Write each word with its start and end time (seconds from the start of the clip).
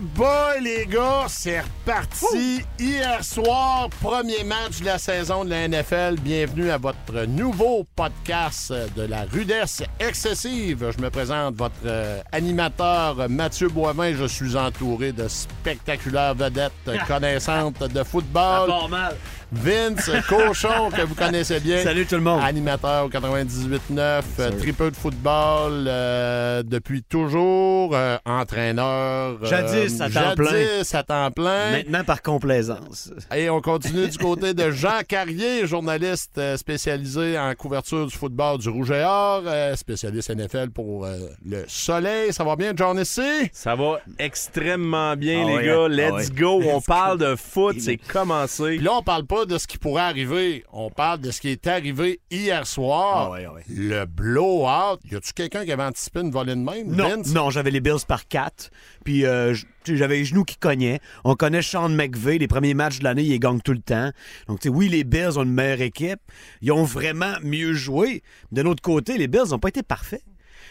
boy, 0.00 0.60
les 0.62 0.86
gars, 0.86 1.26
c'est 1.28 1.60
reparti. 1.60 2.62
Hier 2.78 3.22
soir, 3.22 3.88
premier 4.00 4.42
match 4.44 4.80
de 4.80 4.86
la 4.86 4.98
saison 4.98 5.44
de 5.44 5.50
la 5.50 5.68
NFL. 5.68 6.16
Bienvenue 6.20 6.70
à 6.70 6.78
votre 6.78 7.24
nouveau 7.26 7.86
podcast 7.94 8.72
de 8.96 9.02
la 9.02 9.24
rudesse 9.24 9.82
excessive. 9.98 10.92
Je 10.96 11.02
me 11.02 11.10
présente, 11.10 11.54
votre 11.56 11.74
euh, 11.84 12.20
animateur 12.32 13.28
Mathieu 13.28 13.68
Boivin. 13.68 14.14
Je 14.14 14.24
suis 14.24 14.56
entouré 14.56 15.12
de 15.12 15.28
spectaculaires 15.28 16.34
vedettes 16.34 16.72
connaissantes 17.06 17.82
de 17.82 18.02
football. 18.02 18.68
Pas 18.68 18.88
mal. 18.88 19.16
Vince 19.52 20.08
Cochon, 20.28 20.90
que 20.94 21.02
vous 21.02 21.16
connaissez 21.16 21.58
bien. 21.58 21.82
Salut 21.82 22.06
tout 22.06 22.14
le 22.14 22.20
monde. 22.20 22.40
Animateur 22.40 23.06
au 23.06 23.08
98.9, 23.08 24.22
euh, 24.38 24.50
tripeux 24.52 24.92
de 24.92 24.96
football 24.96 25.86
euh, 25.88 26.62
depuis 26.62 27.02
toujours, 27.02 27.90
euh, 27.96 28.16
entraîneur. 28.24 29.38
euh, 29.42 29.44
Jadis 29.44 30.00
à 30.00 30.08
temps 30.08 30.34
plein. 30.36 30.50
Jadis 30.52 30.94
à 30.94 31.02
temps 31.02 31.30
plein. 31.32 31.72
Maintenant 31.72 32.04
par 32.04 32.22
complaisance. 32.22 33.10
Et 33.34 33.50
on 33.50 33.60
continue 33.60 34.06
du 34.06 34.18
côté 34.18 34.54
de 34.54 34.70
Jean 34.70 35.00
Carrier, 35.06 35.66
journaliste 35.66 36.40
spécialisé 36.56 37.36
en 37.36 37.52
couverture 37.56 38.06
du 38.06 38.16
football 38.16 38.58
du 38.58 38.68
Rouge 38.68 38.92
et 38.92 39.02
Or, 39.02 39.42
euh, 39.46 39.74
spécialiste 39.74 40.30
NFL 40.30 40.70
pour 40.70 41.06
euh, 41.06 41.16
le 41.44 41.64
Soleil. 41.66 42.32
Ça 42.32 42.44
va 42.44 42.54
bien, 42.54 42.72
John 42.76 43.00
ici? 43.00 43.20
Ça 43.52 43.74
va 43.74 43.98
extrêmement 44.20 45.16
bien, 45.16 45.42
Ah 45.44 45.48
les 45.48 45.56
ouais, 45.56 45.66
gars. 45.66 45.74
hein? 45.80 45.88
Let's 45.88 46.10
Ah 46.10 46.14
ouais. 46.34 46.40
go. 46.40 46.62
On 46.70 46.76
Let's 46.76 46.86
parle 46.86 47.18
go. 47.18 47.24
de 47.24 47.34
foot. 47.34 47.76
C'est 47.80 47.96
commencé. 47.96 48.76
Puis 48.76 48.78
là, 48.78 48.92
on 48.94 49.02
parle 49.02 49.24
pas 49.26 49.39
de 49.46 49.58
ce 49.58 49.66
qui 49.66 49.78
pourrait 49.78 50.02
arriver. 50.02 50.64
On 50.72 50.90
parle 50.90 51.20
de 51.20 51.30
ce 51.30 51.40
qui 51.40 51.48
est 51.48 51.66
arrivé 51.66 52.20
hier 52.30 52.66
soir. 52.66 53.28
Ah 53.28 53.30
ouais, 53.30 53.44
ah 53.48 53.54
ouais. 53.54 53.62
Le 53.68 54.04
blowout. 54.04 54.98
Y 55.10 55.16
a-tu 55.16 55.32
quelqu'un 55.32 55.64
qui 55.64 55.72
avait 55.72 55.82
anticipé 55.82 56.20
une 56.20 56.30
volée 56.30 56.54
de 56.54 56.60
même? 56.60 56.88
Non, 56.88 57.08
Vince? 57.08 57.32
non, 57.32 57.50
j'avais 57.50 57.70
les 57.70 57.80
Bills 57.80 58.04
par 58.06 58.26
4. 58.28 58.70
Puis 59.04 59.24
euh, 59.24 59.54
j'avais 59.84 60.16
les 60.18 60.24
genoux 60.24 60.44
qui 60.44 60.56
cognaient. 60.56 61.00
On 61.24 61.34
connaît 61.34 61.62
Sean 61.62 61.88
McVay, 61.88 62.38
les 62.38 62.48
premiers 62.48 62.74
matchs 62.74 62.98
de 62.98 63.04
l'année, 63.04 63.22
il 63.22 63.38
gagne 63.38 63.60
tout 63.60 63.72
le 63.72 63.80
temps. 63.80 64.10
Donc, 64.48 64.60
tu 64.60 64.68
sais, 64.68 64.74
oui, 64.74 64.88
les 64.88 65.04
Bills 65.04 65.38
ont 65.38 65.42
une 65.44 65.52
meilleure 65.54 65.80
équipe. 65.80 66.20
Ils 66.62 66.72
ont 66.72 66.84
vraiment 66.84 67.34
mieux 67.42 67.72
joué. 67.72 68.22
De 68.52 68.62
l'autre 68.62 68.82
côté, 68.82 69.18
les 69.18 69.28
Bills 69.28 69.50
n'ont 69.50 69.58
pas 69.58 69.68
été 69.68 69.82
parfaits. 69.82 70.22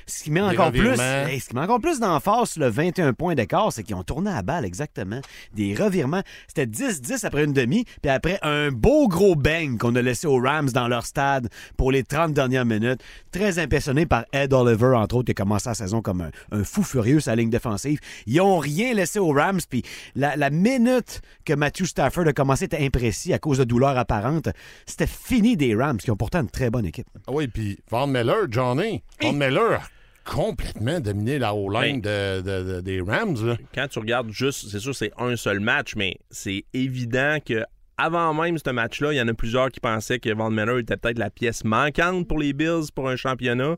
Ce 0.09 0.23
qui 0.23 0.31
met 0.31 0.41
encore 0.41 0.71
plus, 0.71 0.99
hey, 0.99 1.39
ce 1.39 1.49
qui 1.49 1.55
met 1.55 1.61
encore 1.61 1.79
plus 1.79 1.99
d'emphase 1.99 2.51
sur 2.51 2.61
le 2.61 2.69
21 2.69 3.13
points 3.13 3.35
d'écart, 3.35 3.71
c'est 3.71 3.83
qu'ils 3.83 3.95
ont 3.95 4.03
tourné 4.03 4.31
à 4.31 4.41
balle 4.41 4.65
exactement. 4.65 5.21
Des 5.53 5.75
revirements. 5.75 6.23
C'était 6.47 6.65
10-10 6.65 7.25
après 7.25 7.43
une 7.45 7.53
demi, 7.53 7.85
puis 8.01 8.09
après 8.09 8.39
un 8.41 8.71
beau 8.71 9.07
gros 9.07 9.35
bang 9.35 9.77
qu'on 9.77 9.95
a 9.95 10.01
laissé 10.01 10.27
aux 10.27 10.39
Rams 10.41 10.69
dans 10.69 10.87
leur 10.87 11.05
stade 11.05 11.49
pour 11.77 11.91
les 11.91 12.03
30 12.03 12.33
dernières 12.33 12.65
minutes. 12.65 13.01
Très 13.31 13.59
impressionné 13.59 14.05
par 14.05 14.25
Ed 14.33 14.51
Oliver, 14.51 14.95
entre 14.95 15.15
autres, 15.15 15.27
qui 15.27 15.31
a 15.31 15.35
commencé 15.35 15.69
la 15.69 15.75
saison 15.75 16.01
comme 16.01 16.21
un, 16.21 16.31
un 16.51 16.63
fou 16.63 16.83
furieux 16.83 17.19
la 17.27 17.35
ligne 17.35 17.49
défensive. 17.49 17.99
Ils 18.25 18.41
ont 18.41 18.57
rien 18.57 18.93
laissé 18.93 19.19
aux 19.19 19.31
Rams, 19.31 19.59
puis 19.69 19.83
la, 20.15 20.35
la 20.35 20.49
minute 20.49 21.21
que 21.45 21.53
Matthew 21.53 21.85
Stafford 21.85 22.27
a 22.27 22.33
commencé 22.33 22.65
être 22.65 22.79
imprécis 22.79 23.33
à 23.33 23.39
cause 23.39 23.59
de 23.59 23.63
douleurs 23.63 23.97
apparentes, 23.97 24.49
c'était 24.85 25.07
fini 25.07 25.57
des 25.57 25.75
Rams, 25.75 25.97
qui 25.97 26.11
ont 26.11 26.15
pourtant 26.15 26.41
une 26.41 26.49
très 26.49 26.69
bonne 26.69 26.85
équipe. 26.85 27.07
Ah 27.27 27.31
Oui, 27.31 27.47
puis 27.47 27.77
Von 27.89 28.07
Miller, 28.07 28.47
Johnny. 28.49 29.03
Von 29.21 29.33
Miller 29.33 29.73
a 29.73 29.81
complètement 30.29 30.99
dominé 30.99 31.39
la 31.39 31.53
O-line 31.55 32.01
de, 32.01 32.41
de- 32.41 32.73
de- 32.75 32.81
des 32.81 33.01
Rams. 33.01 33.35
là. 33.45 33.57
Quand 33.73 33.87
tu 33.87 33.99
regardes 33.99 34.31
juste, 34.31 34.69
c'est 34.69 34.79
sûr, 34.79 34.95
c'est 34.95 35.11
un 35.17 35.35
seul 35.35 35.59
match, 35.59 35.95
mais 35.95 36.17
c'est 36.29 36.65
évident 36.73 37.37
que 37.45 37.63
avant 37.97 38.33
même 38.33 38.57
ce 38.57 38.69
match-là, 38.69 39.11
il 39.13 39.17
y 39.17 39.21
en 39.21 39.27
a 39.27 39.33
plusieurs 39.33 39.69
qui 39.71 39.79
pensaient 39.79 40.19
que 40.19 40.33
Van 40.33 40.49
Miller 40.49 40.77
était 40.77 40.95
peut-être 40.97 41.19
la 41.19 41.29
pièce 41.29 41.63
manquante 41.65 42.27
pour 42.27 42.39
les 42.39 42.53
Bills 42.53 42.91
pour 42.95 43.09
un 43.09 43.15
championnat. 43.15 43.75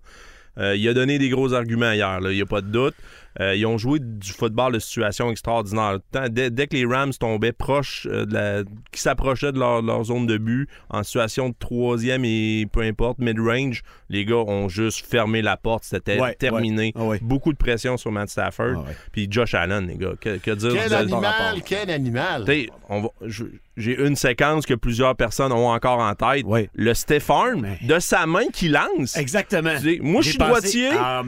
Euh, 0.58 0.76
il 0.76 0.88
a 0.90 0.94
donné 0.94 1.18
des 1.18 1.30
gros 1.30 1.54
arguments 1.54 1.92
hier, 1.94 2.20
il 2.24 2.36
n'y 2.36 2.42
a 2.42 2.46
pas 2.46 2.62
de 2.62 2.68
doute. 2.68 2.94
Euh, 3.40 3.56
ils 3.56 3.66
ont 3.66 3.78
joué 3.78 4.00
du 4.02 4.32
football 4.32 4.74
de 4.74 4.80
situation 4.80 5.32
extraordinaire. 5.32 6.00
Tant- 6.12 6.28
Dès, 6.30 6.50
dès 6.50 6.68
que 6.68 6.76
les 6.76 6.86
Rams 6.86 7.14
tombaient 7.14 7.54
proches, 7.54 8.06
euh, 8.12 8.26
de 8.26 8.34
la, 8.34 8.64
qui 8.92 9.00
s'approchaient 9.02 9.52
de 9.54 9.60
leur, 9.60 9.82
leur 9.82 10.04
zone 10.04 10.28
de 10.28 10.38
but, 10.38 10.68
en 10.90 11.04
situation 11.04 11.50
de 11.50 11.56
troisième 11.58 12.26
et 12.26 12.68
peu 12.72 12.82
importe, 12.82 13.20
mid-range, 13.20 13.84
les 14.10 14.26
gars 14.26 14.36
ont 14.36 14.68
juste 14.68 15.06
fermé 15.06 15.42
la 15.42 15.56
porte. 15.56 15.84
C'était 15.86 16.20
Ouais, 16.20 16.34
terminé. 16.36 16.92
ouais. 16.96 17.04
Ouais. 17.06 17.20
Beaucoup 17.22 17.54
de 17.54 17.58
pression 17.58 17.96
sur 17.98 18.12
Matt 18.12 18.30
Stafford. 18.30 18.76
Ah 18.84 18.90
ouais. 18.90 18.96
Puis 19.14 19.28
Josh 19.32 19.54
Allen, 19.54 19.88
les 19.88 19.96
gars. 19.96 20.14
Que, 20.20 20.38
que 20.38 20.52
dire 20.52 20.72
Quel 20.74 20.94
animal, 20.94 21.62
quel 21.66 21.90
animal. 21.90 22.46
On 22.90 23.02
va- 23.02 23.10
je- 23.26 23.46
J'ai 23.78 23.98
une 24.00 24.16
séquence 24.16 24.66
que 24.66 24.74
plusieurs 24.74 25.16
personnes 25.16 25.52
ont 25.52 25.70
encore 25.70 26.00
en 26.00 26.14
tête. 26.14 26.46
Le 26.74 26.94
Stéphane, 26.94 27.62
Mais- 27.62 27.80
de 27.88 28.00
sa 28.00 28.26
main 28.26 28.48
qui 28.52 28.68
lance. 28.68 29.16
Exactement. 29.16 29.76
Tu 29.80 29.96
sais, 29.96 30.00
moi, 30.02 30.22
je 30.22 30.30
suis 30.30 30.38
droitier. 30.38 30.90
Ah. 30.98 31.24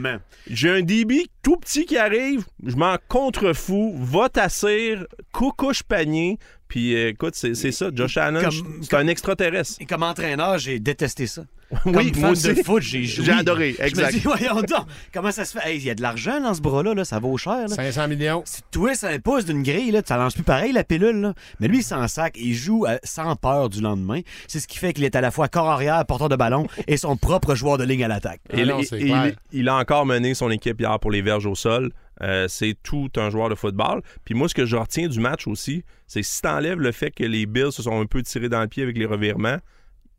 J'ai 0.48 0.70
un 0.70 0.82
DB 0.82 1.26
tout 1.42 1.56
petit 1.56 1.86
qui 1.86 1.96
arrive, 1.96 2.44
je 2.64 2.76
m'en 2.76 2.96
contrefous, 3.08 3.94
va 3.96 4.28
t'assir, 4.28 5.06
coucouche 5.32 5.82
panier, 5.82 6.38
puis 6.74 6.92
euh, 6.96 7.10
écoute, 7.10 7.36
c'est 7.36 7.54
c'est 7.54 7.70
ça, 7.70 7.90
Josh 7.94 8.16
Allen, 8.16 8.42
Comme- 8.42 8.82
c'est 8.82 8.94
un 8.96 9.06
extraterrestre. 9.06 9.76
Et 9.78 9.86
comme 9.86 10.02
entraîneur, 10.02 10.58
j'ai 10.58 10.80
détesté 10.80 11.28
ça. 11.28 11.42
Oui, 11.86 12.10
comme 12.12 12.20
moi 12.20 12.30
aussi. 12.30 12.52
de 12.52 12.62
foot, 12.64 12.82
j'ai 12.82 13.04
joué. 13.04 13.24
J'ai 13.26 13.32
adoré, 13.32 13.74
Je 13.78 13.82
me 13.82 13.86
exact. 13.88 14.12
dis, 14.12 14.18
voyons 14.20 14.56
donc, 14.56 14.86
comment 15.12 15.30
ça 15.30 15.44
se 15.44 15.56
fait? 15.58 15.68
Hey, 15.70 15.76
Il 15.78 15.84
y 15.84 15.90
a 15.90 15.94
de 15.94 16.02
l'argent 16.02 16.40
dans 16.40 16.52
ce 16.52 16.60
bras-là, 16.60 16.94
là, 16.94 17.04
ça 17.04 17.20
vaut 17.20 17.36
cher. 17.36 17.62
Là. 17.62 17.68
500 17.68 18.08
millions. 18.08 18.42
Si 18.44 18.56
tu 18.62 18.78
twists 18.80 19.04
un 19.04 19.18
pouce 19.20 19.44
d'une 19.44 19.62
grille, 19.62 19.92
là, 19.92 20.02
ça 20.04 20.16
lance 20.16 20.34
plus 20.34 20.42
pareil, 20.42 20.72
la 20.72 20.82
pilule. 20.84 21.20
Là. 21.20 21.34
Mais 21.60 21.68
lui, 21.68 21.78
il 21.78 21.82
s'en 21.84 22.06
sac. 22.08 22.34
Il 22.36 22.54
joue 22.54 22.86
euh, 22.86 22.98
sans 23.04 23.36
peur 23.36 23.68
du 23.70 23.80
lendemain. 23.80 24.20
C'est 24.48 24.58
ce 24.58 24.66
qui 24.66 24.78
fait 24.78 24.92
qu'il 24.92 25.04
est 25.04 25.14
à 25.16 25.20
la 25.20 25.30
fois 25.30 25.46
corps 25.48 25.70
arrière, 25.70 26.04
porteur 26.06 26.28
de 26.28 26.36
ballon 26.36 26.66
et 26.88 26.96
son 26.96 27.16
propre 27.16 27.54
joueur 27.54 27.78
de 27.78 27.84
ligne 27.84 28.04
à 28.04 28.08
l'attaque. 28.08 28.40
Ah 28.52 28.56
et 28.58 28.64
clair. 28.64 29.26
il, 29.52 29.60
il 29.60 29.68
a 29.68 29.76
encore 29.76 30.06
mené 30.06 30.34
son 30.34 30.50
équipe 30.50 30.80
hier 30.80 30.98
pour 31.00 31.12
les 31.12 31.22
verges 31.22 31.46
au 31.46 31.54
sol. 31.54 31.92
Euh, 32.22 32.46
c'est 32.48 32.76
tout 32.82 33.10
un 33.16 33.30
joueur 33.30 33.48
de 33.48 33.54
football. 33.54 34.02
Puis 34.24 34.34
moi, 34.34 34.48
ce 34.48 34.54
que 34.54 34.66
je 34.66 34.76
retiens 34.76 35.08
du 35.08 35.18
match 35.20 35.46
aussi, 35.46 35.84
c'est 36.06 36.22
si 36.22 36.40
tu 36.42 36.48
enlèves 36.48 36.80
le 36.80 36.92
fait 36.92 37.10
que 37.10 37.24
les 37.24 37.46
Bills 37.46 37.72
se 37.72 37.82
sont 37.82 38.00
un 38.00 38.06
peu 38.06 38.22
tirés 38.22 38.48
dans 38.48 38.60
le 38.62 38.68
pied 38.68 38.82
avec 38.82 38.96
les 38.96 39.06
revirements, 39.06 39.56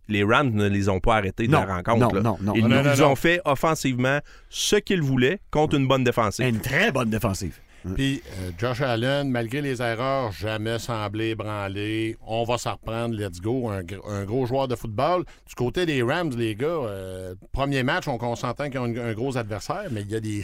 les 0.08 0.24
Rams 0.24 0.52
ne 0.52 0.68
les 0.68 0.88
ont 0.90 1.00
pas 1.00 1.16
arrêtés 1.16 1.48
de 1.48 1.52
Non, 1.52 1.66
la 1.66 1.76
rencontre. 1.78 2.00
non, 2.00 2.14
là. 2.14 2.22
non, 2.22 2.38
non. 2.42 2.54
Ils 2.56 2.62
Non, 2.64 2.68
nous 2.70 2.76
non, 2.76 2.84
non, 2.84 3.06
ont 3.06 3.10
non. 3.10 3.16
fait 3.16 3.42
offensivement 3.46 4.20
ce 4.50 4.76
qu'ils 4.76 5.02
voulaient 5.02 5.40
contre 5.52 5.76
une 5.76 5.88
bonne 5.88 6.04
défensive. 6.04 6.46
Une 6.46 6.60
très 6.60 6.92
bonne 6.92 7.10
défensive. 7.10 7.58
Puis 7.96 8.24
euh, 8.40 8.50
Josh 8.58 8.82
Allen, 8.82 9.30
malgré 9.30 9.62
les 9.62 9.80
erreurs, 9.80 10.32
jamais 10.32 10.80
semblé 10.80 11.30
ébranlé. 11.30 12.18
On 12.26 12.44
va 12.44 12.58
s'en 12.58 12.74
reprendre, 12.74 13.16
let's 13.16 13.40
go. 13.40 13.70
Un, 13.70 13.82
gr- 13.84 14.02
un 14.10 14.26
gros 14.26 14.48
joueur 14.48 14.68
de 14.68 14.76
football. 14.76 15.24
Du 15.48 15.54
côté 15.54 15.86
des 15.86 16.02
Rams, 16.02 16.32
les 16.36 16.56
gars, 16.56 16.66
euh, 16.68 17.36
premier 17.52 17.84
match, 17.84 18.08
on, 18.08 18.18
on 18.24 18.36
s'entend 18.36 18.72
qu'ils 18.72 18.80
ont 18.80 18.86
un, 18.86 18.98
un 19.10 19.14
gros 19.14 19.38
adversaire, 19.38 19.84
mais 19.92 20.02
il 20.02 20.10
y 20.12 20.16
a 20.16 20.20
des 20.20 20.42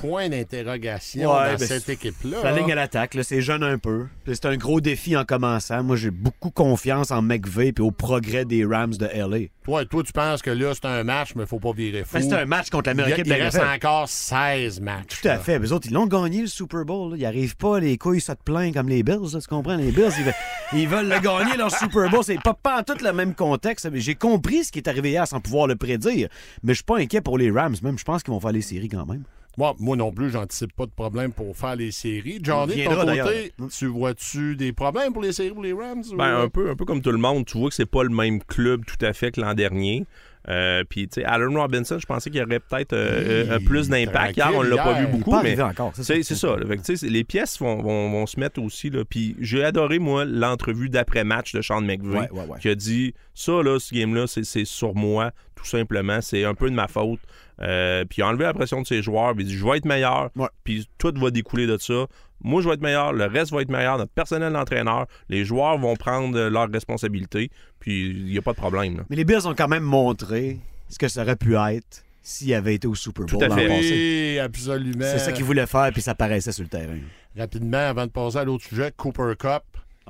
points 0.00 0.28
d'interrogation 0.28 1.30
Ouais, 1.32 1.52
dans 1.52 1.58
ben, 1.58 1.66
cette 1.66 1.88
équipe-là. 1.88 2.38
La 2.42 2.50
hein. 2.50 2.56
ligne 2.56 2.72
à 2.72 2.74
l'attaque, 2.74 3.16
c'est 3.22 3.40
jeune 3.42 3.62
un 3.62 3.78
peu. 3.78 4.06
C'est 4.26 4.46
un 4.46 4.56
gros 4.56 4.80
défi 4.80 5.16
en 5.16 5.24
commençant. 5.24 5.82
Moi, 5.82 5.96
j'ai 5.96 6.10
beaucoup 6.10 6.50
confiance 6.50 7.10
en 7.10 7.22
McVay 7.22 7.72
et 7.76 7.80
au 7.80 7.90
progrès 7.90 8.44
des 8.44 8.64
Rams 8.64 8.94
de 8.94 9.06
LA. 9.06 9.48
Toi, 9.64 9.84
toi, 9.84 10.02
tu 10.02 10.12
penses 10.12 10.42
que 10.42 10.50
là, 10.50 10.72
c'est 10.74 10.86
un 10.86 11.04
match, 11.04 11.34
mais 11.36 11.42
il 11.42 11.46
faut 11.46 11.58
pas 11.58 11.72
virer 11.72 12.02
fou. 12.04 12.16
Mais 12.16 12.22
c'est 12.22 12.32
un 12.34 12.46
match 12.46 12.70
contre 12.70 12.88
la 12.88 12.92
il, 12.92 12.96
meilleure 12.96 13.10
y 13.10 13.12
a- 13.12 13.16
équipe 13.20 13.32
de 13.32 13.38
il 13.38 13.42
reste 13.42 13.56
NFL. 13.58 13.74
encore 13.76 14.08
16 14.08 14.80
matchs. 14.80 15.20
Tout 15.20 15.28
à 15.28 15.32
là. 15.32 15.38
fait. 15.38 15.58
Les 15.58 15.72
autres, 15.72 15.86
ils 15.88 15.92
l'ont 15.94 16.06
gagné 16.06 16.40
le 16.40 16.46
Super 16.46 16.84
Bowl. 16.84 17.10
là. 17.12 17.16
Ils 17.18 17.22
n'arrivent 17.22 17.56
pas, 17.56 17.78
les 17.78 17.98
couilles 17.98 18.20
sautent 18.20 18.42
plein 18.44 18.72
comme 18.72 18.88
les 18.88 19.02
Bills. 19.02 19.18
là, 19.32 19.40
tu 19.40 19.46
comprends? 19.48 19.76
Les 19.76 19.92
Bills, 19.92 20.10
ils 20.18 20.24
veulent, 20.24 20.34
ils 20.72 20.88
veulent 20.88 21.08
le 21.08 21.20
gagner, 21.20 21.56
leur 21.56 21.70
Super 21.70 22.08
Bowl. 22.10 22.24
C'est 22.24 22.40
pas, 22.42 22.54
pas 22.54 22.80
en 22.80 22.82
tout 22.82 22.96
le 23.04 23.12
même 23.12 23.34
contexte. 23.34 23.88
J'ai 23.94 24.14
compris 24.14 24.64
ce 24.64 24.72
qui 24.72 24.78
est 24.78 24.88
arrivé 24.88 25.10
hier 25.10 25.26
sans 25.28 25.40
pouvoir 25.40 25.66
le 25.66 25.76
prédire. 25.76 26.28
Mais 26.62 26.72
je 26.72 26.76
suis 26.78 26.84
pas 26.84 26.98
inquiet 26.98 27.20
pour 27.20 27.36
les 27.38 27.50
Rams. 27.50 27.76
Même, 27.82 27.98
je 27.98 28.04
pense 28.04 28.22
qu'ils 28.22 28.32
vont 28.32 28.40
faire 28.40 28.52
les 28.52 28.62
séries 28.62 28.88
quand 28.88 29.06
même. 29.06 29.22
Moi, 29.60 29.76
moi 29.78 29.94
non 29.94 30.10
plus, 30.10 30.30
j'anticipe 30.30 30.72
pas 30.74 30.86
de 30.86 30.90
problème 30.90 31.32
pour 31.32 31.54
faire 31.54 31.76
les 31.76 31.90
séries. 31.90 32.38
Johnny, 32.42 32.76
de 32.76 32.84
ton 32.84 32.90
viendra, 32.94 33.04
côté, 33.04 33.52
d'ailleurs. 33.58 33.70
tu 33.70 33.86
vois-tu 33.88 34.56
des 34.56 34.72
problèmes 34.72 35.12
pour 35.12 35.20
les 35.20 35.32
séries 35.32 35.50
pour 35.50 35.62
les 35.62 35.74
Rams? 35.74 36.02
ou- 36.10 36.16
Ben, 36.16 36.34
un 36.44 36.48
peu, 36.48 36.70
un 36.70 36.76
peu 36.76 36.86
comme 36.86 37.02
tout 37.02 37.12
le 37.12 37.18
monde, 37.18 37.44
tu 37.44 37.58
vois 37.58 37.68
que 37.68 37.74
c'est 37.74 37.84
pas 37.84 38.02
le 38.02 38.08
même 38.08 38.42
club 38.42 38.86
tout 38.86 39.04
à 39.04 39.12
fait 39.12 39.32
que 39.32 39.40
l'an 39.42 39.52
dernier. 39.52 40.06
Euh, 40.48 40.82
Puis, 40.88 41.06
tu 41.06 41.20
sais, 41.20 41.24
Allen 41.26 41.54
Robinson, 41.54 41.98
je 42.00 42.06
pensais 42.06 42.30
qu'il 42.30 42.40
y 42.40 42.42
aurait 42.42 42.58
peut-être 42.60 42.94
euh, 42.94 43.44
euh, 43.50 43.58
plus 43.58 43.90
d'impact. 43.90 44.38
Hier, 44.38 44.50
on 44.54 44.62
l'a 44.62 44.76
pas 44.82 44.94
vu 45.02 45.06
beaucoup, 45.08 45.30
pas 45.32 45.42
mais 45.42 45.54
c'est 46.00 46.34
ça. 46.34 46.56
là. 46.56 46.64
Fait 46.66 47.02
les 47.06 47.24
pièces 47.24 47.58
vont, 47.58 47.82
vont- 47.82 48.10
vont 48.10 48.26
se 48.26 48.40
mettre 48.40 48.62
aussi. 48.62 48.88
Là. 48.88 49.04
Puis, 49.04 49.36
j'ai 49.38 49.62
adoré, 49.62 49.98
moi, 49.98 50.24
l'entrevue 50.24 50.88
d'après-match 50.88 51.52
de 51.54 51.60
Sean 51.60 51.82
McVay, 51.82 52.20
Ouais, 52.20 52.30
ouais, 52.32 52.46
ouais. 52.48 52.58
qui 52.58 52.70
a 52.70 52.74
dit 52.74 53.12
ça, 53.34 53.62
là, 53.62 53.78
ce 53.78 53.94
game-là, 53.94 54.24
c'est 54.26 54.64
sur 54.64 54.94
moi. 54.94 55.32
tout 55.56 55.66
simplement. 55.66 56.22
C'est 56.22 56.44
un 56.44 56.54
peu 56.54 56.70
de 56.70 56.74
ma 56.74 56.88
faute. 56.88 57.20
Euh, 57.62 58.04
puis 58.04 58.18
il 58.20 58.22
a 58.22 58.28
enlevé 58.28 58.44
la 58.44 58.54
pression 58.54 58.80
de 58.80 58.86
ses 58.86 59.02
joueurs. 59.02 59.34
puis 59.34 59.44
Il 59.44 59.48
dit 59.48 59.56
Je 59.56 59.64
vais 59.64 59.76
être 59.78 59.84
meilleur. 59.84 60.30
Ouais. 60.36 60.48
Puis 60.64 60.88
tout 60.98 61.12
va 61.16 61.30
découler 61.30 61.66
de 61.66 61.76
ça. 61.78 62.06
Moi, 62.42 62.62
je 62.62 62.68
vais 62.68 62.74
être 62.74 62.80
meilleur. 62.80 63.12
Le 63.12 63.26
reste 63.26 63.52
va 63.52 63.60
être 63.60 63.70
meilleur. 63.70 63.98
Notre 63.98 64.12
personnel 64.12 64.52
d'entraîneur. 64.54 65.06
Les 65.28 65.44
joueurs 65.44 65.76
vont 65.78 65.94
prendre 65.96 66.38
leurs 66.48 66.70
responsabilités. 66.70 67.50
Puis 67.80 68.08
il 68.10 68.24
n'y 68.26 68.38
a 68.38 68.42
pas 68.42 68.52
de 68.52 68.56
problème. 68.56 68.96
là. 68.98 69.02
Mais 69.10 69.16
les 69.16 69.24
Bills 69.24 69.46
ont 69.46 69.54
quand 69.54 69.68
même 69.68 69.82
montré 69.82 70.58
ce 70.88 70.98
que 70.98 71.08
ça 71.08 71.22
aurait 71.22 71.36
pu 71.36 71.54
être 71.56 72.02
s'ils 72.22 72.54
avaient 72.54 72.74
été 72.74 72.86
au 72.86 72.94
Super 72.94 73.24
Bowl 73.26 73.38
Tout 73.38 73.44
à 73.44 73.48
l'an 73.48 73.56
fait. 73.56 73.68
passé. 73.68 74.32
Oui, 74.34 74.38
absolument. 74.38 75.04
C'est 75.04 75.18
ça 75.18 75.32
qu'ils 75.32 75.44
voulaient 75.44 75.66
faire, 75.66 75.90
puis 75.92 76.02
ça 76.02 76.14
paraissait 76.14 76.52
sur 76.52 76.62
le 76.62 76.68
terrain. 76.68 76.98
Rapidement, 77.36 77.78
avant 77.78 78.06
de 78.06 78.10
passer 78.10 78.38
à 78.38 78.44
l'autre 78.44 78.64
sujet, 78.64 78.92
Cooper 78.96 79.32
Cup. 79.38 79.62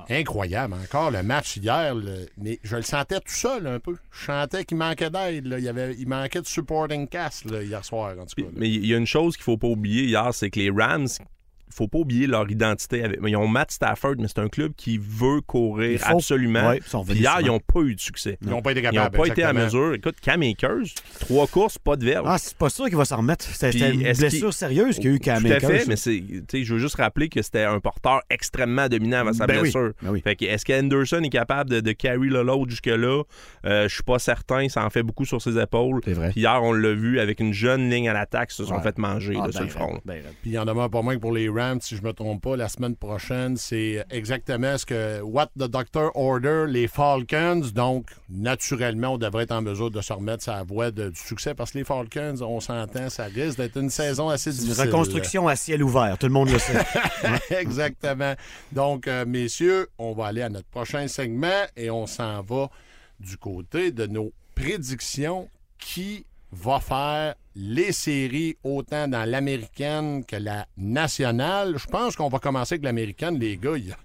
Incroyable, 0.09 0.73
encore 0.73 1.11
le 1.11 1.21
match 1.21 1.57
hier, 1.57 1.93
le- 1.93 2.25
mais 2.37 2.59
je 2.63 2.75
le 2.75 2.81
sentais 2.81 3.19
tout 3.19 3.31
seul 3.31 3.67
un 3.67 3.79
peu. 3.79 3.95
Je 4.11 4.25
sentais 4.25 4.65
qu'il 4.65 4.77
manquait 4.77 5.09
d'aide. 5.09 5.45
Il, 5.45 5.63
y 5.63 5.69
avait, 5.69 5.95
il 5.97 6.07
manquait 6.07 6.41
de 6.41 6.47
supporting 6.47 7.07
cast 7.07 7.45
là, 7.49 7.61
hier 7.61 7.83
soir, 7.85 8.15
en 8.19 8.25
tout 8.25 8.35
cas. 8.35 8.41
là. 8.43 8.49
mais 8.55 8.69
il 8.69 8.85
y 8.85 8.93
a 8.93 8.97
une 8.97 9.05
chose 9.07 9.35
qu'il 9.35 9.43
faut 9.43 9.57
pas 9.57 9.67
oublier 9.67 10.05
hier, 10.05 10.33
c'est 10.33 10.49
que 10.49 10.59
les 10.59 10.69
Rams, 10.71 11.07
faut 11.71 11.87
pas 11.87 11.99
oublier 11.99 12.27
leur 12.27 12.49
identité. 12.49 13.03
Avec, 13.03 13.19
ils 13.25 13.35
ont 13.37 13.47
Matt 13.47 13.71
Stafford, 13.71 14.15
mais 14.19 14.27
c'est 14.27 14.39
un 14.39 14.47
club 14.49 14.73
qui 14.75 14.97
veut 15.01 15.41
courir 15.41 15.91
Il 15.91 15.97
faut. 15.99 16.17
absolument. 16.17 16.69
Ouais, 16.69 16.77
ils 16.77 16.83
sont 16.83 17.03
Puis 17.03 17.13
revenus 17.13 17.21
hier, 17.21 17.37
ils 17.41 17.47
n'ont 17.47 17.59
pas 17.59 17.81
eu 17.81 17.95
de 17.95 17.99
succès. 17.99 18.37
Ils 18.41 18.49
n'ont 18.49 18.61
pas 18.61 18.71
été 18.71 18.81
Ils 18.81 18.85
n'ont 18.85 18.91
capables. 18.91 19.17
pas 19.17 19.27
été 19.27 19.43
à 19.43 19.53
mesure. 19.53 19.93
Écoute, 19.93 20.15
Cam 20.21 20.41
Akers, 20.41 20.93
trois 21.19 21.47
courses, 21.47 21.77
pas 21.77 21.95
de 21.95 22.05
verge. 22.05 22.25
Ah, 22.27 22.37
c'est 22.37 22.55
pas 22.57 22.69
sûr 22.69 22.85
qu'il 22.85 22.97
va 22.97 23.05
s'en 23.05 23.17
remettre. 23.17 23.45
C'était 23.45 23.91
une 23.91 24.01
blessure 24.01 24.29
qu'il- 24.49 24.53
sérieuse 24.53 24.95
qu'il 24.97 25.05
y 25.05 25.07
a 25.09 25.15
eu 25.15 25.19
Cam 25.19 25.41
Tout 25.43 25.51
à 25.51 25.55
Akers, 25.55 25.69
fait, 25.69 25.85
mais 25.87 25.95
c'est, 25.95 26.21
tu 26.21 26.43
sais, 26.49 26.63
je 26.63 26.73
veux 26.73 26.79
juste 26.79 26.95
rappeler 26.95 27.29
que 27.29 27.41
c'était 27.41 27.63
un 27.63 27.79
porteur 27.79 28.21
extrêmement 28.29 28.87
dominant 28.87 29.19
avant 29.19 29.33
sa 29.33 29.47
Ben 29.47 29.55
oui, 29.55 29.61
blessure. 29.61 29.91
ben 30.01 30.09
oui. 30.11 30.21
Fait 30.21 30.35
que 30.35 30.45
est-ce 30.45 30.65
qu'Henderson 30.65 31.21
est 31.23 31.29
capable 31.29 31.69
de, 31.69 31.79
de 31.79 31.91
carry 31.91 32.29
le 32.29 32.43
load 32.43 32.69
jusque-là? 32.69 33.23
Euh, 33.65 33.87
je 33.87 33.93
suis 33.93 34.03
pas 34.03 34.19
certain. 34.19 34.67
Ça 34.69 34.85
en 34.85 34.89
fait 34.89 35.03
beaucoup 35.03 35.25
sur 35.25 35.41
ses 35.41 35.57
épaules. 35.59 36.01
C'est 36.05 36.13
vrai. 36.13 36.29
Puis 36.31 36.41
hier, 36.41 36.59
on 36.63 36.73
l'a 36.73 36.93
vu 36.93 37.19
avec 37.19 37.39
une 37.39 37.53
jeune 37.53 37.89
ligne 37.89 38.09
à 38.09 38.13
l'attaque, 38.13 38.49
ils 38.51 38.55
se 38.55 38.65
sont 38.65 38.75
Ouais. 38.75 38.81
fait 38.81 38.97
manger 38.97 39.35
Ah, 39.39 39.45
là, 39.47 39.51
sur 39.51 39.61
ben 39.61 39.65
le 39.65 39.71
front. 39.71 39.99
ben. 40.05 40.21
Puis 40.41 40.51
il 40.51 40.53
y 40.53 40.57
en 40.57 40.65
demeure 40.65 40.89
pas 40.89 41.01
moins 41.01 41.15
que 41.15 41.19
pour 41.21 41.31
les 41.33 41.49
Rams, 41.49 41.60
si 41.81 41.95
je 41.95 42.01
me 42.01 42.13
trompe 42.13 42.41
pas, 42.43 42.55
la 42.55 42.67
semaine 42.69 42.95
prochaine, 42.95 43.57
c'est 43.57 44.05
exactement 44.09 44.77
ce 44.77 44.85
que 44.85 45.21
What 45.21 45.47
the 45.57 45.63
Doctor 45.69 46.11
Order, 46.15 46.65
les 46.67 46.87
Falcons. 46.87 47.61
Donc, 47.73 48.07
naturellement, 48.29 49.13
on 49.13 49.17
devrait 49.17 49.43
être 49.43 49.51
en 49.51 49.61
mesure 49.61 49.91
de 49.91 50.01
se 50.01 50.11
remettre 50.13 50.43
sa 50.43 50.63
voie 50.63 50.91
de- 50.91 51.09
du 51.09 51.19
succès 51.19 51.53
parce 51.53 51.71
que 51.71 51.77
les 51.79 51.83
Falcons, 51.83 52.35
on 52.41 52.59
s'entend, 52.59 53.09
ça 53.09 53.25
risque 53.25 53.57
d'être 53.57 53.77
une 53.77 53.89
saison 53.89 54.29
assez 54.29 54.51
C'est 54.51 54.57
une 54.59 54.63
difficile. 54.69 54.85
reconstruction 54.87 55.47
à 55.47 55.55
ciel 55.55 55.83
ouvert, 55.83 56.17
tout 56.17 56.27
le 56.27 56.33
monde 56.33 56.49
le 56.49 56.59
sait. 56.59 56.73
Exactement. 57.59 58.33
Donc, 58.71 59.07
euh, 59.07 59.25
messieurs, 59.25 59.87
on 59.97 60.13
va 60.13 60.27
aller 60.27 60.41
à 60.41 60.49
notre 60.49 60.67
prochain 60.67 61.07
segment 61.07 61.65
et 61.75 61.89
on 61.89 62.07
s'en 62.07 62.41
va 62.41 62.69
du 63.19 63.37
côté 63.37 63.91
de 63.91 64.05
nos 64.07 64.31
prédictions 64.55 65.47
qui 65.77 66.25
va 66.51 66.79
faire 66.79 67.35
les 67.55 67.91
séries 67.91 68.55
autant 68.63 69.07
dans 69.07 69.29
l'américaine 69.29 70.23
que 70.25 70.35
la 70.37 70.65
nationale. 70.77 71.75
Je 71.77 71.87
pense 71.87 72.15
qu'on 72.15 72.29
va 72.29 72.39
commencer 72.39 72.75
avec 72.75 72.83
l'américaine, 72.85 73.37
les 73.39 73.57
gars. 73.57 73.73
Il 73.77 73.89
y 73.89 73.91
a- 73.91 73.97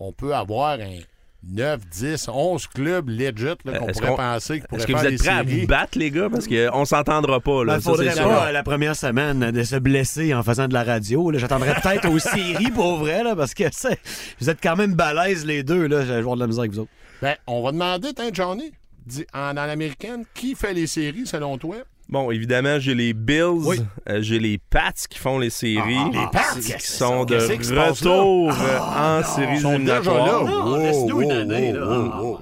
On 0.00 0.12
peut 0.12 0.34
avoir 0.34 0.80
un 0.80 0.98
9, 1.46 1.80
10, 1.90 2.28
11 2.32 2.66
clubs 2.66 3.08
legit 3.08 3.44
là, 3.44 3.54
qu'on 3.78 3.86
Est-ce 3.88 3.98
pourrait 3.98 4.08
qu'on- 4.10 4.16
penser 4.16 4.62
pourraient 4.66 4.78
Est-ce 4.82 4.86
que 4.86 4.92
vous 4.96 5.04
êtes 5.06 5.18
prêts 5.18 5.28
à 5.28 5.42
vous 5.42 5.66
battre, 5.66 5.98
les 5.98 6.10
gars? 6.10 6.28
Parce 6.30 6.48
qu'on 6.48 6.84
s'entendra 6.86 7.38
pas. 7.40 7.60
Il 7.62 7.66
Là. 7.66 7.76
ne 7.76 7.80
Ça, 7.80 7.90
faudrait 7.90 8.10
c'est 8.10 8.22
pas, 8.22 8.28
sûr. 8.28 8.42
euh, 8.44 8.52
la 8.52 8.62
première 8.62 8.96
semaine, 8.96 9.50
de 9.50 9.62
se 9.62 9.76
blesser 9.76 10.32
en 10.34 10.42
faisant 10.42 10.66
de 10.68 10.72
la 10.74 10.82
radio. 10.84 11.30
là. 11.30 11.38
J'attendrais 11.38 11.74
peut-être 11.80 12.08
aux 12.08 12.18
séries 12.18 12.70
pour 12.70 12.96
vrai, 12.96 13.22
là, 13.22 13.36
parce 13.36 13.52
que 13.54 13.64
c'est- 13.72 14.00
vous 14.40 14.48
êtes 14.50 14.60
quand 14.62 14.74
même 14.76 14.94
balèzes 14.94 15.44
les 15.44 15.62
deux. 15.62 15.86
Là. 15.86 16.04
J'ai 16.06 16.22
joué 16.22 16.34
de 16.34 16.40
la 16.40 16.46
misère 16.46 16.60
avec 16.62 16.72
vous 16.72 16.80
autres. 16.80 16.90
Ben, 17.20 17.36
on 17.46 17.62
va 17.62 17.72
demander, 17.72 18.14
tiens, 18.14 18.30
Johnny, 18.32 18.72
en, 19.34 19.52
dans 19.54 19.66
l'américaine, 19.66 20.24
qui 20.34 20.54
fait 20.54 20.72
les 20.72 20.86
séries 20.86 21.26
selon 21.26 21.58
toi? 21.58 21.76
Bon, 22.08 22.30
évidemment, 22.30 22.78
j'ai 22.78 22.94
les 22.94 23.12
Bills, 23.14 23.42
Oui. 23.64 23.80
euh, 24.08 24.18
j'ai 24.20 24.38
les 24.38 24.58
Pats 24.58 24.92
qui 25.08 25.18
font 25.18 25.38
les 25.38 25.50
séries. 25.50 25.96
Ah, 25.98 26.10
les 26.12 26.26
Pats? 26.30 26.60
Qui 26.60 26.86
sont 26.86 27.24
de 27.24 27.34
retour 27.36 28.52
euh, 28.52 28.78
en 28.78 29.22
séries 29.24 29.58
éliminatoires. 29.58 30.44
Ah, 30.46 32.22
wow. 32.22 32.38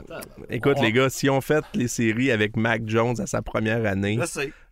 Écoute, 0.50 0.78
les 0.82 0.92
gars, 0.92 1.08
si 1.08 1.30
on 1.30 1.40
fait 1.40 1.64
les 1.74 1.88
séries 1.88 2.30
avec 2.30 2.56
Mac 2.56 2.82
Jones 2.86 3.14
à 3.20 3.26
sa 3.26 3.40
première 3.42 3.86
année, 3.86 4.18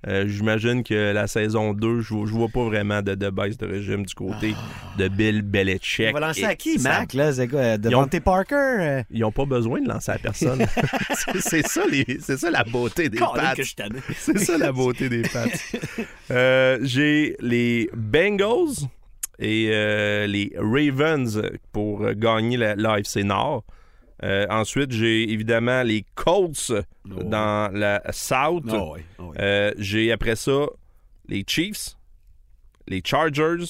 euh, 0.07 0.25
j'imagine 0.27 0.83
que 0.83 1.13
la 1.13 1.27
saison 1.27 1.73
2, 1.75 2.01
je 2.01 2.15
vois, 2.15 2.27
je 2.27 2.33
vois 2.33 2.49
pas 2.49 2.65
vraiment 2.65 3.03
de, 3.03 3.15
de 3.15 3.29
baisse 3.31 3.59
de 3.59 3.67
régime 3.67 4.05
du 4.07 4.15
côté 4.15 4.55
de 4.99 5.09
Bill 5.09 5.43
Belichick. 5.43 6.09
On 6.11 6.13
va 6.21 6.27
lancer 6.29 6.45
à 6.45 6.55
qui, 6.57 6.79
ça- 6.79 7.01
Mac? 7.01 7.13
Là, 7.15 7.33
c'est 7.35 7.49
quoi? 7.49 7.61
euh, 7.61 7.77
Devante 7.79 8.19
Parker? 8.21 8.55
euh? 8.57 9.03
Ils 9.11 9.21
n'ont 9.21 9.33
pas 9.33 9.45
besoin 9.45 9.81
de 9.81 9.89
lancer 9.89 10.13
à 10.13 10.19
personne. 10.19 10.65
c'est 11.41 11.67
ça, 11.67 11.83
les- 11.91 12.19
c'est 12.23 12.39
ça 12.39 12.51
la 12.51 12.65
beauté 12.65 13.09
des 13.11 13.19
Pats. 13.19 13.55
C'est 14.17 14.39
ça 14.39 14.57
la 14.59 14.73
beauté 14.73 14.80
des 14.89 15.23
Pats. 15.23 15.47
Euh, 16.31 16.79
J'ai 16.83 17.37
les 17.41 17.89
Bengals 17.95 18.89
et 19.39 19.69
euh, 19.71 20.27
les 20.27 20.53
Ravens 20.57 21.43
pour 21.73 22.11
gagner 22.13 22.57
la, 22.57 22.75
l'AFC 22.77 23.25
Nord. 23.25 23.65
Euh, 24.23 24.47
ensuite, 24.51 24.93
j'ai 24.93 25.31
évidemment 25.33 25.83
les 25.83 26.05
Colts 26.15 26.73
dans 27.07 27.73
la 27.73 28.03
South. 28.13 28.65
Oh, 28.71 28.93
oui, 28.97 29.01
oh, 29.19 29.23
oui. 29.31 29.37
Euh, 29.41 29.73
j'ai 29.79 30.13
après 30.13 30.37
ça 30.37 30.67
les 31.29 31.43
Chiefs, 31.47 31.97
les 32.87 33.01
Chargers 33.05 33.65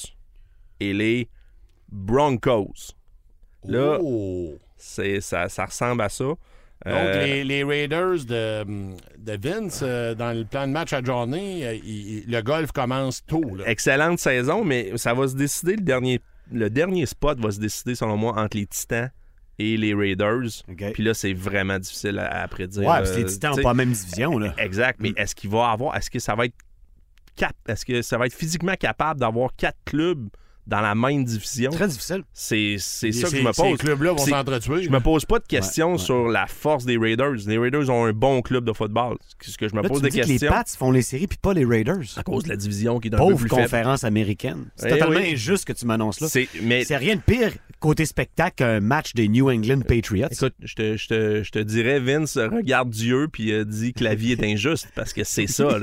et 0.81 0.93
les 0.93 1.29
Broncos. 1.89 2.93
Là, 3.63 3.97
Oh. 4.01 4.53
c'est 4.77 5.21
ça, 5.21 5.47
ça 5.47 5.65
ressemble 5.65 6.01
à 6.01 6.09
ça. 6.09 6.33
Donc, 6.85 6.93
Euh, 6.95 7.25
les, 7.25 7.43
les 7.43 7.63
Raiders 7.63 8.25
de, 8.25 8.63
de 9.19 9.37
Vince, 9.49 9.81
euh, 9.83 10.15
dans 10.15 10.35
le 10.35 10.45
plan 10.45 10.65
de 10.67 10.71
match 10.71 10.93
à 10.93 11.03
journée, 11.03 11.65
euh, 11.65 11.73
il- 11.75 12.23
il- 12.25 12.31
le 12.31 12.41
golf 12.41 12.71
commence 12.71 13.23
tôt. 13.25 13.55
Là. 13.55 13.63
excellente 13.69 14.17
saison, 14.19 14.63
mais 14.65 14.91
ça 14.97 15.13
va 15.13 15.27
se 15.27 15.35
décider 15.35 15.75
le 15.75 15.83
dernier 15.83 16.19
le 16.53 16.69
dernier 16.69 17.05
spot 17.05 17.39
va 17.39 17.49
se 17.51 17.59
décider 17.61 17.95
selon 17.95 18.17
moi 18.17 18.37
entre 18.37 18.57
les 18.57 18.65
Titans 18.65 19.09
et 19.57 19.77
les 19.77 19.93
Raiders. 19.93 20.63
OK. 20.69 20.91
Puis 20.93 21.01
là, 21.03 21.13
c'est 21.13 21.31
vraiment 21.33 21.79
difficile 21.79 22.19
à, 22.19 22.41
à 22.41 22.47
prédire. 22.49 22.81
Ouais, 22.81 22.87
parce 22.87 23.11
que 23.11 23.17
les 23.19 23.23
Euh, 23.23 23.27
Titans 23.27 23.51
t'sais, 23.53 23.61
n'ont 23.61 23.63
pas 23.63 23.69
la 23.69 23.73
même 23.85 23.93
division. 23.93 24.37
Là. 24.37 24.53
Exact, 24.57 24.99
mais 24.99 25.13
est-ce 25.15 25.33
qu'il 25.33 25.49
va 25.49 25.69
avoir 25.69 25.95
est-ce 25.95 26.09
que 26.09 26.19
ça 26.19 26.35
va 26.35 26.45
être 26.47 26.55
cap 27.37 27.53
est-ce 27.69 27.85
que 27.85 28.01
ça 28.01 28.17
va 28.17 28.25
être 28.25 28.33
physiquement 28.33 28.73
capable 28.77 29.19
d'avoir 29.21 29.51
quatre 29.55 29.77
clubs 29.85 30.27
dans 30.67 30.81
la 30.81 30.95
même 30.95 31.23
division 31.23 31.71
Très 31.71 31.87
difficile. 31.87 32.23
C'est 32.33 32.77
ça 32.77 33.07
que 33.07 33.13
ces- 33.13 33.37
je 33.37 33.43
me 33.43 33.51
Ces 33.51 33.61
pose. 33.61 33.77
clubs-là 33.79 34.11
vont 34.11 34.17
s'entretuer. 34.17 34.83
Je 34.83 34.89
me 34.89 34.99
pose 34.99 35.25
pas 35.25 35.39
de 35.39 35.45
questions 35.47 35.87
Ouais, 35.87 35.91
ouais. 35.93 35.97
sur 35.97 36.27
la 36.27 36.47
force 36.47 36.85
des 36.85 36.97
Raiders. 36.97 37.35
Les 37.47 37.57
Raiders 37.57 37.89
ont 37.89 38.05
un 38.05 38.13
bon 38.13 38.41
club 38.41 38.65
de 38.65 38.73
football. 38.73 39.17
Ce 39.41 39.57
que 39.57 39.67
je 39.67 39.75
me 39.75 39.81
Là, 39.81 39.89
pose 39.89 39.97
tu 39.99 40.03
des 40.03 40.09
dis 40.11 40.19
que 40.21 40.25
les 40.25 40.31
questions 40.33 40.49
Pats 40.51 40.63
font 40.77 40.91
les 40.91 41.01
séries 41.01 41.27
puis 41.27 41.37
pas 41.41 41.53
les 41.53 41.65
Raiders. 41.65 42.01
à 42.17 42.23
cause 42.23 42.43
de 42.43 42.49
la 42.49 42.55
division 42.55 42.99
qui 42.99 43.07
est 43.07 43.11
peu 43.11 43.17
Pauvre 43.17 43.37
faible. 43.37 43.49
conférence 43.49 44.03
américaine. 44.03 44.65
C'est 44.75 44.87
Eh 44.87 44.91
totalement 44.91 45.19
oui. 45.19 45.33
injuste 45.33 45.65
que 45.65 45.73
tu 45.73 45.85
m'annonces 45.85 46.19
là. 46.21 46.27
C'est 46.29 46.47
mais 46.61 46.83
rien 46.89 47.15
de 47.15 47.21
pire 47.21 47.51
côté 47.79 48.05
spectacle 48.05 48.55
qu'un 48.57 48.79
match 48.79 49.13
des 49.13 49.27
New 49.27 49.49
England 49.49 49.81
Patriots. 49.87 50.27
Écoute, 50.31 50.53
je 50.61 50.75
te, 50.75 50.97
je, 50.97 51.07
te, 51.07 51.43
je 51.43 51.51
te 51.51 51.59
dirais, 51.59 51.99
Vince, 51.99 52.37
regarde 52.37 52.89
Dieu 52.91 53.27
puis 53.31 53.51
euh, 53.51 53.65
dit 53.65 53.93
que 53.93 54.03
la 54.03 54.13
vie 54.13 54.33
est 54.33 54.43
injuste 54.43 54.89
parce 54.95 55.13
que 55.13 55.23
c'est 55.23 55.47
ça, 55.47 55.79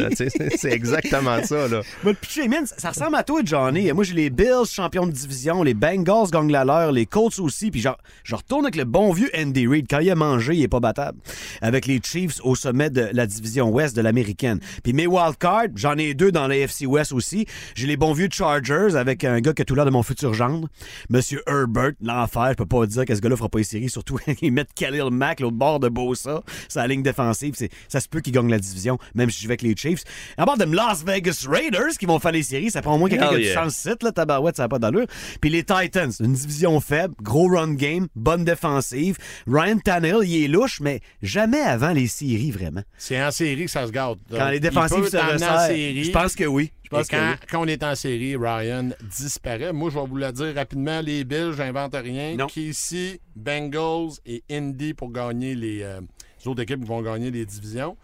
C'est 0.57 0.71
exactement 0.73 1.43
ça, 1.43 1.67
là. 1.69 1.83
Moi, 2.05 2.13
le 2.13 2.67
ça 2.67 2.77
ça 2.79 2.91
ressemble 2.91 3.17
à 3.17 3.23
toi, 3.25 3.41
Johnny. 3.45 3.91
Moi, 3.93 4.05
j'ai 4.05 4.15
les 4.15 4.31
Bills, 4.31 4.67
champions 4.79 5.07
de 5.07 5.13
division. 5.13 5.63
Les 5.65 5.75
Bengals 5.75 6.31
gagnent 6.31 6.53
la 6.53 6.65
leur. 6.65 6.93
Les 6.93 7.05
Colts 7.05 7.39
aussi. 7.41 7.71
Puis 7.73 7.81
genre, 7.81 7.99
je 8.23 8.37
retourne 8.37 8.65
avec 8.65 8.77
le 8.77 8.85
bon 8.85 9.13
vieux 9.13 9.29
Andy 9.37 9.67
Reid. 9.67 9.87
Quand 9.91 9.99
il 9.99 10.09
a 10.11 10.15
mangé, 10.15 10.55
il 10.55 10.63
est 10.63 10.69
pas 10.69 10.79
battable. 10.79 11.19
Avec 11.63 11.87
les 11.87 12.01
Chiefs 12.03 12.41
au 12.45 12.55
sommet 12.55 12.91
de 12.91 13.09
la 13.13 13.27
division 13.27 13.71
ouest 13.71 13.97
de 13.97 14.03
l'américaine. 14.03 14.61
Puis 14.85 14.93
mes 14.93 15.07
wildcards, 15.09 15.69
j'en 15.75 15.97
ai 15.97 16.15
deux 16.15 16.31
dans 16.31 16.47
la 16.47 16.57
FC 16.59 16.87
West 16.87 17.13
aussi. 17.13 17.47
J'ai 17.75 17.89
les 17.89 17.97
bons 17.97 18.13
vieux 18.13 18.29
Chargers 18.31 18.95
avec 18.95 19.25
un 19.25 19.41
gars 19.41 19.53
qui 19.53 19.63
a 19.63 19.65
tout 19.65 19.75
l'air 19.75 19.85
de 19.85 19.91
mon 19.91 20.03
futur 20.05 20.33
gendre. 20.33 20.69
Monsieur 21.11 21.43
Herbert, 21.49 21.93
l'enfer. 22.01 22.51
Je 22.51 22.55
peux 22.55 22.67
pas 22.67 22.87
dire 22.87 23.05
que 23.05 23.15
ce 23.15 23.21
gars-là 23.21 23.37
fera 23.37 23.49
pas 23.49 23.59
les 23.59 23.65
séries. 23.65 23.91
Surtout, 23.91 24.19
ils 24.43 24.53
mettent 24.53 24.73
Khalil 24.75 25.11
Mack, 25.11 25.41
l'autre 25.41 25.57
bord 25.57 25.81
de 25.81 25.89
Bosa. 25.89 26.43
Sa 26.69 26.87
ligne 26.87 27.03
défensive. 27.03 27.55
C'est- 27.57 27.71
Ça 27.89 27.99
se 28.01 28.09
peut 28.09 28.21
qu'il 28.21 28.33
gagne 28.33 28.49
la 28.49 28.59
division, 28.59 28.99
même 29.15 29.31
si 29.31 29.43
je 29.43 29.49
vais 29.49 29.53
avec 29.53 29.63
les 29.63 29.75
Chiefs. 29.77 30.05
À 30.37 30.45
bord 30.45 30.57
de 30.57 30.65
Las 30.65 31.05
Vegas 31.05 31.47
Raiders 31.49 31.97
qui 31.99 32.07
vont 32.07 32.19
faire 32.21 32.33
les 32.33 32.43
séries, 32.43 32.71
ça 32.71 32.83
prend 32.83 32.95
au 32.95 32.99
moins 32.99 33.09
quelqu'un 33.09 33.29
qui 33.29 33.35
a 33.35 33.39
Hell 33.39 33.43
du 33.43 33.49
yeah. 33.49 33.65
sens 33.65 33.75
site, 33.75 34.03
là, 34.03 34.13
tabarouette, 34.13 34.57
ça 34.59 34.65
n'a 34.65 34.69
pas 34.69 34.79
d'allure. 34.79 35.07
Puis 35.41 35.51
les 35.51 35.63
Titans, 35.65 36.13
une 36.21 36.35
division 36.35 36.79
faible, 36.81 37.15
gros 37.23 37.49
run 37.49 37.75
game, 37.75 38.09
bonne 38.15 38.45
défensive. 38.45 39.17
Ryan 39.47 39.79
Tannehill, 39.79 40.29
il 40.29 40.45
est 40.45 40.49
louche, 40.49 40.81
mais 40.81 41.01
jamais 41.23 41.61
avant 41.61 41.93
les 41.93 42.07
séries, 42.07 42.51
vraiment. 42.51 42.83
C'est 42.99 43.23
en 43.23 43.31
série 43.31 43.65
que 43.65 43.71
ça 43.71 43.87
se 43.87 43.93
garde. 43.93 44.19
Quand 44.31 44.51
les 44.51 44.61
défensives 44.61 45.09
se 45.09 45.17
resserrent, 45.17 45.67
série. 45.67 46.05
je 46.05 46.11
pense 46.11 46.35
que 46.35 46.45
oui. 46.45 46.73
Je 46.83 46.91
pense 46.91 47.07
que 47.07 47.17
quand, 47.17 47.31
oui. 47.31 47.47
quand 47.51 47.63
on 47.63 47.67
est 47.67 47.83
en 47.83 47.95
série, 47.95 48.35
Ryan 48.37 48.91
disparaît. 49.17 49.73
Moi, 49.73 49.91
je 49.91 49.99
vais 49.99 50.07
vous 50.07 50.17
le 50.17 50.33
dire 50.33 50.55
rapidement. 50.55 51.01
Les 51.01 51.25
Bills, 51.25 51.53
j'invente 51.57 51.95
rien. 51.95 52.35
Non. 52.37 52.47
Casey, 52.47 53.21
Bengals 53.37 54.13
et 54.25 54.43
Indy 54.51 54.95
pour 54.95 55.13
gagner 55.13 55.55
les, 55.55 55.83
euh, 55.83 56.01
les 56.41 56.49
autres 56.49 56.63
équipes 56.63 56.81
qui 56.81 56.89
vont 56.89 57.03
gagner 57.03 57.31
les 57.31 57.45
divisions. 57.45 57.97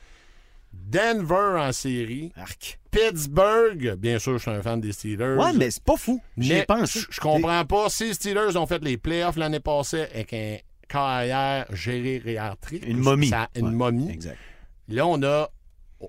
Denver 0.89 1.59
en 1.59 1.73
série. 1.73 2.33
Arc. 2.37 2.79
Pittsburgh, 2.91 3.95
bien 3.97 4.19
sûr, 4.19 4.35
je 4.39 4.43
suis 4.43 4.51
un 4.51 4.63
fan 4.63 4.81
des 4.81 4.93
Steelers. 4.93 5.37
Ouais, 5.37 5.53
mais 5.55 5.71
c'est 5.71 5.83
pas 5.83 5.97
fou. 5.97 6.21
J'y 6.37 6.55
je 7.11 7.21
comprends 7.21 7.65
pas. 7.65 7.89
Si 7.89 8.05
les 8.09 8.15
Steelers 8.15 8.57
ont 8.57 8.67
fait 8.67 8.83
les 8.85 8.97
playoffs 8.97 9.37
l'année 9.37 9.61
passée 9.61 10.03
avec 10.03 10.33
un 10.33 10.57
carrière 10.89 11.67
gériatrique, 11.73 12.85
Une 12.87 12.99
momie. 12.99 13.29
ça- 13.29 13.49
une 13.57 13.67
Ouais, 13.67 13.73
momie. 13.73 14.11
Exact. 14.11 14.39
Là, 14.89 15.07
on 15.07 15.23
a 15.23 15.49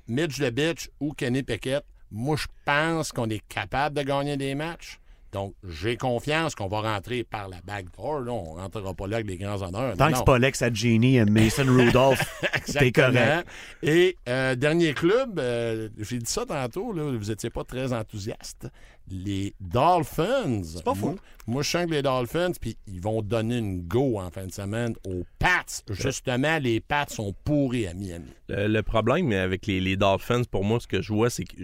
Mitch 0.08 0.39
LeBitch 0.39 0.89
ou 1.00 1.13
Kenny 1.13 1.41
Pickett, 1.44 1.84
moi, 2.12 2.36
je 2.36 2.48
pense 2.65 3.12
qu'on 3.12 3.29
est 3.29 3.46
capable 3.48 3.98
de 3.98 4.03
gagner 4.03 4.38
des 4.38 4.53
matchs. 4.55 5.00
Donc, 5.36 5.54
j'ai 5.68 5.98
confiance 5.98 6.56
qu'on 6.56 6.70
va 6.70 6.80
rentrer 6.80 7.25
par 7.25 7.50
la 7.50 7.58
back 7.65 7.88
door. 7.98 8.22
Là. 8.22 8.32
On 8.32 8.56
ne 8.56 8.62
rentrera 8.62 8.94
pas 8.94 9.06
là 9.06 9.18
avec 9.18 9.27
des 9.27 9.36
grands 9.36 9.62
honneurs. 9.62 9.98
Tant 9.98 10.10
que 10.10 10.15
c'est 10.15 10.24
pas 10.24 10.39
Lex 10.39 10.63
Genie 10.74 11.18
et 11.18 11.25
Mason 11.25 11.65
Rudolph, 11.68 12.42
t'es 12.72 12.94
correct. 12.94 13.46
Et 13.84 14.15
euh, 14.30 14.56
dernier 14.56 14.94
club, 14.94 15.38
euh, 15.38 15.89
j'ai 16.00 16.20
dit 16.20 16.32
ça 16.32 16.46
tantôt, 16.46 16.94
là, 16.94 17.04
vous 17.04 17.25
n'étiez 17.25 17.50
pas 17.50 17.65
très 17.65 17.92
enthousiaste. 17.92 18.70
Les 19.12 19.54
Dolphins. 19.60 20.63
C'est 20.63 20.86
pas 20.86 20.96
faux. 20.96 21.08
Moi, 21.08 21.15
moi, 21.48 21.63
je 21.63 21.70
sens 21.70 21.86
que 21.86 21.92
les 21.92 22.01
Dolphins, 22.01 22.54
puis 22.60 22.77
ils 22.88 23.01
vont 23.01 23.22
donner 23.22 23.58
une 23.58 23.82
go 23.82 24.18
en 24.22 24.32
fin 24.32 24.46
de 24.46 24.54
semaine 24.54 24.96
aux 25.06 25.25
Pats. 25.38 25.84
Justement, 25.89 26.60
les 26.60 26.80
Pats 26.80 27.08
sont 27.10 27.36
pourris 27.44 27.88
à 27.88 27.94
Miami. 27.94 28.32
Le, 28.48 28.68
le 28.68 28.84
problème 28.84 29.34
avec 29.34 29.68
les, 29.68 29.82
les 29.82 29.98
Dolphins, 29.98 30.44
pour 30.50 30.63
moi, 30.63 30.80
ce 30.80 30.88
que 30.88 31.01
je 31.01 31.12
vois, 31.12 31.30
c'est 31.30 31.44
que 31.44 31.56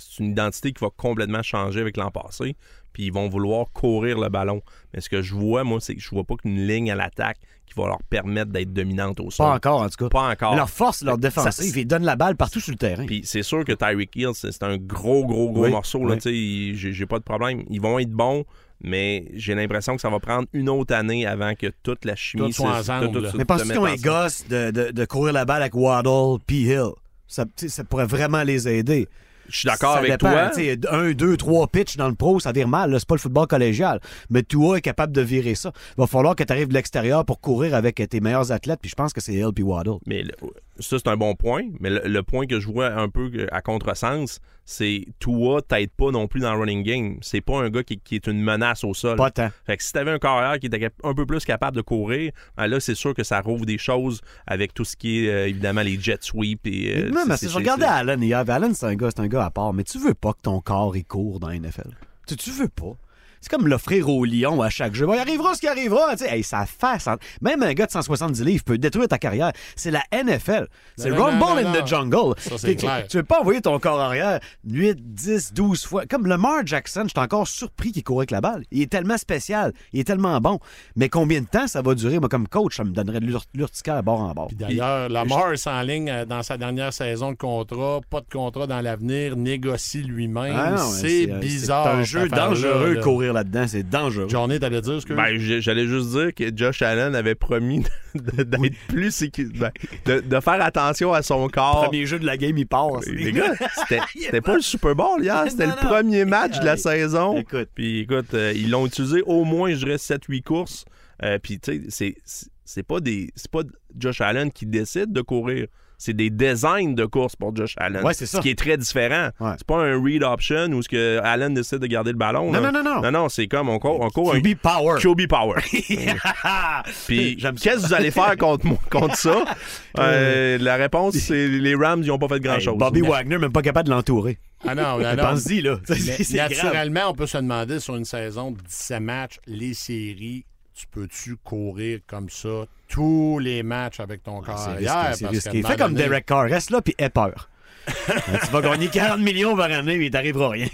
c'est 0.00 0.22
une 0.22 0.30
identité 0.30 0.72
qui 0.72 0.82
va 0.82 0.90
complètement 0.96 1.42
changer 1.42 1.80
avec 1.80 1.96
l'an 1.96 2.10
passé. 2.10 2.56
Puis 2.92 3.04
ils 3.06 3.12
vont 3.12 3.28
vouloir 3.28 3.66
courir 3.72 4.18
le 4.18 4.28
ballon. 4.28 4.62
Mais 4.92 5.00
ce 5.00 5.08
que 5.08 5.22
je 5.22 5.34
vois, 5.34 5.62
moi, 5.62 5.78
c'est 5.80 5.94
que 5.94 6.00
je 6.00 6.10
vois 6.10 6.24
pas 6.24 6.34
qu'une 6.34 6.66
ligne 6.66 6.90
à 6.90 6.96
l'attaque 6.96 7.38
qui 7.66 7.74
va 7.80 7.86
leur 7.86 8.02
permettre 8.02 8.50
d'être 8.50 8.72
dominante 8.72 9.20
au 9.20 9.30
sol. 9.30 9.46
Pas 9.46 9.54
encore, 9.54 9.82
en 9.82 9.88
tout 9.88 9.96
cas. 10.04 10.08
Pas 10.08 10.28
encore. 10.30 10.56
Leur 10.56 10.68
force, 10.68 11.02
leur 11.02 11.14
Ça- 11.14 11.20
défensive, 11.20 11.78
ils 11.78 11.84
donnent 11.86 12.04
la 12.04 12.16
balle 12.16 12.34
partout 12.34 12.58
sur 12.58 12.72
le 12.72 12.78
terrain. 12.78 13.06
Puis 13.06 13.20
c'est 13.24 13.44
sûr 13.44 13.64
que 13.64 13.70
Tyreek 13.72 14.10
Hill, 14.16 14.30
c'est 14.34 14.62
un 14.64 14.76
gros, 14.76 15.24
gros, 15.24 15.50
gros 15.52 15.64
Oui, 15.66 15.70
morceau. 15.70 16.00
Là, 16.00 16.14
oui. 16.14 16.16
tu 16.16 16.22
sais, 16.22 16.34
il- 16.34 16.74
J'ai 16.92 17.06
pas 17.06 17.18
de 17.20 17.24
problème. 17.24 17.62
Ils 17.70 17.80
vont 17.80 18.00
être 18.00 18.10
bons, 18.10 18.44
mais 18.82 19.26
j'ai 19.34 19.54
l'impression 19.54 19.94
que 19.94 20.00
ça 20.00 20.10
va 20.10 20.18
prendre 20.18 20.48
une 20.52 20.68
autre 20.68 20.92
année 20.92 21.26
avant 21.26 21.54
que 21.54 21.68
toute 21.84 22.04
la 22.04 22.16
chimie 22.16 22.52
soit 22.52 22.82
se- 22.82 22.90
ensemble, 22.90 23.12
tout- 23.12 23.20
tout- 23.30 23.36
Mais 23.36 23.44
penses-tu 23.44 23.68
se 23.68 23.72
qu'ils 23.72 23.80
ont 23.80 23.84
mette 23.84 24.02
les 24.02 24.08
ensemble. 24.08 24.22
gosses 24.24 24.48
de, 24.48 24.70
de, 24.72 24.90
de 24.90 25.04
courir 25.04 25.32
la 25.32 25.44
balle 25.44 25.62
avec 25.62 25.76
Waddle 25.76 26.42
puis 26.44 26.62
Hill? 26.62 26.88
Ça 27.28 27.44
pourrait 27.88 28.06
vraiment 28.06 28.42
les 28.42 28.66
aider. 28.66 29.06
Je 29.50 29.58
suis 29.58 29.66
d'accord 29.68 29.96
avec 29.96 30.10
dépend, 30.12 30.30
toi. 30.30 30.50
Un, 30.90 31.12
deux, 31.12 31.36
trois 31.36 31.66
pitchs 31.66 31.96
dans 31.96 32.08
le 32.08 32.14
pro, 32.14 32.40
ça 32.40 32.52
vire 32.52 32.68
mal. 32.68 32.94
C'est 32.98 33.06
pas 33.08 33.14
le 33.16 33.20
football 33.20 33.46
collégial. 33.46 34.00
Mais 34.30 34.42
Tua 34.42 34.78
est 34.78 34.80
capable 34.80 35.12
de 35.12 35.20
virer 35.20 35.54
ça. 35.54 35.72
Il 35.96 36.00
va 36.00 36.06
falloir 36.06 36.36
que 36.36 36.44
tu 36.44 36.52
arrives 36.52 36.68
de 36.68 36.74
l'extérieur 36.74 37.24
pour 37.24 37.40
courir 37.40 37.74
avec 37.74 37.96
tes 38.08 38.20
meilleurs 38.20 38.52
athlètes. 38.52 38.78
Puis 38.80 38.90
je 38.90 38.94
pense 38.94 39.12
que 39.12 39.20
c'est 39.20 39.34
Hill 39.34 39.50
puis 39.54 39.64
Waddle. 39.64 39.98
Mais 40.06 40.22
le- 40.22 40.34
ça, 40.80 40.98
c'est 40.98 41.08
un 41.08 41.16
bon 41.16 41.34
point. 41.34 41.62
Mais 41.80 41.90
le, 41.90 42.02
le 42.04 42.22
point 42.22 42.46
que 42.46 42.58
je 42.60 42.66
vois 42.66 42.88
un 42.88 43.08
peu 43.08 43.30
à 43.52 43.60
contresens, 43.62 44.40
c'est 44.64 45.06
Tua 45.18 45.62
t'aide 45.62 45.90
pas 45.90 46.10
non 46.10 46.26
plus 46.28 46.40
dans 46.40 46.52
le 46.54 46.60
running 46.60 46.82
game. 46.82 47.18
C'est 47.22 47.40
pas 47.40 47.60
un 47.60 47.70
gars 47.70 47.82
qui, 47.82 47.98
qui 47.98 48.14
est 48.16 48.26
une 48.26 48.42
menace 48.42 48.84
au 48.84 48.94
sol. 48.94 49.16
Pas 49.16 49.30
tant. 49.30 49.50
Fait 49.66 49.76
que 49.76 49.82
si 49.82 49.92
t'avais 49.92 50.10
un 50.10 50.18
carrière 50.18 50.58
qui 50.58 50.66
était 50.66 50.90
un 51.02 51.14
peu 51.14 51.26
plus 51.26 51.44
capable 51.44 51.76
de 51.76 51.82
courir, 51.82 52.32
ben 52.56 52.66
là, 52.66 52.80
c'est 52.80 52.94
sûr 52.94 53.14
que 53.14 53.22
ça 53.22 53.40
rouvre 53.40 53.66
des 53.66 53.78
choses 53.78 54.20
avec 54.46 54.74
tout 54.74 54.84
ce 54.84 54.96
qui 54.96 55.26
est, 55.26 55.30
euh, 55.30 55.48
évidemment, 55.48 55.82
les 55.82 56.00
jet 56.00 56.22
sweeps 56.22 56.66
et... 56.66 56.96
euh, 56.96 57.10
non, 57.10 57.24
mais 57.26 57.36
je 57.40 57.48
regardais 57.54 57.84
Allen 57.86 58.22
hier. 58.22 58.44
Allen, 58.48 58.74
c'est 58.74 58.86
un 58.86 58.94
gars, 58.94 59.10
c'est 59.14 59.20
un 59.22 59.28
gars 59.28 59.44
à 59.44 59.50
part. 59.50 59.72
Mais 59.72 59.84
tu 59.84 59.98
veux 59.98 60.14
pas 60.14 60.32
que 60.32 60.42
ton 60.42 60.60
corps 60.60 60.96
il 60.96 61.04
court 61.04 61.40
dans 61.40 61.48
la 61.48 61.58
NFL. 61.58 61.90
Tu, 62.26 62.36
tu 62.36 62.50
veux 62.50 62.68
pas. 62.68 62.96
C'est 63.40 63.50
comme 63.50 63.66
l'offrir 63.68 64.08
au 64.08 64.24
lion 64.24 64.60
à 64.60 64.68
chaque 64.70 64.94
jeu. 64.94 65.06
Bon, 65.06 65.14
il 65.14 65.18
arrivera 65.18 65.54
ce 65.54 65.60
qui 65.60 65.68
arrivera. 65.68 66.12
Tu 66.16 66.24
sais, 66.24 66.36
hey, 66.36 66.42
ça 66.42 66.66
face. 66.66 67.08
Même 67.40 67.62
un 67.62 67.72
gars 67.72 67.86
de 67.86 67.90
170 67.90 68.44
livres 68.44 68.64
peut 68.64 68.76
détruire 68.78 69.08
ta 69.08 69.18
carrière. 69.18 69.52
C'est 69.76 69.90
la 69.90 70.02
NFL. 70.12 70.66
C'est 70.96 71.10
Rumble 71.10 71.64
in 71.66 71.72
the 71.72 71.86
jungle. 71.86 72.34
Ça, 72.38 72.56
Tu-. 72.58 72.76
Tu 73.08 73.16
veux 73.16 73.22
pas 73.22 73.40
envoyer 73.40 73.60
ton 73.60 73.78
corps 73.78 74.00
arrière 74.00 74.40
8, 74.68 74.98
10, 75.14 75.54
12 75.54 75.84
fois. 75.86 76.04
Comme 76.06 76.26
Lamar 76.26 76.66
Jackson, 76.66 77.04
je 77.04 77.08
suis 77.10 77.18
encore 77.18 77.48
surpris 77.48 77.92
qu'il 77.92 78.04
court 78.04 78.20
avec 78.20 78.30
la 78.30 78.40
balle. 78.40 78.64
Il 78.70 78.82
est 78.82 78.90
tellement 78.90 79.16
spécial. 79.16 79.72
Il 79.92 80.00
est 80.00 80.04
tellement 80.04 80.38
bon. 80.40 80.58
Mais 80.96 81.08
combien 81.08 81.40
de 81.40 81.46
temps 81.46 81.66
ça 81.66 81.80
va 81.82 81.94
durer? 81.94 82.18
Moi, 82.18 82.28
comme 82.28 82.46
coach, 82.46 82.76
ça 82.76 82.84
me 82.84 82.90
donnerait 82.90 83.20
de 83.20 83.26
l'ur- 83.26 83.44
l'urticaire 83.54 84.02
bord 84.02 84.20
en 84.20 84.32
bord. 84.32 84.48
D'ailleurs, 84.52 85.08
Lamar 85.08 85.56
s'enligne 85.56 86.10
euh, 86.10 86.24
dans 86.26 86.42
sa 86.42 86.58
dernière 86.58 86.92
saison 86.92 87.32
de 87.32 87.36
contrat, 87.36 88.00
pas 88.10 88.20
de 88.20 88.26
contrat 88.30 88.66
dans 88.66 88.80
l'avenir, 88.80 89.36
négocie 89.36 90.02
lui-même. 90.02 90.54
Ah 90.56 90.70
non, 90.72 90.90
c'est 90.90 91.26
bizarre. 91.26 91.84
C'est 91.84 91.90
un 92.00 92.02
jeu 92.02 92.28
dangereux 92.28 92.94
là. 92.94 93.00
courir 93.02 93.29
là-dedans. 93.32 93.66
C'est 93.66 93.88
dangereux. 93.88 94.26
T'allais 94.60 94.80
dire 94.80 95.00
ce 95.00 95.06
que. 95.06 95.12
Ben, 95.14 95.36
j'allais 95.38 95.86
juste 95.86 96.10
dire 96.10 96.34
que 96.34 96.56
Josh 96.56 96.82
Allen 96.82 97.14
avait 97.14 97.34
promis 97.34 97.84
de- 98.14 98.42
d'être 98.42 98.74
plus 98.88 99.10
sécu- 99.10 99.50
ben, 99.58 99.70
de, 100.06 100.20
de 100.20 100.40
faire 100.40 100.62
attention 100.62 101.12
à 101.12 101.22
son 101.22 101.48
corps. 101.48 101.84
Premier 101.84 102.06
jeu 102.06 102.18
de 102.18 102.26
la 102.26 102.36
game, 102.36 102.56
il 102.58 102.66
part. 102.66 103.00
Les 103.06 103.32
gars, 103.32 103.52
c'était 104.14 104.40
pas 104.40 104.54
le 104.56 104.62
Super 104.62 104.94
Bowl 104.94 105.22
hier, 105.22 105.44
c'était 105.48 105.66
le 105.66 105.72
premier 105.76 106.24
match 106.24 106.58
de 106.60 106.64
la 106.64 106.76
saison. 106.76 107.36
Écoute. 107.38 107.68
Puis 107.74 108.00
écoute, 108.00 108.34
euh, 108.34 108.52
ils 108.54 108.70
l'ont 108.70 108.86
utilisé 108.86 109.22
au 109.26 109.44
moins, 109.44 109.70
je 109.72 109.78
dirais, 109.84 109.96
7-8 109.96 110.42
courses. 110.42 110.84
Euh, 111.22 111.38
Puis 111.42 111.58
tu 111.60 111.72
sais, 111.72 111.82
c'est- 111.88 112.16
c'est- 112.24 112.50
c'est 112.64 112.82
pas 112.82 113.00
des 113.00 113.30
c'est 113.34 113.50
pas 113.50 113.62
Josh 113.98 114.20
Allen 114.20 114.50
qui 114.52 114.64
décide 114.66 115.12
de 115.12 115.20
courir. 115.22 115.66
C'est 116.02 116.14
des 116.14 116.30
designs 116.30 116.94
de 116.94 117.04
course 117.04 117.36
pour 117.36 117.54
Josh 117.54 117.74
Allen. 117.76 118.02
Ouais, 118.02 118.14
c'est 118.14 118.24
ça. 118.24 118.38
Ce 118.38 118.42
qui 118.42 118.48
est 118.48 118.58
très 118.58 118.78
différent. 118.78 119.28
Ouais. 119.38 119.50
C'est 119.58 119.66
pas 119.66 119.76
un 119.84 120.02
read 120.02 120.22
option 120.22 120.68
où 120.72 120.80
ce 120.82 120.88
que 120.88 121.20
Allen 121.22 121.52
décide 121.52 121.76
de 121.80 121.86
garder 121.86 122.12
le 122.12 122.16
ballon. 122.16 122.50
Non, 122.50 122.58
là. 122.58 122.72
non, 122.72 122.82
non, 122.82 122.94
non. 122.94 123.02
Non, 123.02 123.10
non, 123.10 123.28
c'est 123.28 123.48
comme 123.48 123.68
on 123.68 123.78
court, 123.78 124.00
on 124.00 124.08
court 124.08 124.32
un 124.34 124.40
QB 124.40 124.56
power. 124.62 124.98
QB 124.98 125.26
power. 125.28 125.60
Puis 127.06 127.36
J'aime 127.38 127.58
ça. 127.58 127.70
qu'est-ce 127.70 127.82
que 127.82 127.86
vous 127.88 127.94
allez 127.94 128.10
faire 128.10 128.34
contre, 128.38 128.64
contre 128.90 129.16
ça? 129.16 129.44
Euh, 129.98 130.56
la 130.58 130.76
réponse, 130.76 131.16
c'est 131.16 131.48
les 131.48 131.74
Rams, 131.74 132.02
ils 132.02 132.06
n'ont 132.08 132.18
pas 132.18 132.28
fait 132.28 132.36
Hey, 132.36 132.40
grand-chose. 132.40 132.78
Bobby 132.78 133.00
Wagner, 133.02 133.36
même 133.38 133.52
pas 133.52 133.60
capable 133.60 133.88
de 133.88 133.94
l'entourer. 133.94 134.38
Ah 134.66 134.74
non, 134.74 134.98
non, 134.98 135.16
non. 135.16 135.22
Pense-y, 135.22 135.60
là. 135.60 135.78
Mais 135.88 135.96
grave. 135.96 136.48
naturellement, 136.50 137.10
on 137.10 137.14
peut 137.14 137.26
se 137.26 137.36
demander 137.36 137.80
sur 137.80 137.96
une 137.96 138.04
saison 138.04 138.52
de 138.52 138.58
17 138.62 139.00
matchs, 139.00 139.38
les 139.46 139.74
séries, 139.74 140.44
tu 140.80 140.86
peux-tu 140.86 141.36
courir 141.36 142.00
comme 142.06 142.28
ça 142.30 142.64
tous 142.88 143.38
les 143.38 143.62
matchs 143.62 144.00
avec 144.00 144.22
ton 144.22 144.40
corps 144.40 144.58
C'est 144.58 144.70
arrière? 144.70 145.08
risqué, 145.10 145.14
c'est 145.16 145.20
Parce 145.20 145.20
qu'à 145.20 145.28
risqué. 145.28 145.48
un 145.48 145.52
Fais 145.52 145.62
moment 145.62 145.76
comme 145.76 145.94
donné- 145.94 146.08
Derek 146.08 146.26
Carr. 146.26 146.44
Reste 146.44 146.70
là, 146.70 146.80
puis 146.82 146.94
aie 146.98 147.10
peur. 147.10 147.48
Hein, 147.86 147.92
tu 148.44 148.50
vas 148.50 148.60
gagner 148.62 148.88
40 148.88 149.20
millions 149.20 149.56
par 149.56 149.70
année, 149.70 149.96
mais 149.98 150.06
il 150.06 150.10
t'arrivera 150.10 150.50
rien. 150.50 150.68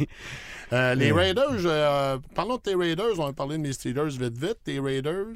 Euh, 0.72 0.94
les 0.94 1.12
Raiders, 1.12 1.44
euh, 1.64 2.18
parlons 2.34 2.56
de 2.56 2.60
tes 2.62 2.74
Raiders, 2.74 3.18
on 3.18 3.26
va 3.26 3.32
parler 3.32 3.56
de 3.56 3.62
mes 3.62 3.72
Steelers 3.72 4.08
vite 4.18 4.36
vite. 4.38 4.58
Tes 4.64 4.78
Raiders, 4.80 5.26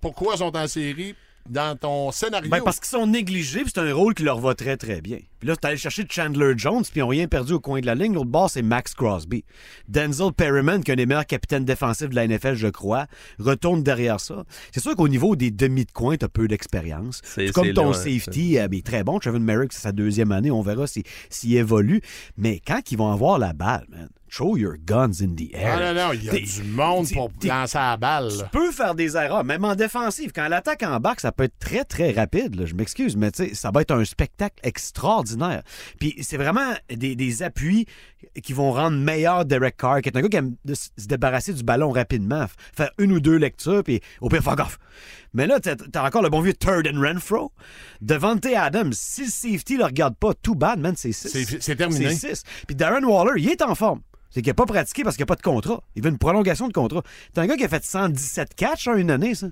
pourquoi 0.00 0.34
ils 0.34 0.38
sont 0.38 0.56
en 0.56 0.66
série? 0.68 1.14
Dans 1.48 1.76
ton 1.76 2.10
scénario? 2.12 2.50
Ben, 2.50 2.60
parce 2.64 2.78
qu'ils 2.80 2.88
sont 2.88 3.06
négligés, 3.06 3.62
puis 3.62 3.72
c'est 3.74 3.80
un 3.80 3.94
rôle 3.94 4.14
qui 4.14 4.22
leur 4.22 4.40
va 4.40 4.54
très, 4.54 4.76
très 4.76 5.00
bien. 5.00 5.18
Puis 5.38 5.48
là, 5.48 5.54
c'est 5.60 5.66
allé 5.68 5.76
chercher 5.76 6.04
Chandler 6.08 6.54
Jones, 6.56 6.82
puis 6.82 6.92
ils 6.96 7.00
n'ont 7.00 7.08
rien 7.08 7.28
perdu 7.28 7.52
au 7.52 7.60
coin 7.60 7.80
de 7.80 7.86
la 7.86 7.94
ligne. 7.94 8.14
L'autre 8.14 8.30
bord, 8.30 8.48
c'est 8.50 8.62
Max 8.62 8.94
Crosby. 8.94 9.44
Denzel 9.88 10.32
Perryman, 10.32 10.82
qui 10.82 10.90
est 10.90 10.94
un 10.94 10.96
des 10.96 11.06
meilleurs 11.06 11.26
capitaines 11.26 11.64
défensifs 11.64 12.08
de 12.08 12.14
la 12.14 12.26
NFL, 12.26 12.54
je 12.54 12.68
crois, 12.68 13.06
retourne 13.38 13.82
derrière 13.82 14.18
ça. 14.20 14.44
C'est 14.72 14.80
sûr 14.80 14.96
qu'au 14.96 15.08
niveau 15.08 15.36
des 15.36 15.50
demi 15.50 15.84
de 15.84 15.92
coin, 15.92 16.16
t'as 16.16 16.28
peu 16.28 16.48
d'expérience. 16.48 17.20
C'est- 17.24 17.46
Tout 17.46 17.52
Comme 17.52 17.72
ton 17.74 17.90
là, 17.90 17.94
safety, 17.94 18.58
euh, 18.58 18.68
mais 18.70 18.80
très 18.82 19.04
bon. 19.04 19.18
Trevor 19.18 19.40
Merrick, 19.40 19.72
c'est 19.72 19.82
sa 19.82 19.92
deuxième 19.92 20.32
année. 20.32 20.50
On 20.50 20.62
verra 20.62 20.86
s'il 20.86 21.02
s'il 21.30 21.54
évolue. 21.56 22.00
Mais 22.36 22.60
quand 22.66 22.90
ils 22.90 22.96
vont 22.98 23.12
avoir 23.12 23.38
la 23.38 23.52
balle, 23.52 23.84
man, 23.90 24.08
throw 24.36 24.56
your 24.56 24.76
guns 24.84 25.22
in 25.22 25.34
the 25.34 25.50
air. 25.54 25.78
Ah 25.80 25.94
non, 25.94 26.08
non, 26.08 26.12
il 26.12 26.24
y 26.24 26.28
a 26.28 26.32
du 26.38 26.62
monde 26.64 27.06
pour 27.12 27.30
lancer 27.42 27.78
la 27.78 27.96
balle. 27.96 28.30
tu 28.36 28.44
peux 28.52 28.70
faire 28.70 28.94
des 28.94 29.16
erreurs, 29.16 29.44
même 29.44 29.64
en 29.64 29.74
défensive. 29.74 30.32
Quand 30.34 30.48
l'attaque 30.48 30.82
embarque, 30.82 31.20
ça 31.20 31.32
peut 31.32 31.44
être 31.44 31.58
très, 31.58 31.84
très 31.84 32.12
rapide. 32.12 32.54
là. 32.56 32.66
Je 32.66 32.74
m'excuse, 32.74 33.16
mais 33.16 33.30
tu 33.30 33.46
sais, 33.48 33.54
ça 33.54 33.70
va 33.72 33.80
être 33.82 33.92
un 33.92 34.04
spectacle 34.04 34.56
extraordinaire. 34.62 35.62
Puis 35.98 36.16
c'est 36.22 36.36
vraiment 36.36 36.72
des, 36.94 37.16
des 37.16 37.42
appuis 37.42 37.86
qui 38.42 38.52
vont 38.52 38.72
rendre 38.72 38.96
meilleur 38.98 39.44
Derek 39.44 39.76
Carr, 39.76 40.00
qui 40.02 40.08
est 40.08 40.16
un 40.16 40.20
gars 40.20 40.28
qui 40.28 40.36
aime 40.36 40.56
de 40.64 40.74
se 40.74 40.88
débarrasser 41.06 41.52
du 41.54 41.62
ballon 41.62 41.90
rapidement, 41.90 42.46
faire 42.74 42.90
une 42.98 43.12
ou 43.12 43.20
deux 43.20 43.36
lectures, 43.36 43.82
puis 43.84 44.00
au 44.20 44.28
pire, 44.28 44.42
fuck 44.42 44.60
off. 44.60 44.78
Mais 45.32 45.46
là, 45.46 45.60
t'as 45.60 46.06
encore 46.06 46.22
le 46.22 46.28
bon 46.30 46.40
vieux 46.40 46.54
Third 46.54 46.86
and 46.88 47.00
Renfro. 47.00 47.52
Devante 48.00 48.46
Adams, 48.46 48.92
si 48.92 49.24
le 49.24 49.30
safety 49.30 49.76
le 49.76 49.84
regarde 49.84 50.16
pas, 50.16 50.32
tout 50.34 50.54
bad, 50.54 50.78
man, 50.78 50.94
c'est 50.96 51.12
6. 51.12 51.28
C'est- 51.28 51.62
c'est 51.62 51.76
terminé. 51.76 52.14
C'est 52.14 52.34
6. 52.34 52.42
Puis 52.66 52.74
Darren 52.76 53.04
Waller, 53.04 53.32
il 53.40 53.48
est 53.50 53.62
en 53.62 53.74
forme. 53.74 54.00
C'est 54.30 54.42
qu'il 54.42 54.50
n'a 54.50 54.54
pas 54.54 54.66
pratiqué 54.66 55.02
parce 55.02 55.16
qu'il 55.16 55.22
n'y 55.22 55.28
a 55.28 55.32
pas 55.34 55.36
de 55.36 55.42
contrat. 55.42 55.82
Il 55.94 56.02
veut 56.02 56.10
une 56.10 56.18
prolongation 56.18 56.68
de 56.68 56.72
contrat. 56.72 57.02
C'est 57.34 57.40
un 57.40 57.46
gars 57.46 57.56
qui 57.56 57.64
a 57.64 57.68
fait 57.68 57.84
117 57.84 58.54
catchs 58.54 58.88
en 58.88 58.94
une 58.94 59.10
année, 59.10 59.34
ça. 59.34 59.48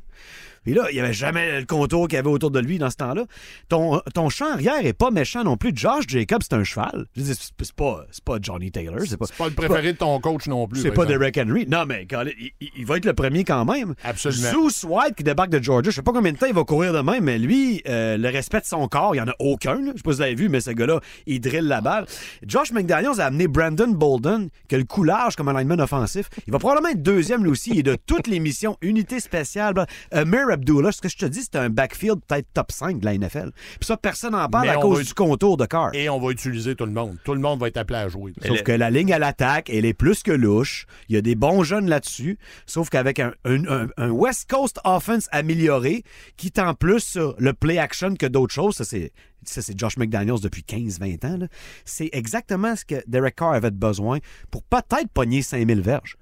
Puis 0.64 0.74
là, 0.74 0.86
il 0.90 0.94
n'y 0.94 1.00
avait 1.00 1.12
jamais 1.12 1.60
le 1.60 1.66
contour 1.66 2.08
qu'il 2.08 2.16
y 2.16 2.18
avait 2.18 2.28
autour 2.28 2.50
de 2.50 2.58
lui 2.60 2.78
dans 2.78 2.90
ce 2.90 2.96
temps-là. 2.96 3.24
Ton, 3.68 4.00
ton 4.14 4.28
champ 4.28 4.50
arrière 4.52 4.84
est 4.84 4.92
pas 4.92 5.10
méchant 5.10 5.44
non 5.44 5.56
plus. 5.56 5.72
Josh 5.74 6.04
Jacobs, 6.08 6.40
c'est 6.42 6.54
un 6.54 6.64
cheval. 6.64 7.06
Je 7.16 7.22
dis, 7.22 7.34
C'est 7.34 7.72
pas, 7.74 8.06
c'est 8.10 8.24
pas 8.24 8.38
Johnny 8.40 8.70
Taylor. 8.70 9.00
C'est 9.06 9.16
pas, 9.16 9.26
pas 9.38 9.46
le 9.48 9.54
préféré 9.54 9.92
de 9.92 9.98
ton 9.98 10.18
coach 10.20 10.46
non 10.46 10.66
plus. 10.66 10.80
c'est 10.80 10.90
pas 10.90 11.04
exemple. 11.04 11.18
Derek 11.32 11.38
Henry. 11.38 11.66
Non, 11.68 11.84
mais 11.86 12.06
quand- 12.06 12.24
il, 12.38 12.52
il- 12.76 12.86
va 12.86 12.96
être 12.96 13.04
le 13.06 13.12
premier 13.14 13.44
quand 13.44 13.64
même. 13.64 13.94
Absolument. 14.02 14.50
Zeus 14.50 14.84
White 14.88 15.14
qui 15.16 15.22
débarque 15.24 15.50
de 15.50 15.62
Georgia, 15.62 15.90
je 15.90 15.96
sais 15.96 16.02
pas 16.02 16.12
combien 16.12 16.32
de 16.32 16.38
temps 16.38 16.46
il 16.46 16.54
va 16.54 16.64
courir 16.64 16.92
de 16.92 17.00
même, 17.00 17.24
mais 17.24 17.38
lui, 17.38 17.82
euh, 17.88 18.16
le 18.16 18.28
respect 18.28 18.60
de 18.60 18.66
son 18.66 18.86
corps, 18.88 19.14
il 19.14 19.18
y 19.18 19.20
en 19.20 19.28
a 19.28 19.34
aucun. 19.38 19.74
là. 19.74 19.92
Je 19.92 19.98
sais 19.98 20.02
pas 20.02 20.10
si 20.12 20.16
vous 20.16 20.22
avez 20.22 20.34
vu, 20.34 20.48
mais 20.48 20.60
ce 20.60 20.70
gars-là, 20.70 21.00
il 21.26 21.40
drille 21.40 21.60
la 21.62 21.80
balle. 21.80 22.06
Josh 22.46 22.72
McDaniels 22.72 23.20
a 23.20 23.26
amené 23.26 23.46
Brandon 23.48 23.88
Bolden, 23.88 24.48
qui 24.68 24.74
a 24.74 24.78
le 24.78 24.84
coup 24.84 25.02
large 25.04 25.36
comme 25.36 25.48
un 25.48 25.58
lineman 25.58 25.80
offensif. 25.80 26.28
Il 26.46 26.52
va 26.52 26.58
probablement 26.58 26.88
être 26.88 27.02
deuxième, 27.02 27.42
lui 27.44 27.50
aussi. 27.50 27.70
Il 27.70 27.78
est 27.80 27.82
de 27.82 27.96
toutes 28.06 28.26
les 28.26 28.40
missions, 28.40 28.76
unité 28.82 29.20
spéciale. 29.20 29.74
bla- 29.74 29.86
Amir 30.12 30.46
Abdullah, 30.54 30.90
ce 30.92 31.00
que 31.00 31.08
je 31.08 31.16
te 31.16 31.26
dis, 31.26 31.42
c'est 31.42 31.56
un 31.56 31.68
backfield 31.70 32.20
peut-être 32.26 32.46
top 32.54 32.72
5 32.72 32.98
de 33.00 33.04
la 33.04 33.14
NFL. 33.18 33.50
Puis 33.52 33.84
ça, 33.86 33.96
personne 33.96 34.32
n'en 34.32 34.48
parle 34.48 34.64
Mais 34.66 34.72
à 34.72 34.76
cause 34.76 34.98
va- 34.98 35.04
du 35.04 35.14
contour 35.14 35.56
de 35.56 35.66
Carr. 35.66 35.90
Et 35.94 36.08
on 36.08 36.18
va 36.18 36.30
utiliser 36.32 36.74
tout 36.74 36.86
le 36.86 36.92
monde. 36.92 37.16
Tout 37.24 37.34
le 37.34 37.40
monde 37.40 37.60
va 37.60 37.68
être 37.68 37.76
appelé 37.76 37.98
à 37.98 38.08
jouer. 38.08 38.32
Sauf 38.44 38.62
que 38.62 38.72
la 38.72 38.90
ligne 38.90 39.12
à 39.12 39.18
l'attaque, 39.18 39.68
elle 39.70 39.84
est 39.84 39.94
plus 39.94 40.22
que 40.22 40.32
louche. 40.32 40.86
Il 41.08 41.14
y 41.14 41.18
a 41.18 41.20
des 41.22 41.34
bons 41.34 41.62
jeunes 41.62 41.88
là-dessus. 41.88 42.38
Sauf 42.66 42.88
qu'avec 42.90 43.20
un, 43.20 43.32
un- 43.44 43.66
un- 43.66 43.88
un 43.96 44.10
West 44.10 44.48
Coast 44.50 44.80
offense 44.84 45.28
amélioré, 45.32 46.02
qui 46.36 46.50
tend 46.50 46.74
plus 46.74 47.18
le 47.38 47.52
play 47.52 47.78
action 47.78 48.14
que 48.14 48.26
d'autres 48.26 48.54
choses, 48.54 48.76
ça 48.76 48.84
c'est. 48.84 49.12
Ça, 49.46 49.60
c'est 49.60 49.78
Josh 49.78 49.98
McDaniels 49.98 50.40
depuis 50.40 50.62
15-20 50.62 51.22
ans. 51.26 51.38
C'est 51.84 52.08
exactement 52.12 52.76
ce 52.76 52.84
que 52.86 52.94
Derek 53.06 53.36
Carr 53.36 53.52
avait 53.52 53.70
besoin 53.70 54.18
pour 54.50 54.62
peut-être 54.62 55.08
pogner 55.12 55.42
5000 55.42 55.82
verges. 55.82 56.16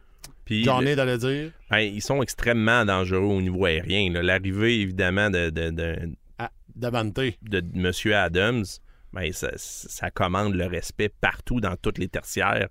Puis, 0.45 0.65
d'aller 0.97 1.19
dire? 1.19 1.51
ben, 1.71 1.79
ils 1.79 2.03
sont 2.03 2.23
extrêmement 2.23 2.85
dangereux 2.85 3.21
au 3.21 3.41
niveau 3.41 3.65
aérien. 3.65 4.11
L'arrivée, 4.23 4.81
évidemment, 4.81 5.31
de, 5.31 5.51
de, 5.51 5.71
de, 5.71 5.97
Ah, 6.39 6.51
de 6.77 7.63
M. 7.75 8.13
Adams, 8.15 8.65
ben, 9.13 9.33
ça, 9.33 9.51
ça 9.57 10.11
commande 10.11 10.55
le 10.55 10.67
respect 10.67 11.11
partout 11.21 11.61
dans 11.61 11.77
toutes 11.77 11.99
les 11.99 12.09
tertiaires. 12.09 12.69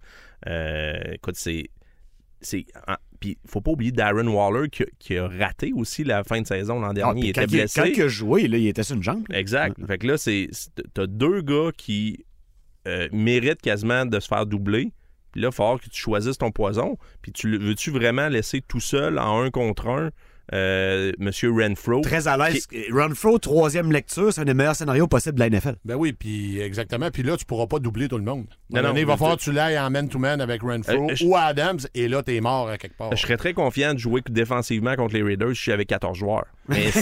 Euh, 0.47 0.99
écoute, 1.13 1.35
c'est. 1.37 1.69
c'est 2.41 2.65
en- 2.87 2.95
Puis, 3.19 3.37
faut 3.45 3.61
pas 3.61 3.69
oublier 3.71 3.91
Darren 3.91 4.27
Waller 4.27 4.67
qui, 4.69 4.81
a- 4.81 4.87
qui 4.97 5.15
a 5.17 5.27
raté 5.27 5.71
aussi 5.75 6.03
la 6.03 6.23
fin 6.23 6.41
de 6.41 6.47
saison 6.47 6.79
l'an 6.79 6.89
Ah, 6.89 6.93
dernier. 6.93 7.21
il 7.21 7.29
était 7.29 7.41
quand, 7.41 7.47
il, 7.51 7.57
blessé. 7.57 7.79
quand 7.81 7.87
il 7.87 8.01
a 8.01 8.07
joué, 8.07 8.47
là, 8.47 8.57
il 8.57 8.65
était 8.67 8.81
sur 8.81 8.95
une 8.95 9.03
jambe. 9.03 9.23
Exact. 9.31 9.77
Fait 9.85 9.99
que 9.99 10.07
là, 10.07 10.15
t'as 10.95 11.05
deux 11.07 11.41
gars 11.43 11.69
qui 11.77 12.25
euh, 12.87 13.07
méritent 13.11 13.61
quasiment 13.61 14.07
de 14.07 14.19
se 14.19 14.27
faire 14.27 14.47
doubler. 14.47 14.91
Puis 15.31 15.41
là, 15.41 15.47
il 15.47 15.51
va 15.51 15.51
falloir 15.51 15.79
que 15.79 15.89
tu 15.89 16.01
choisisses 16.01 16.37
ton 16.37 16.51
poison. 16.51 16.97
Puis 17.21 17.31
tu 17.31 17.57
veux-tu 17.57 17.91
vraiment 17.91 18.27
laisser 18.27 18.61
tout 18.61 18.79
seul 18.79 19.19
en 19.19 19.41
un 19.41 19.51
contre 19.51 19.87
un? 19.87 20.11
Euh, 20.53 21.11
Monsieur 21.19 21.51
Renfro? 21.51 22.01
Très 22.01 22.27
à 22.27 22.37
l'aise. 22.37 22.67
Renfro, 22.91 23.37
troisième 23.39 23.91
lecture, 23.91 24.33
c'est 24.33 24.41
un 24.41 24.45
des 24.45 24.53
meilleurs 24.53 24.75
scénarios 24.75 25.07
possibles 25.07 25.35
de 25.35 25.39
la 25.39 25.49
NFL. 25.49 25.75
Ben 25.85 25.95
oui, 25.95 26.13
puis 26.13 26.59
exactement. 26.59 27.09
Puis 27.11 27.23
là, 27.23 27.37
tu 27.37 27.45
pourras 27.45 27.67
pas 27.67 27.79
doubler 27.79 28.07
tout 28.07 28.17
le 28.17 28.23
monde. 28.23 28.45
À 28.73 28.79
un 28.79 28.81
Non, 28.81 28.81
moment 28.81 28.87
donné, 28.89 28.93
non, 28.93 28.97
il 28.97 29.05
va 29.07 29.17
falloir 29.17 29.37
que 29.37 29.41
tu 29.43 29.51
l'ailles 29.51 29.79
en 29.79 29.89
man-to-man 29.89 30.41
avec 30.41 30.61
Renfro 30.61 31.09
Euh, 31.11 31.15
je- 31.15 31.25
ou 31.25 31.35
Adams, 31.35 31.79
et 31.93 32.07
là, 32.07 32.21
t'es 32.23 32.39
mort 32.41 32.69
à 32.69 32.77
quelque 32.77 32.97
part. 32.97 33.15
Je 33.15 33.21
serais 33.21 33.37
très 33.37 33.53
confiant 33.53 33.93
de 33.93 33.99
jouer 33.99 34.21
défensivement 34.29 34.95
contre 34.95 35.13
les 35.13 35.23
Raiders 35.23 35.49
si 35.49 35.55
je 35.55 35.61
suis 35.61 35.71
avec 35.71 35.87
14 35.87 36.17
joueurs. 36.17 36.45
Mais 36.67 36.91
c'est, 36.91 37.01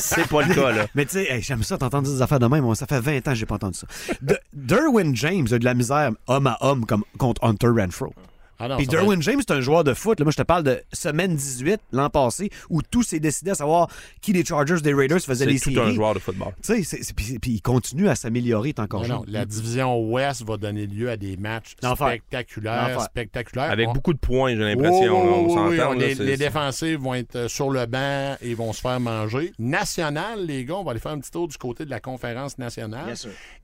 c'est 0.00 0.28
pas 0.28 0.42
le 0.46 0.54
cas, 0.54 0.72
là. 0.72 0.86
Mais 0.94 1.04
tu 1.06 1.12
sais, 1.12 1.30
hey, 1.32 1.40
j'aime 1.42 1.62
ça, 1.62 1.78
t'entendre 1.78 2.08
des 2.10 2.20
affaires 2.20 2.40
de 2.40 2.46
même. 2.46 2.64
Moi, 2.64 2.74
ça 2.74 2.86
fait 2.86 3.00
20 3.00 3.18
ans 3.28 3.30
que 3.30 3.34
j'ai 3.36 3.46
pas 3.46 3.54
entendu 3.54 3.78
ça. 3.78 3.86
De- 4.20 4.38
Derwin 4.52 5.14
James 5.14 5.46
a 5.52 5.58
de 5.58 5.64
la 5.64 5.74
misère 5.74 6.10
homme 6.26 6.46
à 6.46 6.56
homme 6.60 6.84
comme 6.84 7.04
contre 7.18 7.42
Hunter 7.44 7.68
Renfro. 7.68 8.12
Ah 8.60 8.68
non, 8.68 8.76
Puis 8.76 8.86
Derwin 8.86 9.22
James, 9.22 9.40
c'est 9.40 9.52
un 9.54 9.60
joueur 9.60 9.84
de 9.84 9.94
foot. 9.94 10.18
Là, 10.18 10.24
moi, 10.24 10.32
je 10.32 10.36
te 10.36 10.42
parle 10.42 10.64
de 10.64 10.82
semaine 10.92 11.36
18, 11.36 11.80
l'an 11.92 12.10
passé, 12.10 12.50
où 12.70 12.82
tout 12.82 13.02
s'est 13.02 13.20
décidé 13.20 13.52
à 13.52 13.54
savoir 13.54 13.88
qui 14.20 14.32
des 14.32 14.44
Chargers, 14.44 14.80
des 14.82 14.92
Raiders 14.94 15.20
faisaient 15.20 15.46
les 15.46 15.58
C'est 15.58 15.70
tout 15.70 15.76
séries. 15.76 15.90
un 15.90 15.94
joueur 15.94 16.14
de 16.14 16.18
football. 16.18 16.52
Puis, 16.66 17.38
il 17.52 17.62
continue 17.62 18.08
à 18.08 18.14
s'améliorer, 18.14 18.74
encore 18.78 19.02
Non, 19.02 19.08
non, 19.08 19.24
jeune. 19.24 19.32
la 19.32 19.44
division 19.44 19.98
Ouest 20.10 20.42
va 20.44 20.56
donner 20.56 20.86
lieu 20.86 21.08
à 21.10 21.16
des 21.16 21.36
matchs 21.36 21.76
L'enfer. 21.82 22.08
spectaculaires, 22.08 22.88
L'enfer. 22.88 23.02
spectaculaires. 23.02 23.70
Avec 23.70 23.88
On- 23.88 23.92
beaucoup 23.92 24.12
de 24.12 24.18
points, 24.18 24.50
j'ai 24.50 24.56
l'impression. 24.74 25.68
oui, 25.68 25.78
Les, 25.98 26.14
les 26.14 26.36
défensifs 26.36 26.98
vont 26.98 27.14
être 27.14 27.36
euh, 27.36 27.48
sur 27.48 27.70
le 27.70 27.86
banc 27.86 28.36
et 28.40 28.54
vont 28.54 28.72
se 28.72 28.80
faire 28.80 28.98
manger. 29.00 29.52
National, 29.58 30.44
les 30.46 30.64
gars, 30.64 30.74
on 30.76 30.84
va 30.84 30.90
aller 30.92 31.00
faire 31.00 31.12
un 31.12 31.18
petit 31.20 31.30
tour 31.30 31.46
du 31.48 31.56
côté 31.56 31.84
de 31.84 31.90
la 31.90 32.00
conférence 32.00 32.58
nationale. 32.58 33.14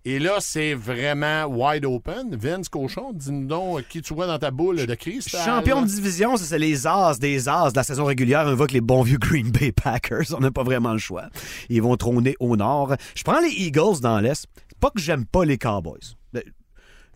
Et 0.04 0.18
là, 0.18 0.36
c'est 0.40 0.74
vraiment 0.74 1.46
wide 1.46 1.84
open. 1.84 2.36
Vince 2.36 2.68
Cochon, 2.68 3.12
dis-nous 3.12 3.46
donc 3.46 3.78
euh, 3.78 3.82
qui 3.88 4.02
tu 4.02 4.14
vois 4.14 4.26
dans 4.26 4.38
ta 4.38 4.50
boule 4.50 4.83
de 4.86 4.94
crise. 4.94 5.28
Champion 5.28 5.82
de 5.82 5.86
division, 5.86 6.36
c'est 6.36 6.58
les 6.58 6.86
as 6.86 7.18
des 7.18 7.48
as 7.48 7.72
de 7.72 7.76
la 7.76 7.82
saison 7.82 8.04
régulière. 8.04 8.44
On 8.46 8.54
voit 8.54 8.66
que 8.66 8.72
les 8.72 8.80
bons 8.80 9.02
vieux 9.02 9.18
Green 9.18 9.50
Bay 9.50 9.72
Packers, 9.72 10.34
on 10.36 10.40
n'a 10.40 10.50
pas 10.50 10.62
vraiment 10.62 10.92
le 10.92 10.98
choix. 10.98 11.28
Ils 11.68 11.82
vont 11.82 11.96
trôner 11.96 12.36
au 12.40 12.56
nord. 12.56 12.94
Je 13.14 13.22
prends 13.22 13.40
les 13.40 13.50
Eagles 13.50 14.00
dans 14.00 14.20
l'Est. 14.20 14.46
Pas 14.80 14.90
que 14.90 15.00
j'aime 15.00 15.24
pas 15.24 15.44
les 15.44 15.58
Cowboys. 15.58 16.16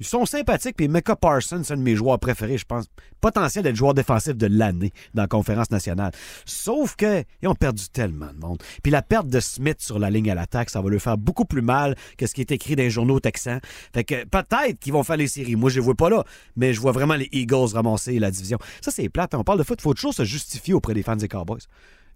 Ils 0.00 0.07
sont 0.07 0.26
sympathiques, 0.26 0.76
puis 0.76 0.88
Mecca 0.88 1.17
Parsons, 1.17 1.62
c'est 1.64 1.75
un 1.75 1.76
de 1.76 1.83
mes 1.83 1.97
joueurs 1.97 2.19
préférés, 2.19 2.59
je 2.59 2.64
pense. 2.64 2.87
Potentiel 3.21 3.64
d'être 3.64 3.76
joueur 3.76 3.95
défensif 3.95 4.37
de 4.37 4.47
l'année 4.47 4.93
dans 5.14 5.23
la 5.23 5.28
conférence 5.28 5.71
nationale. 5.71 6.12
Sauf 6.45 6.95
que 6.97 7.25
ils 7.43 7.49
ont 7.49 7.55
perdu 7.55 7.88
tellement 7.88 8.33
de 8.33 8.38
monde. 8.38 8.62
Puis 8.83 8.93
la 8.93 9.02
perte 9.02 9.28
de 9.28 9.40
Smith 9.40 9.81
sur 9.81 9.99
la 9.99 10.11
ligne 10.11 10.31
à 10.31 10.35
l'attaque, 10.35 10.71
ça 10.71 10.81
va 10.81 10.88
leur 10.88 11.00
faire 11.00 11.19
beaucoup 11.19 11.45
plus 11.45 11.62
mal 11.62 11.97
que 12.17 12.26
ce 12.26 12.35
qui 12.35 12.40
est 12.40 12.52
écrit 12.52 12.76
dans 12.76 12.83
les 12.83 12.90
journaux 12.90 13.21
texans. 13.21 13.61
Fait 13.93 14.05
que 14.05 14.25
peut-être 14.25 14.78
qu'ils 14.78 14.93
vont 14.93 15.02
faire 15.02 15.17
les 15.17 15.28
séries. 15.28 15.57
Moi, 15.57 15.71
je 15.71 15.76
les 15.76 15.81
vois 15.81 15.95
pas 15.95 16.11
là, 16.11 16.25
mais 16.57 16.73
je 16.73 16.81
vois 16.81 16.93
vraiment 16.93 17.14
les 17.14 17.28
Eagles 17.33 17.75
ramasser 17.75 18.19
la 18.19 18.31
division. 18.31 18.59
Ça, 18.81 18.90
c'est 18.90 19.09
plate. 19.09 19.35
On 19.35 19.45
parle 19.45 19.59
de 19.59 19.64
foot, 19.64 19.81
faut 19.81 19.95
toujours 19.95 20.14
se 20.14 20.25
justifier 20.25 20.75
auprès 20.75 20.95
des 20.95 21.02
fans 21.02 21.17
des 21.17 21.28
Cowboys. 21.28 21.61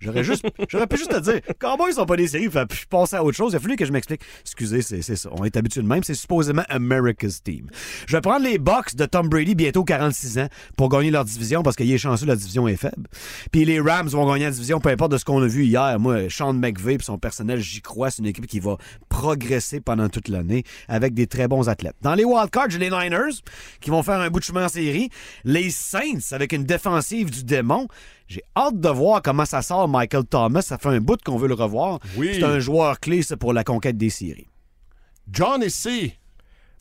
J'aurais 0.02 0.24
juste, 0.24 0.44
j'aurais 0.68 0.86
pu 0.86 0.96
juste 0.96 1.12
te 1.12 1.20
dire, 1.20 1.40
Cowboys 1.58 1.92
sont 1.92 2.06
pas 2.06 2.16
des 2.16 2.26
séries, 2.26 2.50
fait, 2.50 2.68
je 2.72 3.16
à 3.16 3.22
autre 3.22 3.36
chose. 3.36 3.52
Il 3.52 3.56
a 3.56 3.60
fallu 3.60 3.76
que 3.76 3.84
je 3.84 3.92
m'explique. 3.92 4.22
Excusez, 4.40 4.82
c'est, 4.82 5.02
c'est 5.02 5.16
ça. 5.16 5.30
On 5.32 5.44
est 5.44 5.56
habitué 5.56 5.80
de 5.80 5.86
même. 5.86 6.02
C'est 6.02 6.14
supposément 6.14 6.62
America's 6.68 7.42
Team. 7.42 7.68
Je 8.06 8.16
vais 8.16 8.20
prendre 8.20 8.44
les 8.44 8.58
Bucks 8.58 8.94
de 8.96 9.06
Tom 9.06 9.28
Brady, 9.28 9.54
bientôt 9.54 9.84
46 9.84 10.38
ans, 10.38 10.48
pour 10.76 10.88
gagner 10.88 11.10
leur 11.10 11.24
division 11.24 11.62
parce 11.62 11.76
qu'il 11.76 11.90
est 11.90 11.98
chanceux, 11.98 12.26
la 12.26 12.36
division 12.36 12.66
est 12.68 12.76
faible. 12.76 13.08
Puis 13.50 13.64
les 13.64 13.80
Rams 13.80 14.08
vont 14.08 14.30
gagner 14.30 14.44
la 14.46 14.50
division, 14.50 14.80
peu 14.80 14.90
importe 14.90 15.12
de 15.12 15.18
ce 15.18 15.24
qu'on 15.24 15.42
a 15.42 15.46
vu 15.46 15.64
hier. 15.64 15.98
Moi, 15.98 16.28
Sean 16.28 16.52
McVay 16.52 16.94
et 16.94 16.98
son 17.02 17.18
personnel, 17.18 17.60
j'y 17.60 17.80
crois. 17.80 18.10
C'est 18.10 18.22
une 18.22 18.28
équipe 18.28 18.46
qui 18.46 18.60
va 18.60 18.76
progresser 19.08 19.80
pendant 19.80 20.08
toute 20.08 20.28
l'année 20.28 20.64
avec 20.88 21.14
des 21.14 21.26
très 21.26 21.48
bons 21.48 21.68
athlètes. 21.68 21.96
Dans 22.02 22.14
les 22.14 22.24
wildcards, 22.24 22.70
j'ai 22.70 22.78
les 22.78 22.90
Niners 22.90 23.42
qui 23.80 23.90
vont 23.90 24.02
faire 24.02 24.20
un 24.20 24.30
bout 24.30 24.40
de 24.40 24.44
chemin 24.44 24.66
en 24.66 24.68
série. 24.68 25.10
Les 25.44 25.70
Saints 25.70 26.32
avec 26.32 26.52
une 26.52 26.64
défensive 26.64 27.30
du 27.30 27.44
démon. 27.44 27.88
J'ai 28.32 28.44
hâte 28.56 28.80
de 28.80 28.88
voir 28.88 29.20
comment 29.20 29.44
ça 29.44 29.60
sort 29.60 29.86
Michael 29.88 30.24
Thomas. 30.24 30.62
Ça 30.62 30.78
fait 30.78 30.88
un 30.88 31.00
bout 31.00 31.22
qu'on 31.22 31.36
veut 31.36 31.48
le 31.48 31.54
revoir. 31.54 31.98
Oui. 32.16 32.30
C'est 32.32 32.44
un 32.44 32.60
joueur 32.60 32.98
clé 32.98 33.20
ça, 33.20 33.36
pour 33.36 33.52
la 33.52 33.62
conquête 33.62 33.98
des 33.98 34.08
séries. 34.08 34.48
John 35.30 35.68
C. 35.68 36.16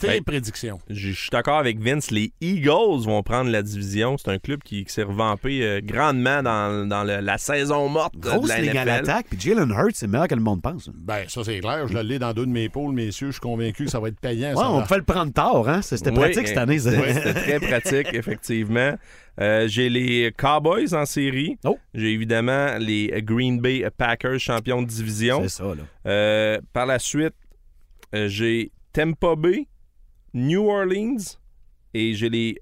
Tes 0.01 0.07
Ben, 0.07 0.23
prédictions. 0.23 0.79
Je 0.89 1.11
suis 1.11 1.29
d'accord 1.29 1.57
avec 1.59 1.79
Vince. 1.79 2.11
Les 2.11 2.33
Eagles 2.41 3.05
vont 3.05 3.21
prendre 3.23 3.49
la 3.49 3.61
division. 3.61 4.17
C'est 4.17 4.29
un 4.31 4.39
club 4.39 4.61
qui, 4.63 4.83
qui 4.83 4.91
s'est 4.91 5.03
revampé 5.03 5.61
euh, 5.63 5.79
grandement 5.83 6.41
dans, 6.43 6.87
dans 6.87 7.03
le- 7.03 7.19
la 7.21 7.37
saison 7.37 7.87
morte 7.87 8.15
de 8.15 8.21
Grosse 8.29 8.47
la 8.49 8.59
ligne 8.59 8.69
à 8.77 8.83
NFL. 8.83 8.87
l'attaque. 8.87 9.25
Puis 9.29 9.39
Jalen 9.39 9.69
Hurts, 9.69 9.91
c'est 9.95 10.07
meilleur 10.07 10.27
que 10.27 10.35
le 10.35 10.41
monde 10.41 10.61
pense. 10.61 10.89
Ben, 10.93 11.23
ça, 11.27 11.43
c'est 11.43 11.59
clair. 11.59 11.87
Je 11.87 11.97
l'ai 11.99 12.19
dans 12.19 12.33
deux 12.33 12.45
de 12.45 12.51
mes 12.51 12.67
pôles, 12.69 12.93
messieurs. 12.93 13.27
Je 13.27 13.33
suis 13.33 13.39
convaincu 13.41 13.85
que 13.85 13.91
ça 13.91 13.99
va 13.99 14.07
être 14.09 14.19
payant. 14.19 14.55
ça 14.55 14.69
on 14.71 14.79
va. 14.79 14.85
peut 14.87 14.97
le 14.97 15.03
prendre 15.03 15.31
tard, 15.31 15.69
hein? 15.69 15.81
C'était 15.81 16.09
Oui, 16.09 16.17
pratique 16.19 16.47
cette 16.47 16.57
année. 16.57 16.79
ouais, 16.81 17.13
C'était 17.13 17.33
très 17.33 17.59
pratique, 17.59 18.07
effectivement. 18.13 18.95
Euh, 19.39 19.67
j'ai 19.67 19.89
les 19.89 20.33
Cowboys 20.37 20.93
en 20.93 21.05
série. 21.05 21.57
Oh. 21.63 21.77
J'ai 21.93 22.11
évidemment 22.11 22.77
les 22.79 23.13
Green 23.23 23.59
Bay 23.61 23.87
Packers, 23.97 24.39
champions 24.39 24.81
de 24.81 24.87
division. 24.87 25.41
C'est 25.43 25.49
ça, 25.49 25.63
là. 25.63 25.83
Euh, 26.07 26.59
par 26.73 26.85
la 26.85 26.99
suite, 26.99 27.33
euh, 28.13 28.27
j'ai 28.27 28.71
Tampa 28.93 29.35
Bay, 29.37 29.67
New 30.33 30.69
Orleans 30.69 31.37
et 31.93 32.13
j'ai 32.13 32.29
les 32.29 32.61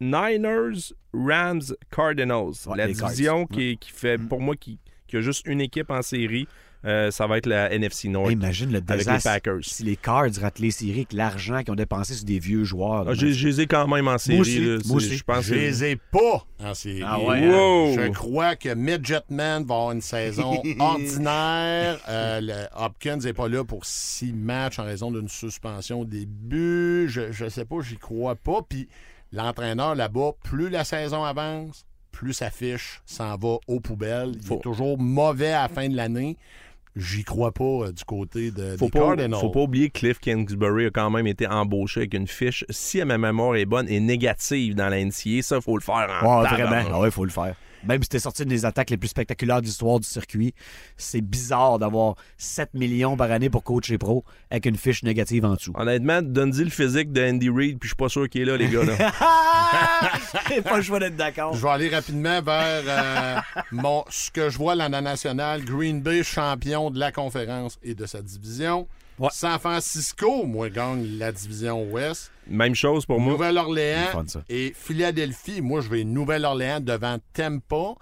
Niners, 0.00 0.92
Rams, 1.12 1.62
Cardinals. 1.90 2.66
Ouais, 2.66 2.76
la 2.76 2.92
Cards. 2.92 3.10
division 3.10 3.46
qui, 3.46 3.78
qui 3.78 3.90
fait, 3.90 4.18
pour 4.18 4.40
moi, 4.40 4.54
qui, 4.56 4.78
qui 5.06 5.16
a 5.16 5.20
juste 5.20 5.46
une 5.46 5.60
équipe 5.60 5.90
en 5.90 6.02
série, 6.02 6.46
euh, 6.84 7.10
ça 7.10 7.26
va 7.26 7.38
être 7.38 7.46
la 7.46 7.72
NFC 7.72 8.08
North. 8.08 8.28
Hey, 8.28 8.34
imagine 8.34 8.70
le 8.70 8.80
avec 8.88 9.06
les. 9.06 9.18
Packers. 9.22 9.58
Si 9.62 9.82
les 9.82 9.96
Cards 9.96 10.28
ratent 10.40 10.58
les 10.60 10.70
séries 10.70 10.92
avec 11.00 11.12
l'argent 11.12 11.62
qu'ils 11.62 11.72
ont 11.72 11.76
dépensé 11.76 12.14
sur 12.14 12.24
des 12.24 12.38
vieux 12.38 12.64
joueurs. 12.64 13.04
là, 13.04 13.10
Ah, 13.12 13.14
je 13.14 13.26
les 13.48 13.60
ai 13.62 13.66
quand 13.66 13.88
même 13.88 14.06
en 14.08 14.18
série. 14.18 14.40
aussi, 14.40 14.60
là. 14.64 14.78
moi 14.86 14.96
aussi. 14.96 15.16
Je 15.16 15.24
pense 15.24 15.44
Je 15.44 15.54
les 15.54 15.84
ai 15.84 15.96
pas 15.96 16.44
en 16.62 16.74
série. 16.74 17.02
Ah 17.04 17.18
ouais, 17.20 17.44
hein? 17.44 17.50
Wow! 17.50 17.92
Je 17.98 18.08
crois 18.12 18.54
que 18.56 18.74
Midgetman 18.74 19.64
va 19.64 19.74
avoir 19.74 19.92
une 19.92 20.00
saison 20.00 20.62
ordinaire. 20.78 21.98
Euh, 22.08 22.40
le 22.40 22.66
Hopkins 22.76 23.16
n'est 23.18 23.32
pas 23.32 23.48
là 23.48 23.64
pour 23.64 23.84
six 23.84 24.32
matchs 24.32 24.78
en 24.78 24.84
raison 24.84 25.10
d'une 25.10 25.28
suspension 25.28 26.00
au 26.00 26.04
début. 26.04 27.06
Je, 27.08 27.32
je 27.32 27.48
sais 27.48 27.64
pas, 27.64 27.76
j'y 27.80 27.96
crois 27.96 28.34
pas. 28.36 28.60
Puis 28.68 28.88
l'entraîneur 29.32 29.94
là-bas, 29.94 30.32
plus 30.44 30.68
la 30.70 30.84
saison 30.84 31.24
avance, 31.24 31.84
plus 32.12 32.32
sa 32.32 32.50
fiche 32.50 33.00
s'en 33.06 33.36
va 33.36 33.56
aux 33.66 33.80
poubelles. 33.80 34.32
Il 34.36 34.42
Faut- 34.42 34.56
est 34.56 34.60
toujours 34.62 34.98
mauvais 34.98 35.52
à 35.52 35.62
la 35.62 35.68
fin 35.68 35.88
de 35.88 35.96
l'année. 35.96 36.36
J'y 36.96 37.24
crois 37.24 37.52
pas 37.52 37.64
euh, 37.64 37.92
du 37.92 38.04
côté 38.04 38.50
de, 38.50 38.74
Faut 38.78 38.86
des 38.86 38.90
pas, 38.90 38.98
Cardinals. 39.00 39.38
faut 39.38 39.50
pas 39.50 39.60
oublier 39.60 39.90
que 39.90 39.98
Cliff 39.98 40.18
Kingsbury 40.18 40.86
a 40.86 40.90
quand 40.90 41.10
même 41.10 41.26
été 41.26 41.46
embauché 41.46 42.00
avec 42.00 42.14
une 42.14 42.26
fiche, 42.26 42.64
si 42.70 43.04
ma 43.04 43.18
mémoire 43.18 43.54
est 43.56 43.66
bonne, 43.66 43.86
et 43.88 44.00
négative 44.00 44.74
dans 44.74 44.88
la 44.88 45.04
NCA. 45.04 45.42
Ça, 45.42 45.60
faut 45.60 45.76
le 45.76 45.82
faire 45.82 46.08
en 46.22 46.42
Ouais, 46.42 46.48
vraiment. 46.48 46.88
Ah 46.94 47.00
ouais, 47.00 47.10
faut 47.10 47.24
le 47.24 47.30
faire. 47.30 47.54
Même 47.86 48.02
si 48.02 48.08
t'es 48.08 48.18
sorti 48.18 48.42
d'une 48.42 48.50
des 48.50 48.64
attaques 48.64 48.90
les 48.90 48.96
plus 48.96 49.08
spectaculaires 49.08 49.60
de 49.60 49.66
l'histoire 49.66 50.00
du 50.00 50.06
circuit, 50.06 50.54
c'est 50.96 51.20
bizarre 51.20 51.78
d'avoir 51.78 52.14
7 52.38 52.74
millions 52.74 53.16
par 53.16 53.30
année 53.30 53.50
pour 53.50 53.62
coacher 53.62 53.98
pro 53.98 54.24
avec 54.50 54.66
une 54.66 54.76
fiche 54.76 55.02
négative 55.02 55.44
en 55.44 55.54
dessous. 55.54 55.72
Honnêtement, 55.76 56.22
donne-y 56.22 56.64
le 56.64 56.70
physique 56.70 57.12
de 57.12 57.22
Andy 57.22 57.48
Reid, 57.48 57.78
puis 57.78 57.88
je 57.88 57.94
suis 57.94 57.96
pas 57.96 58.08
sûr 58.08 58.28
qu'il 58.28 58.42
est 58.42 58.44
là, 58.44 58.56
les 58.56 58.68
gars. 58.68 58.84
Là. 58.84 59.12
J'ai 60.48 60.62
pas 60.62 60.76
le 60.76 60.82
choix 60.82 61.00
d'être 61.00 61.16
d'accord. 61.16 61.54
Je 61.54 61.62
vais 61.62 61.68
aller 61.68 61.88
rapidement 61.88 62.40
vers 62.42 62.82
euh, 62.86 63.40
mon, 63.72 64.04
ce 64.08 64.30
que 64.30 64.50
je 64.50 64.58
vois 64.58 64.76
dans 64.76 64.90
la 64.90 65.00
nationale. 65.00 65.64
Green 65.64 66.00
Bay, 66.00 66.22
champion 66.22 66.90
de 66.90 66.98
la 66.98 67.12
conférence 67.12 67.78
et 67.82 67.94
de 67.94 68.06
sa 68.06 68.22
division. 68.22 68.86
Ouais. 69.18 69.28
San 69.32 69.58
Francisco, 69.58 70.44
moi, 70.44 70.68
gagne 70.68 71.18
la 71.18 71.32
division 71.32 71.84
Ouest. 71.90 72.30
Même 72.48 72.74
chose 72.74 73.06
pour 73.06 73.20
moi. 73.20 73.32
Nouvelle-Orléans 73.32 74.24
et 74.48 74.72
Philadelphie. 74.76 75.60
Moi, 75.60 75.80
je 75.80 75.88
vais 75.88 76.04
Nouvelle-Orléans 76.04 76.80
devant 76.80 77.18
Tampa. 77.32 77.94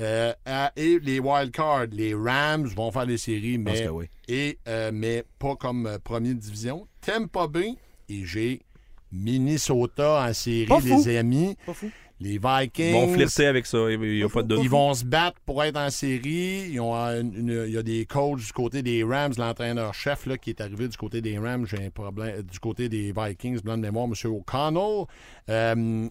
Euh, 0.00 0.32
et 0.76 1.00
les 1.00 1.18
wild 1.18 1.50
cards, 1.50 1.86
les 1.90 2.14
Rams 2.14 2.66
vont 2.68 2.92
faire 2.92 3.04
les 3.04 3.18
séries, 3.18 3.58
mais, 3.58 3.84
que 3.84 3.88
oui. 3.88 4.06
et, 4.28 4.58
euh, 4.68 4.92
mais 4.94 5.24
pas 5.40 5.56
comme 5.56 5.86
euh, 5.86 5.98
première 5.98 6.36
division. 6.36 6.86
Tampa 7.00 7.48
Bay, 7.48 7.74
et 8.08 8.24
j'ai 8.24 8.62
Minnesota 9.10 10.24
en 10.28 10.32
série, 10.32 10.66
Pas 10.66 10.78
fou. 10.80 11.02
les 11.04 11.16
amis. 11.16 11.56
Pas 11.66 11.74
fou. 11.74 11.90
Les 12.20 12.30
Ils 12.34 12.40
Vikings. 12.40 12.92
vont 12.92 13.12
flirter 13.14 13.46
avec 13.46 13.64
ça, 13.66 13.78
il 13.90 14.24
a 14.24 14.28
pas 14.28 14.42
de. 14.42 14.56
Ils 14.56 14.68
vont 14.68 14.92
se 14.92 15.04
battre 15.04 15.38
pour 15.46 15.62
être 15.62 15.76
en 15.78 15.88
série. 15.90 16.68
Ils 16.70 16.80
ont 16.80 16.92
une- 16.94 17.32
une- 17.48 17.64
il 17.68 17.72
y 17.72 17.78
a 17.78 17.82
des 17.84 18.06
coachs 18.06 18.38
du 18.40 18.52
côté 18.52 18.82
des 18.82 19.04
Rams, 19.04 19.34
l'entraîneur-chef 19.38 20.26
là, 20.26 20.36
qui 20.36 20.50
est 20.50 20.60
arrivé 20.60 20.88
du 20.88 20.96
côté 20.96 21.20
des 21.20 21.38
Rams. 21.38 21.64
J'ai 21.66 21.86
un 21.86 21.90
problème. 21.90 22.42
Du 22.42 22.58
côté 22.58 22.88
des 22.88 23.12
Vikings, 23.16 23.60
blanc 23.60 23.76
de 23.76 23.82
mémoire, 23.82 24.06
M. 24.08 24.32
O'Connell. 24.32 25.04
Euh, 25.48 26.08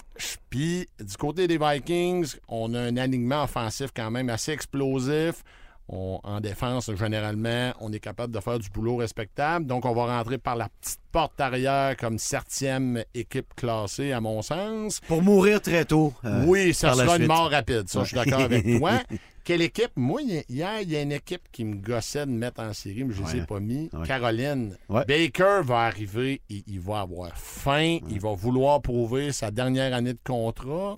Puis 0.49 0.87
du 0.99 1.17
côté 1.17 1.45
des 1.47 1.57
Vikings, 1.57 2.35
on 2.47 2.73
a 2.73 2.79
un 2.79 2.95
alignement 2.97 3.43
offensif 3.43 3.89
quand 3.95 4.09
même 4.09 4.29
assez 4.29 4.53
explosif. 4.53 5.43
On- 5.89 6.19
en 6.23 6.41
défense, 6.41 6.91
généralement, 6.95 7.71
on 7.79 7.93
est 7.93 7.99
capable 7.99 8.33
de 8.33 8.39
faire 8.41 8.59
du 8.59 8.69
boulot 8.69 8.97
respectable. 8.97 9.65
Donc, 9.65 9.85
on 9.85 9.93
va 9.93 10.17
rentrer 10.17 10.37
par 10.37 10.55
la 10.57 10.67
petite 10.81 10.99
porte 11.13 11.39
arrière 11.39 11.95
comme 11.95 12.17
septième 12.19 13.03
équipe 13.13 13.53
classée, 13.55 14.11
à 14.11 14.19
mon 14.19 14.41
sens. 14.41 14.99
Pour 15.07 15.21
mourir 15.21 15.61
très 15.61 15.85
tôt. 15.85 16.13
euh, 16.25 16.43
Oui, 16.45 16.73
ça 16.73 16.89
sera 17.05 17.15
une 17.17 17.27
mort 17.27 17.49
rapide. 17.51 17.87
Ça, 17.87 18.01
je 18.03 18.07
suis 18.07 18.15
d'accord 18.15 18.41
avec 18.41 18.65
toi. 18.79 18.91
Quelle 19.45 19.61
équipe? 19.61 19.91
Moi, 19.95 20.23
hi- 20.23 20.43
hier, 20.49 20.81
il 20.81 20.91
y 20.91 20.97
a 20.97 21.01
une 21.01 21.13
équipe 21.13 21.43
qui 21.53 21.63
me 21.63 21.75
gossait 21.75 22.25
de 22.25 22.31
mettre 22.31 22.59
en 22.61 22.73
série, 22.73 23.05
mais 23.05 23.13
je 23.13 23.21
ne 23.21 23.27
les 23.27 23.37
ai 23.37 23.45
pas 23.45 23.61
mis. 23.61 23.89
Ouais. 23.93 24.05
Caroline. 24.05 24.75
Ouais. 24.89 25.05
Baker 25.07 25.61
va 25.63 25.83
arriver, 25.85 26.41
il, 26.49 26.63
il 26.67 26.81
va 26.81 26.99
avoir 26.99 27.31
faim, 27.37 27.99
il 28.09 28.19
va 28.19 28.33
vouloir 28.33 28.81
prouver 28.81 29.31
sa 29.31 29.49
dernière 29.49 29.93
année 29.93 30.11
de 30.11 30.19
contrat. 30.21 30.97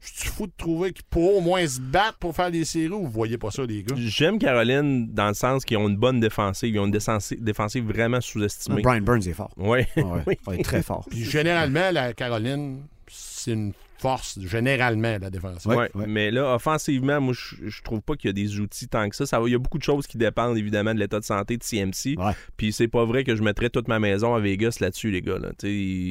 Je 0.00 0.20
suis 0.20 0.28
fou 0.30 0.46
de 0.46 0.52
trouver 0.56 0.92
qu'il 0.92 1.04
pourra 1.10 1.34
au 1.34 1.40
moins 1.40 1.66
se 1.66 1.80
battre 1.80 2.16
pour 2.18 2.34
faire 2.34 2.48
les 2.50 2.64
séries 2.64 2.88
ou 2.88 3.02
vous 3.04 3.10
voyez 3.10 3.36
pas 3.38 3.50
ça, 3.50 3.64
les 3.64 3.82
gars? 3.82 3.94
J'aime 3.98 4.38
Caroline 4.38 5.12
dans 5.12 5.28
le 5.28 5.34
sens 5.34 5.64
qu'ils 5.64 5.76
ont 5.76 5.88
une 5.88 5.96
bonne 5.96 6.20
défensive. 6.20 6.74
Ils 6.74 6.78
ont 6.78 6.86
une 6.86 6.92
défensi- 6.96 7.38
défensive 7.38 7.84
vraiment 7.86 8.20
sous-estimée. 8.20 8.82
Brian 8.82 9.02
Burns 9.02 9.26
est 9.28 9.32
fort. 9.34 9.50
Oui. 9.58 9.80
Ah 9.96 10.00
ouais, 10.26 10.38
il 10.48 10.60
est 10.60 10.64
très 10.64 10.82
fort. 10.82 11.06
Puis 11.10 11.24
généralement, 11.24 11.90
la 11.92 12.14
Caroline, 12.14 12.82
c'est 13.08 13.52
une 13.52 13.72
force, 13.98 14.38
généralement, 14.40 15.18
la 15.20 15.28
défensive. 15.28 15.70
Ouais, 15.70 15.76
Ouais, 15.76 15.90
ouais. 15.94 16.06
Mais 16.06 16.30
là, 16.30 16.54
offensivement, 16.54 17.20
moi, 17.20 17.34
je, 17.36 17.68
je 17.68 17.82
trouve 17.82 18.00
pas 18.00 18.14
qu'il 18.16 18.28
y 18.28 18.30
a 18.30 18.32
des 18.32 18.58
outils 18.58 18.88
tant 18.88 19.06
que 19.10 19.14
ça. 19.14 19.26
ça 19.26 19.38
va- 19.38 19.46
il 19.46 19.52
y 19.52 19.54
a 19.54 19.58
beaucoup 19.58 19.76
de 19.76 19.82
choses 19.82 20.06
qui 20.06 20.16
dépendent 20.16 20.56
évidemment 20.56 20.94
de 20.94 20.98
l'état 21.00 21.20
de 21.20 21.24
santé 21.24 21.58
de 21.58 21.62
CMC. 21.62 22.16
Ouais. 22.16 22.32
Puis 22.56 22.72
c'est 22.72 22.88
pas 22.88 23.04
vrai 23.04 23.24
que 23.24 23.36
je 23.36 23.42
mettrais 23.42 23.68
toute 23.68 23.88
ma 23.88 23.98
maison 23.98 24.34
à 24.34 24.40
Vegas 24.40 24.78
là-dessus, 24.80 25.10
les 25.10 25.20
gars. 25.20 25.38
Là. 25.38 25.50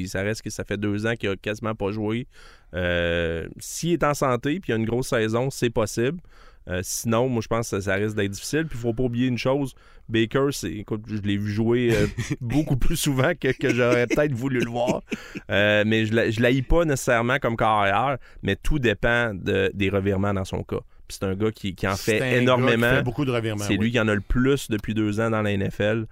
Ça 0.08 0.22
reste 0.22 0.44
que 0.44 0.52
ça 0.52 0.64
fait 0.64 0.78
deux 0.78 1.08
ans 1.08 1.16
qu'il 1.16 1.30
a 1.30 1.36
quasiment 1.36 1.74
pas 1.74 1.92
joué. 1.92 2.28
Euh, 2.76 3.48
S'il 3.60 3.94
est 3.94 4.04
en 4.04 4.14
santé 4.14 4.60
puis 4.60 4.70
il 4.70 4.72
y 4.72 4.74
a 4.74 4.78
une 4.78 4.86
grosse 4.86 5.08
saison, 5.10 5.50
c'est 5.50 5.70
possible. 5.70 6.20
Euh, 6.68 6.82
sinon, 6.84 7.30
moi, 7.30 7.42
je 7.42 7.48
pense 7.48 7.70
que 7.72 7.80
ça, 7.80 7.94
ça 7.94 7.96
risque 7.96 8.16
d'être 8.16 8.30
difficile. 8.30 8.66
Puis 8.68 8.78
il 8.78 8.82
faut 8.82 8.94
pas 8.94 9.04
oublier 9.04 9.26
une 9.28 9.40
chose. 9.40 9.74
Baker, 10.08 10.48
c'est, 10.52 10.72
écoute, 10.72 11.02
je 11.08 11.20
l'ai 11.22 11.38
vu 11.38 11.52
jouer 11.52 11.90
euh, 11.96 12.06
beaucoup 12.42 12.78
plus 12.78 12.96
souvent 12.96 13.32
que, 13.34 13.52
que 13.58 13.74
j'aurais 13.74 14.06
peut-être 14.06 14.34
voulu 14.34 14.60
le 14.60 14.70
voir. 14.70 15.02
Euh, 15.50 15.84
mais 15.88 16.06
je 16.06 16.14
ne 16.14 16.42
l'haïs 16.42 16.62
pas 16.62 16.86
nécessairement 16.86 17.40
comme 17.40 17.58
carrière, 17.58 18.18
mais 18.44 18.56
tout 18.56 18.78
dépend 18.78 19.34
de- 19.34 19.72
des 19.74 19.90
revirements 19.90 20.34
dans 20.34 20.46
son 20.46 20.62
cas. 20.64 20.82
Puis 21.08 21.18
c'est 21.20 21.26
un 21.26 21.34
gars 21.34 21.52
qui, 21.52 21.74
qui 21.74 21.88
en 21.88 21.92
un 21.94 21.96
fait 21.96 22.20
gars 22.20 22.30
qui 22.30 22.36
énormément. 22.36 22.90
fait 22.92 23.02
beaucoup 23.02 23.26
de 23.26 23.32
revirements. 23.32 23.64
C'est 23.64 23.74
oui. 23.78 23.86
lui 23.86 23.92
qui 23.92 24.00
en 24.00 24.08
a 24.08 24.14
le 24.14 24.22
plus 24.22 24.70
depuis 24.70 24.94
deux 24.94 25.20
ans 25.20 25.32
dans 25.32 25.42
la 25.42 25.58
NFL. 25.58 26.06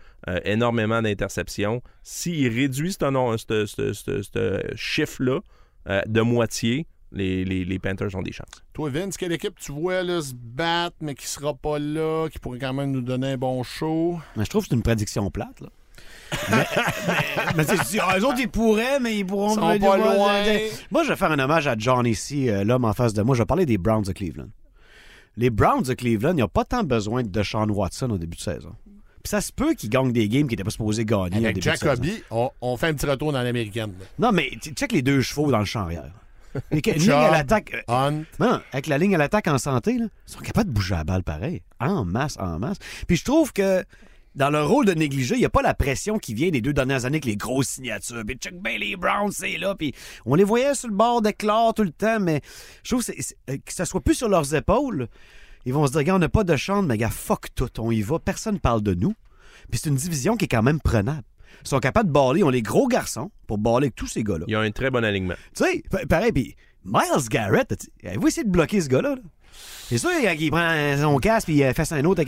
Énormément 0.43 1.03
d'interceptions. 1.03 1.83
S'il 2.01 2.47
réduit 2.51 2.93
ce, 2.93 3.05
nom- 3.11 3.37
ce- 3.37 3.67
ce- 3.67 3.93
ce- 3.93 4.21
ce 4.23 4.61
chiffre-là 4.75 5.41
euh, 5.89 6.01
de 6.07 6.21
moitié, 6.21 6.85
les, 7.11 7.45
les- 7.45 7.65
les 7.65 7.79
Panthers 7.79 8.13
ont 8.15 8.21
des 8.21 8.31
chances. 8.33 8.63
Toi, 8.73 8.89
Vince, 8.89 9.17
quelle 9.17 9.31
équipe 9.31 9.57
tu 9.59 9.71
vois 9.71 10.03
là, 10.03 10.21
se 10.21 10.33
battre, 10.33 10.97
mais 11.01 11.15
qui 11.15 11.27
sera 11.27 11.53
pas 11.53 11.79
là, 11.79 12.27
qui 12.29 12.39
pourrait 12.39 12.59
quand 12.59 12.73
même 12.73 12.91
nous 12.91 13.01
donner 13.01 13.31
un 13.33 13.37
bon 13.37 13.63
show? 13.63 14.19
Mais 14.35 14.45
je 14.45 14.49
trouve 14.49 14.63
que 14.63 14.69
c'est 14.69 14.75
une 14.75 14.83
prédiction 14.83 15.29
plate. 15.31 15.61
Là. 15.61 15.69
mais 16.51 16.65
mais, 17.55 17.63
mais 17.63 17.99
ah, 18.01 18.19
eux 18.19 18.25
autres, 18.25 18.39
ils 18.39 18.49
pourraient, 18.49 18.99
mais 18.99 19.17
ils 19.17 19.25
pourront 19.25 19.51
Ils 19.51 19.55
seront 19.55 19.79
pas 19.79 19.97
loin. 19.97 20.43
Moi, 20.91 21.03
je 21.03 21.09
vais 21.09 21.15
faire 21.15 21.31
un 21.31 21.39
hommage 21.39 21.67
à 21.67 21.75
John 21.77 22.05
ici, 22.05 22.49
euh, 22.49 22.63
l'homme 22.65 22.83
en 22.85 22.93
face 22.93 23.13
de 23.13 23.21
moi. 23.21 23.35
Je 23.35 23.41
vais 23.41 23.45
parler 23.45 23.65
des 23.65 23.77
Browns 23.77 24.03
de 24.03 24.11
Cleveland. 24.11 24.49
Les 25.37 25.49
Browns 25.49 25.83
de 25.83 25.93
Cleveland, 25.93 26.33
ils 26.35 26.41
n'ont 26.41 26.47
pas 26.47 26.65
tant 26.65 26.83
besoin 26.83 27.23
de 27.23 27.43
Sean 27.43 27.69
Watson 27.69 28.09
au 28.09 28.17
début 28.17 28.35
de 28.35 28.41
saison. 28.41 28.73
Puis 29.27 29.31
ça 29.31 29.41
se 29.41 29.51
peut 29.51 29.73
qu'ils 29.73 29.89
gagnent 29.89 30.13
des 30.13 30.29
games 30.29 30.43
qu'ils 30.43 30.51
n'étaient 30.51 30.63
pas 30.63 30.69
supposés 30.69 31.03
gagner. 31.03 31.45
Avec. 31.45 31.61
Jacoby, 31.61 32.23
on, 32.31 32.49
on 32.61 32.77
fait 32.77 32.87
un 32.87 32.93
petit 32.93 33.05
retour 33.05 33.33
dans 33.33 33.41
l'américaine. 33.41 33.91
Non, 34.17 34.31
mais 34.31 34.51
check 34.61 34.93
les 34.93 35.01
deux 35.01 35.19
chevaux 35.19 35.51
dans 35.51 35.59
le 35.59 35.65
champ 35.65 35.81
arrière. 35.81 36.13
Une 36.71 36.79
ligne 36.79 37.11
à 37.11 37.29
l'attaque. 37.29 37.73
euh. 37.89 38.11
Non, 38.39 38.61
avec 38.71 38.87
la 38.87 38.97
ligne 38.97 39.15
à 39.15 39.17
l'attaque 39.17 39.49
en 39.49 39.57
santé, 39.57 39.97
là, 39.97 40.05
ils 40.29 40.31
sont 40.31 40.39
capables 40.39 40.69
de 40.69 40.73
bouger 40.73 40.95
la 40.95 41.03
balle 41.03 41.23
pareil. 41.23 41.61
En 41.81 42.05
masse, 42.05 42.37
en 42.39 42.57
masse. 42.57 42.77
Puis 43.05 43.17
je 43.17 43.25
trouve 43.25 43.51
que 43.51 43.83
dans 44.35 44.49
leur 44.49 44.69
rôle 44.69 44.85
de 44.85 44.93
négligé, 44.93 45.35
il 45.35 45.39
n'y 45.39 45.45
a 45.45 45.49
pas 45.49 45.61
la 45.61 45.73
pression 45.73 46.19
qui 46.19 46.33
vient 46.33 46.49
des 46.49 46.61
deux 46.61 46.71
dernières 46.71 47.03
années 47.03 47.17
avec 47.17 47.25
les 47.25 47.35
grosses 47.35 47.67
signatures. 47.67 48.23
Puis 48.25 48.37
Chuck 48.37 48.53
les 48.79 48.95
Browns, 48.95 49.33
c'est 49.33 49.57
là. 49.57 49.75
Puis 49.75 49.93
on 50.25 50.35
les 50.35 50.45
voyait 50.45 50.73
sur 50.73 50.87
le 50.87 50.95
bord 50.95 51.21
d'éclore 51.21 51.73
tout 51.73 51.83
le 51.83 51.91
temps, 51.91 52.21
mais 52.21 52.39
je 52.81 52.91
trouve 52.91 53.05
que, 53.05 53.11
euh, 53.11 53.57
que 53.57 53.73
ça 53.73 53.83
soit 53.83 53.99
plus 53.99 54.15
sur 54.15 54.29
leurs 54.29 54.55
épaules. 54.55 55.09
Ils 55.67 55.73
vont 55.73 55.85
se 55.85 55.91
dire, 55.91 56.03
gars, 56.03 56.15
on 56.15 56.19
n'a 56.19 56.29
pas 56.29 56.45
de 56.45 56.55
chante, 56.55 56.85
mais 56.87 56.97
gars, 56.97 57.09
fuck 57.09 57.53
tout, 57.53 57.69
on 57.79 57.91
y 57.91 58.01
va, 58.01 58.19
personne 58.19 58.57
parle 58.57 58.81
de 58.81 58.93
nous. 58.93 59.13
Puis 59.69 59.81
c'est 59.83 59.89
une 59.89 59.95
division 59.97 60.37
qui 60.37 60.45
est 60.45 60.47
quand 60.47 60.63
même 60.63 60.79
prenable. 60.79 61.23
Ils 61.63 61.67
sont 61.67 61.79
capables 61.79 62.07
de 62.07 62.13
baller, 62.13 62.41
on 62.41 62.49
les 62.49 62.61
gros 62.61 62.87
garçons 62.87 63.31
pour 63.47 63.57
baller 63.57 63.87
avec 63.87 63.95
tous 63.95 64.07
ces 64.07 64.23
gars-là. 64.23 64.45
Il 64.47 64.51
y 64.51 64.55
a 64.55 64.61
un 64.61 64.71
très 64.71 64.89
bon 64.89 65.03
alignement. 65.03 65.33
Tu 65.53 65.65
sais, 65.65 65.83
pa- 65.91 66.05
pareil, 66.05 66.31
puis 66.31 66.55
Miles 66.85 67.27
Garrett, 67.29 67.75
avez-vous 68.05 68.27
essayé 68.27 68.45
de 68.45 68.49
bloquer 68.49 68.79
ce 68.79 68.87
gars-là? 68.87 69.15
là? 69.15 69.21
C'est 69.89 69.97
sûr 69.97 70.09
quand 70.21 70.33
il 70.37 70.51
prend 70.51 70.97
son 70.97 71.17
casque 71.17 71.47
puis 71.47 71.59
il 71.61 71.73
fait 71.73 71.85
ça 71.85 71.95
un 71.95 72.03
autre. 72.05 72.23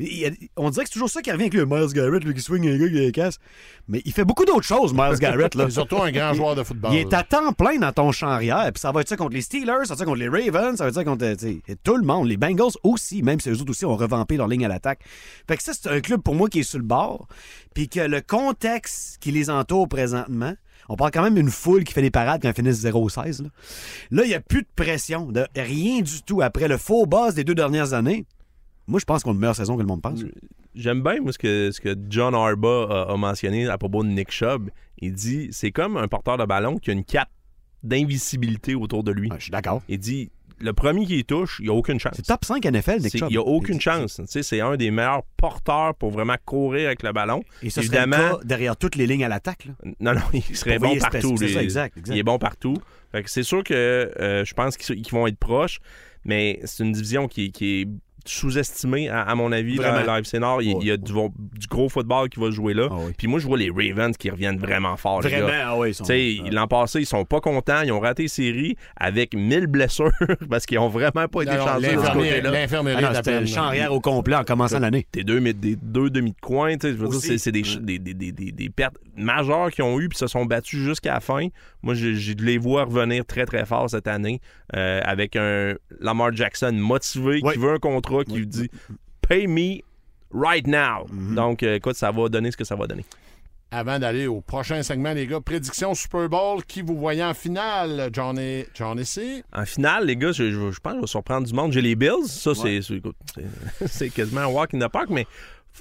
il- 0.00 0.34
on 0.56 0.70
dirait 0.70 0.84
que 0.84 0.88
c'est 0.88 0.94
toujours 0.94 1.10
ça 1.10 1.20
qui 1.20 1.30
revient 1.30 1.42
avec 1.44 1.54
lui, 1.54 1.64
Miles 1.66 1.92
Garrett, 1.92 2.24
lui 2.24 2.32
qui 2.34 2.40
swing 2.40 2.66
un 2.68 2.78
gars 2.78 2.88
qui 2.88 3.04
a 3.04 3.08
un 3.08 3.10
casque. 3.10 3.40
Mais 3.88 4.00
il 4.04 4.12
fait 4.12 4.24
beaucoup 4.24 4.44
d'autres 4.44 4.62
choses, 4.66 4.94
Miles 4.94 5.18
Garrett. 5.18 5.54
Là. 5.54 5.64
C'est 5.68 5.72
surtout 5.74 6.00
un 6.02 6.10
grand 6.10 6.32
joueur 6.32 6.54
de 6.54 6.62
football. 6.62 6.92
Il 6.94 6.98
est 7.00 7.12
à 7.12 7.22
temps 7.22 7.52
plein 7.52 7.76
dans 7.78 7.92
ton 7.92 8.12
champ 8.12 8.28
arrière. 8.28 8.70
Puis 8.72 8.80
ça 8.80 8.92
va 8.92 9.02
être 9.02 9.08
ça 9.08 9.16
contre 9.16 9.34
les 9.34 9.42
Steelers, 9.42 9.66
ça 9.84 9.88
va 9.88 9.92
être 9.94 9.98
ça 9.98 10.04
contre 10.06 10.18
les 10.20 10.28
Ravens, 10.28 10.76
ça 10.78 10.84
va 10.84 10.88
être 10.88 10.94
ça 10.94 11.04
contre 11.04 11.34
sais, 11.38 11.60
tout 11.84 11.96
le 11.96 12.04
monde. 12.04 12.28
Les 12.28 12.36
Bengals 12.38 12.72
aussi, 12.82 13.22
même 13.22 13.40
si 13.40 13.50
eux 13.50 13.60
autres 13.60 13.70
aussi 13.70 13.84
ont 13.84 13.96
revampé 13.96 14.36
leur 14.38 14.48
ligne 14.48 14.64
à 14.64 14.68
l'attaque. 14.68 15.00
Fait 15.46 15.56
que 15.56 15.62
ça, 15.62 15.72
c'est 15.74 15.90
un 15.90 16.00
club 16.00 16.22
pour 16.22 16.34
moi 16.34 16.48
qui 16.48 16.60
est 16.60 16.62
sur 16.62 16.78
le 16.78 16.84
bord. 16.84 17.26
Puis 17.74 17.88
que 17.88 18.00
le 18.00 18.20
contexte 18.20 19.18
qui 19.20 19.32
les 19.32 19.50
entoure 19.50 19.88
présentement, 19.88 20.54
on 20.88 20.96
parle 20.96 21.10
quand 21.10 21.22
même 21.22 21.34
d'une 21.34 21.50
foule 21.50 21.84
qui 21.84 21.92
fait 21.92 22.02
des 22.02 22.10
parades 22.10 22.42
quand 22.42 22.48
ils 22.48 22.54
finissent 22.54 22.84
0-16. 22.84 23.42
Là, 23.42 23.48
Là, 24.10 24.24
il 24.24 24.28
n'y 24.28 24.34
a 24.34 24.40
plus 24.40 24.62
de 24.62 24.68
pression, 24.74 25.30
de 25.30 25.46
rien 25.56 26.00
du 26.00 26.22
tout. 26.22 26.42
Après 26.42 26.68
le 26.68 26.76
faux 26.76 27.06
buzz 27.06 27.34
des 27.34 27.44
deux 27.44 27.54
dernières 27.54 27.92
années, 27.92 28.26
moi, 28.86 28.98
je 29.00 29.04
pense 29.04 29.22
qu'on 29.22 29.30
a 29.30 29.34
une 29.34 29.40
meilleure 29.40 29.56
saison 29.56 29.76
que 29.76 29.80
le 29.80 29.86
monde 29.86 30.02
pense. 30.02 30.20
J'aime 30.74 31.02
bien 31.02 31.20
moi, 31.20 31.32
ce, 31.32 31.38
que, 31.38 31.70
ce 31.70 31.80
que 31.80 31.94
John 32.08 32.34
Harbaugh 32.34 32.90
a, 32.90 33.12
a 33.12 33.16
mentionné 33.16 33.68
à 33.68 33.78
propos 33.78 34.02
de 34.02 34.08
Nick 34.08 34.30
Chubb. 34.30 34.70
Il 34.98 35.12
dit 35.12 35.48
c'est 35.50 35.70
comme 35.70 35.96
un 35.96 36.08
porteur 36.08 36.38
de 36.38 36.44
ballon 36.44 36.78
qui 36.78 36.90
a 36.90 36.92
une 36.92 37.04
cape 37.04 37.28
d'invisibilité 37.82 38.74
autour 38.74 39.02
de 39.04 39.12
lui. 39.12 39.30
Ouais, 39.30 39.36
je 39.38 39.44
suis 39.44 39.50
d'accord. 39.50 39.82
Il 39.88 39.98
dit 39.98 40.30
le 40.62 40.72
premier 40.72 41.04
qui 41.06 41.18
y 41.18 41.24
touche, 41.24 41.56
il 41.58 41.64
n'y 41.64 41.70
a 41.70 41.74
aucune 41.74 41.98
chance. 41.98 42.12
C'est 42.16 42.26
top 42.26 42.44
5 42.44 42.64
NFL, 42.64 43.00
Nick 43.00 43.16
Chubb. 43.18 43.28
Il 43.30 43.32
n'y 43.32 43.36
a 43.36 43.42
aucune 43.42 43.80
chance. 43.80 44.20
C'est 44.26 44.60
un 44.60 44.76
des 44.76 44.90
meilleurs 44.90 45.22
porteurs 45.36 45.94
pour 45.94 46.10
vraiment 46.10 46.36
courir 46.44 46.86
avec 46.86 47.02
le 47.02 47.12
ballon. 47.12 47.42
Et 47.62 47.70
ça 47.70 47.80
Évidemment, 47.80 48.16
serait 48.16 48.28
le 48.30 48.36
cas 48.38 48.44
derrière 48.44 48.76
toutes 48.76 48.96
les 48.96 49.06
lignes 49.06 49.24
à 49.24 49.28
l'attaque. 49.28 49.66
là. 49.66 49.72
Non, 50.00 50.14
non, 50.14 50.20
il 50.32 50.56
serait 50.56 50.78
bon 50.78 50.96
partout. 50.98 51.36
ça, 51.36 51.44
exact, 51.62 51.96
exact. 51.98 52.14
Il 52.14 52.18
est 52.18 52.22
bon 52.22 52.38
partout. 52.38 52.76
Fait 53.10 53.22
que 53.22 53.30
c'est 53.30 53.42
sûr 53.42 53.62
que 53.62 53.74
euh, 53.74 54.44
je 54.44 54.54
pense 54.54 54.76
qu'ils 54.76 55.06
vont 55.10 55.26
être 55.26 55.38
proches, 55.38 55.80
mais 56.24 56.60
c'est 56.64 56.82
une 56.84 56.92
division 56.92 57.28
qui, 57.28 57.52
qui 57.52 57.82
est 57.82 57.88
sous-estimée, 58.28 59.08
à, 59.08 59.22
à 59.22 59.34
mon 59.34 59.52
avis, 59.52 59.76
là, 59.76 59.90
Vraiment. 59.92 60.12
à 60.12 60.16
l'AFC 60.16 60.34
Nord. 60.34 60.62
Il, 60.62 60.76
il 60.80 60.86
y 60.86 60.90
a 60.90 60.96
du, 60.96 61.12
du 61.12 61.66
gros 61.68 61.88
football 61.88 62.28
qui 62.28 62.40
va 62.40 62.46
se 62.46 62.52
jouer 62.52 62.74
là. 62.74 62.88
Ah 62.90 62.94
oui. 62.98 63.12
Puis 63.16 63.26
moi, 63.26 63.38
je 63.38 63.46
vois 63.46 63.58
les 63.58 63.70
Ravens 63.70 64.16
qui 64.16 64.30
reviennent 64.30 64.58
vraiment 64.58 64.96
fort. 64.96 65.20
Vraiment, 65.20 65.48
ah 65.52 65.78
oui, 65.78 65.92
l'an 66.50 66.66
passé, 66.66 67.00
ils 67.00 67.06
sont 67.06 67.24
pas 67.24 67.40
contents. 67.40 67.82
Ils 67.82 67.92
ont 67.92 68.00
raté 68.00 68.22
les 68.22 68.28
séries 68.28 68.76
avec 68.96 69.34
1000 69.34 69.66
blessures 69.66 70.10
parce 70.50 70.66
qu'ils 70.66 70.78
ont 70.78 70.88
vraiment 70.88 71.26
pas 71.28 71.42
été 71.42 71.52
chanceux 71.56 71.80
de 71.80 71.86
ce 71.86 71.96
l'infirmier- 71.96 72.28
côté-là. 72.28 72.50
L'infirmerie 72.50 73.04
Ah 73.84 73.92
au 73.92 74.00
complet 74.00 74.36
en 74.36 74.44
commençant 74.44 74.78
l'année. 74.78 75.06
T'es 75.10 75.24
deux, 75.24 75.40
mais 75.40 75.52
des, 75.52 75.76
deux 75.76 76.10
demi 76.10 76.32
de 76.32 76.40
coin, 76.40 76.74
c'est, 76.80 77.52
des- 77.52 77.62
des 78.52 78.70
pertes 78.70 78.96
majeures 79.16 79.70
qu'ils 79.70 79.84
ont 79.84 79.98
eues 80.00 80.08
puis 80.08 80.18
se 80.18 80.26
sont 80.26 80.44
battus 80.44 80.80
jusqu'à 80.80 81.14
la 81.14 81.20
fin. 81.20 81.48
Moi, 81.82 81.94
je, 81.94 82.14
je 82.14 82.32
les 82.34 82.58
vois 82.58 82.84
revenir 82.84 83.24
très 83.26 83.44
très 83.46 83.64
fort 83.66 83.90
cette 83.90 84.06
année 84.06 84.40
euh, 84.76 85.00
avec 85.04 85.36
un 85.36 85.74
Lamar 86.00 86.34
Jackson 86.34 86.72
motivé 86.72 87.40
Oui. 87.42 87.52
qui 87.52 87.58
veut 87.58 87.72
un 87.72 87.78
contrat 87.78 88.24
qui 88.24 88.36
lui 88.36 88.46
dit 88.46 88.68
Pay 89.28 89.46
me 89.46 89.80
right 90.32 90.66
now. 90.66 91.06
Mhm. 91.10 91.34
Donc, 91.34 91.62
euh, 91.62 91.74
écoute, 91.76 91.96
ça 91.96 92.10
va 92.10 92.28
donner 92.28 92.50
ce 92.50 92.56
que 92.56 92.64
ça 92.64 92.76
va 92.76 92.86
donner. 92.86 93.04
Avant 93.74 93.98
d'aller 93.98 94.26
au 94.26 94.42
prochain 94.42 94.82
segment, 94.82 95.14
les 95.14 95.26
gars, 95.26 95.40
prédiction 95.40 95.94
Super 95.94 96.28
Bowl, 96.28 96.62
qui 96.64 96.82
vous 96.82 96.94
voyez 96.98 97.24
en 97.24 97.32
finale, 97.32 98.10
Johnny, 98.12 98.64
Johnny 98.74 99.06
C? 99.06 99.42
En 99.52 99.64
finale, 99.64 100.04
les 100.06 100.16
gars, 100.16 100.30
je, 100.32 100.50
je- 100.50 100.70
je 100.70 100.78
pense 100.80 100.92
que 100.92 100.98
je 100.98 101.00
vais 101.00 101.06
surprendre 101.06 101.46
du 101.46 101.54
monde. 101.54 101.72
J'ai 101.72 101.80
les 101.80 101.94
Bills. 101.94 102.26
Ça, 102.26 102.52
c'est, 103.86 104.10
quasiment 104.10 104.42
un 104.42 104.46
walk 104.46 104.74
in 104.74 104.78
the 104.86 104.90
park, 104.92 105.08
mais 105.08 105.26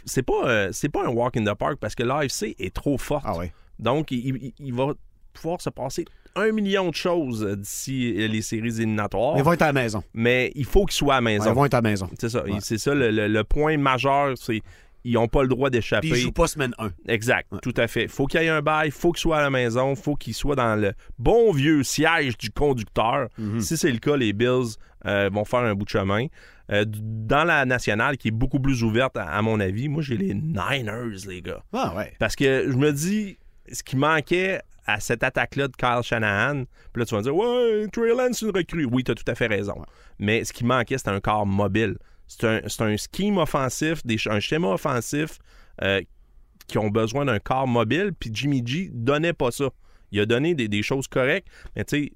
c'est 0.06 0.24
pas, 0.24 0.46
euh, 0.46 0.70
c'est 0.72 0.88
pas 0.88 1.04
un 1.06 1.10
walk 1.10 1.36
in 1.36 1.44
the 1.44 1.54
park 1.54 1.78
parce 1.82 1.94
que 1.96 2.04
l'AFC 2.04 2.56
est 2.60 2.74
trop 2.74 2.98
forte. 2.98 3.26
Ah 3.28 3.38
ouais. 3.38 3.52
Donc, 3.78 4.12
il, 4.12 4.38
il- 4.38 4.54
il 4.60 4.74
va 4.74 4.94
pouvoir 5.32 5.62
se 5.62 5.70
passer 5.70 6.06
un 6.36 6.52
million 6.54 6.89
de 6.89 6.96
choses 6.96 7.44
euh, 7.44 7.58
d'ici 7.58 8.13
euh, 8.17 8.28
les 8.28 8.41
séries 8.41 8.70
éliminatoires. 8.82 9.38
Ils 9.38 9.44
vont 9.44 9.52
être 9.54 9.63
à 9.63 9.67
la 9.67 9.74
maison. 9.74 10.02
Mais 10.13 10.52
il 10.56 10.63
faut 10.65 10.86
qu'ils 10.86 10.96
soient 10.96 11.15
à 11.15 11.20
la 11.22 11.26
Ouais, 11.26 11.34
maison. 11.34 11.52
ils 11.52 11.56
vont 11.56 11.65
être 11.65 11.74
à 11.74 11.82
la 11.82 11.89
maison. 11.89 12.10
C'est 12.20 12.30
ça. 12.30 12.44
Ouais. 12.46 12.52
C'est 12.62 12.78
ça 12.78 12.94
le, 12.96 13.12
le- 13.12 13.28
le 13.28 13.44
point 13.44 13.78
majeur, 13.78 14.38
c'est 14.38 14.62
ils 15.04 15.13
n'ont 15.13 15.28
pas 15.28 15.41
le 15.41 15.48
droit 15.50 15.70
Puis 15.70 15.78
ils 15.80 15.82
d'échapper. 15.82 16.15
jouent 16.15 16.32
pas 16.32 16.46
semaine 16.48 16.74
1. 16.78 16.91
Exact, 17.08 17.48
tout 17.63 17.74
à 17.76 17.88
fait. 17.88 18.08
Faut 18.08 18.28
qu'il 18.28 18.39
y 18.39 18.46
ait 18.46 18.50
un 18.50 18.62
bail, 18.62 18.91
faut 18.91 19.12
qu'il 19.12 19.20
soit 19.22 19.39
à 19.39 19.41
la 19.41 19.50
maison, 19.50 19.96
faut 19.96 20.15
qu'il 20.15 20.34
soit 20.36 20.56
dans 20.56 20.76
le 20.80 20.94
bon 21.17 21.52
vieux 21.52 21.82
siège 21.84 22.38
du 22.38 22.52
conducteur. 22.52 23.28
Mhm. 23.39 23.60
Si 23.62 23.76
c'est 23.78 23.91
le 23.91 23.98
cas, 23.98 24.15
les 24.15 24.32
Bills 24.32 24.76
euh, 25.08 25.30
vont 25.34 25.44
faire 25.44 25.62
un 25.62 25.74
bout 25.74 25.86
de 25.86 25.89
chemin. 25.89 26.28
Euh, 26.72 26.86
dans 26.88 27.44
la 27.44 27.65
nationale, 27.65 28.15
qui 28.17 28.28
est 28.30 28.32
beaucoup 28.32 28.60
plus 28.60 28.84
ouverte, 28.84 29.17
à, 29.17 29.24
à 29.24 29.41
mon 29.41 29.60
avis, 29.60 29.89
moi 29.89 30.02
j'ai 30.04 30.15
les 30.17 30.34
Niners, 30.36 31.26
les 31.28 31.41
gars. 31.41 31.63
Ah 31.74 31.94
ouais. 31.98 32.13
Parce 32.20 32.36
que 32.36 32.67
je 32.72 32.78
me 32.78 32.94
dis, 32.94 33.38
ce 33.72 33.82
qui 33.84 33.98
manquait 33.98 34.62
à 34.94 35.00
cette 35.00 35.24
attaque-là 35.24 35.68
de 35.68 35.76
Kyle 35.76 36.02
Shanahan, 36.04 36.64
puis 36.94 37.00
là 37.02 37.06
tu 37.06 37.14
vas 37.16 37.20
me 37.20 37.24
dire, 37.24 37.36
ouais, 37.36 37.88
Trey 37.92 38.10
Lance, 38.16 38.38
c'est 38.40 38.46
une 38.46 38.56
recrue. 38.56 38.86
Oui, 38.86 39.04
tu 39.04 39.12
as 39.12 39.16
tout 39.16 39.24
à 39.28 39.36
fait 39.36 39.48
raison. 39.48 39.76
Mais 40.20 40.44
ce 40.44 40.54
qui 40.54 40.64
manquait, 40.66 40.98
c'était 40.98 41.12
un 41.12 41.20
corps 41.20 41.46
mobile. 41.46 41.98
C'est 42.28 42.46
un, 42.46 42.62
un 42.86 42.98
scheme 42.98 43.38
offensif, 43.38 44.06
des, 44.06 44.18
un 44.28 44.40
schéma 44.40 44.70
offensif 44.70 45.40
euh, 45.82 46.02
qui 46.68 46.78
ont 46.78 46.90
besoin 46.90 47.26
d'un 47.26 47.40
corps 47.40 47.68
mobile, 47.68 48.12
puis 48.18 48.30
Jimmy 48.34 48.62
G 48.66 48.90
donnait 48.94 49.34
pas 49.34 49.52
ça. 49.52 49.70
Il 50.12 50.20
a 50.20 50.26
donné 50.26 50.56
des, 50.56 50.68
des 50.68 50.82
choses 50.84 51.08
correctes, 51.08 51.48
mais 51.76 51.84
tu 51.84 52.04
sais, 52.06 52.12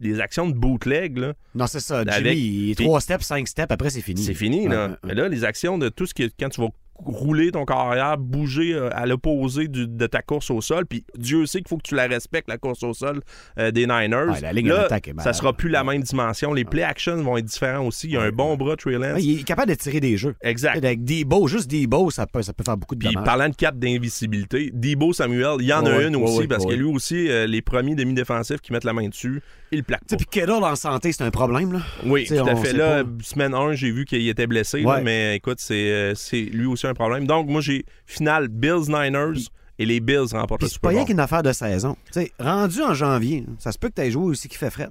les 0.00 0.20
actions 0.20 0.48
de 0.48 0.54
bootleg, 0.54 1.18
là, 1.18 1.34
Non, 1.54 1.66
c'est 1.66 1.80
ça. 1.80 2.02
Jimmy, 2.04 2.12
Avec- 2.14 2.38
il 2.38 2.70
est 2.70 2.74
Puis- 2.76 2.84
3 2.84 3.00
steps, 3.00 3.24
5 3.24 3.48
steps, 3.48 3.70
après 3.72 3.90
c'est 3.90 4.00
fini. 4.00 4.22
c'est 4.22 4.32
fini, 4.34 4.68
là. 4.68 4.96
Mais 5.04 5.14
là, 5.14 5.28
les 5.28 5.44
actions 5.44 5.76
de 5.76 5.88
tout 5.88 6.06
ce 6.06 6.14
qui 6.14 6.30
quand 6.38 6.48
tu 6.50 6.60
vas 6.60 6.68
rouler 7.04 7.50
ton 7.52 7.64
corps 7.64 7.78
arrière, 7.78 8.18
bouger 8.18 8.74
euh, 8.74 8.90
à 8.92 9.06
l'opposé 9.06 9.68
de 9.68 10.06
ta 10.06 10.22
course 10.22 10.50
au 10.50 10.60
sol, 10.60 10.84
puis 10.86 11.04
Dieu 11.16 11.46
sait 11.46 11.58
qu'il 11.58 11.68
faut 11.68 11.76
que 11.76 11.88
tu 11.88 11.94
la 11.94 12.06
respectes, 12.06 12.48
la 12.48 12.58
course 12.58 12.82
au 12.82 12.92
sol 12.92 13.20
euh, 13.58 13.70
des 13.70 13.86
Niners. 13.86 14.30
Ouais, 14.30 14.40
la 14.40 14.52
ligne 14.52 14.68
là, 14.68 14.88
est 14.90 15.20
ça 15.20 15.32
sera 15.32 15.52
plus 15.52 15.68
la 15.68 15.84
même 15.84 16.02
dimension. 16.02 16.52
Les 16.52 16.64
play 16.64 16.82
actions 16.82 17.16
vont 17.22 17.36
être 17.36 17.44
différents 17.44 17.86
aussi. 17.86 18.08
Il 18.08 18.12
y 18.14 18.16
a 18.16 18.22
un 18.22 18.30
bon 18.30 18.56
bras, 18.56 18.76
Trey 18.76 18.98
Lance. 18.98 19.22
Il 19.22 19.40
est 19.40 19.44
capable 19.44 19.70
de 19.70 19.76
tirer 19.76 20.00
des 20.00 20.16
jeux. 20.16 20.34
Exact. 20.42 20.76
Avec 20.76 21.04
Debo, 21.04 21.46
juste 21.46 21.70
Debo, 21.70 22.10
ça 22.10 22.26
peut, 22.26 22.42
ça 22.42 22.52
peut 22.52 22.64
faire 22.64 22.76
beaucoup 22.76 22.94
de 22.94 23.00
Puis 23.00 23.14
dommages. 23.14 23.24
parlant 23.24 23.48
de 23.48 23.54
cap 23.54 23.78
d'invisibilité, 23.78 24.70
Debo 24.72 25.12
Samuel, 25.12 25.56
il 25.60 25.66
y 25.66 25.72
en 25.72 25.86
a 25.86 26.02
une 26.02 26.16
ouais, 26.16 26.22
aussi, 26.22 26.46
parce 26.46 26.66
que 26.66 26.72
lui 26.72 26.84
aussi, 26.84 27.28
euh, 27.28 27.46
les 27.46 27.62
premiers 27.62 27.94
demi-défensifs 27.94 28.60
qui 28.60 28.72
mettent 28.72 28.84
la 28.84 28.92
main 28.92 29.08
dessus, 29.08 29.40
il 29.70 29.84
plaque. 29.84 30.02
Puis 30.08 30.26
Kittle 30.30 30.50
en 30.50 30.76
santé, 30.76 31.12
c'est 31.12 31.24
un 31.24 31.30
problème. 31.30 31.72
Là. 31.72 31.80
Oui, 32.04 32.26
tout 32.26 32.34
à 32.34 32.56
fait. 32.56 32.72
Là, 32.72 33.04
pas. 33.04 33.10
semaine 33.22 33.54
1, 33.54 33.74
j'ai 33.74 33.90
vu 33.90 34.04
qu'il 34.04 34.26
était 34.28 34.46
blessé, 34.46 34.80
là, 34.80 35.00
mais 35.02 35.36
écoute, 35.36 35.58
c'est 35.60 35.92
euh, 35.92 36.14
c'est 36.14 36.40
lui 36.40 36.66
aussi 36.66 36.86
un 36.88 36.94
problème. 36.94 37.26
Donc, 37.26 37.48
moi, 37.48 37.60
j'ai 37.60 37.84
final 38.06 38.48
Bills-Niners 38.48 39.48
et 39.78 39.86
les 39.86 40.00
Bills 40.00 40.32
remportent 40.32 40.62
le 40.62 40.68
c'est 40.68 40.74
Super 40.74 40.90
pas 40.90 40.96
rien 40.96 41.04
qu'une 41.04 41.20
affaire 41.20 41.42
de 41.42 41.52
saison. 41.52 41.96
Tu 42.06 42.20
sais, 42.20 42.32
rendu 42.38 42.82
en 42.82 42.94
janvier, 42.94 43.44
ça 43.58 43.72
se 43.72 43.78
peut 43.78 43.88
que 43.88 43.94
tu 43.94 44.02
aies 44.02 44.10
joué 44.10 44.24
aussi 44.24 44.48
qui 44.48 44.56
fait 44.56 44.70
fret. 44.70 44.88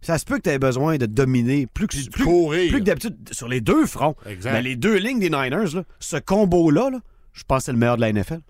Ça 0.00 0.16
se 0.16 0.24
peut 0.24 0.36
que 0.36 0.42
tu 0.42 0.50
aies 0.50 0.58
besoin 0.58 0.96
de 0.96 1.06
dominer 1.06 1.66
plus 1.66 1.88
que, 1.88 2.10
plus, 2.10 2.24
courir. 2.24 2.70
plus 2.70 2.78
que 2.78 2.84
d'habitude 2.84 3.16
sur 3.32 3.48
les 3.48 3.60
deux 3.60 3.84
fronts. 3.86 4.14
Exact. 4.26 4.52
Mais 4.52 4.62
les 4.62 4.76
deux 4.76 4.96
lignes 4.96 5.18
des 5.18 5.30
Niners, 5.30 5.74
là, 5.74 5.82
ce 5.98 6.16
combo-là, 6.16 6.90
là, 6.90 7.00
je 7.32 7.42
pense 7.42 7.58
que 7.58 7.64
c'est 7.66 7.72
le 7.72 7.78
meilleur 7.78 7.96
de 7.96 8.02
la 8.02 8.12
NFL. 8.12 8.40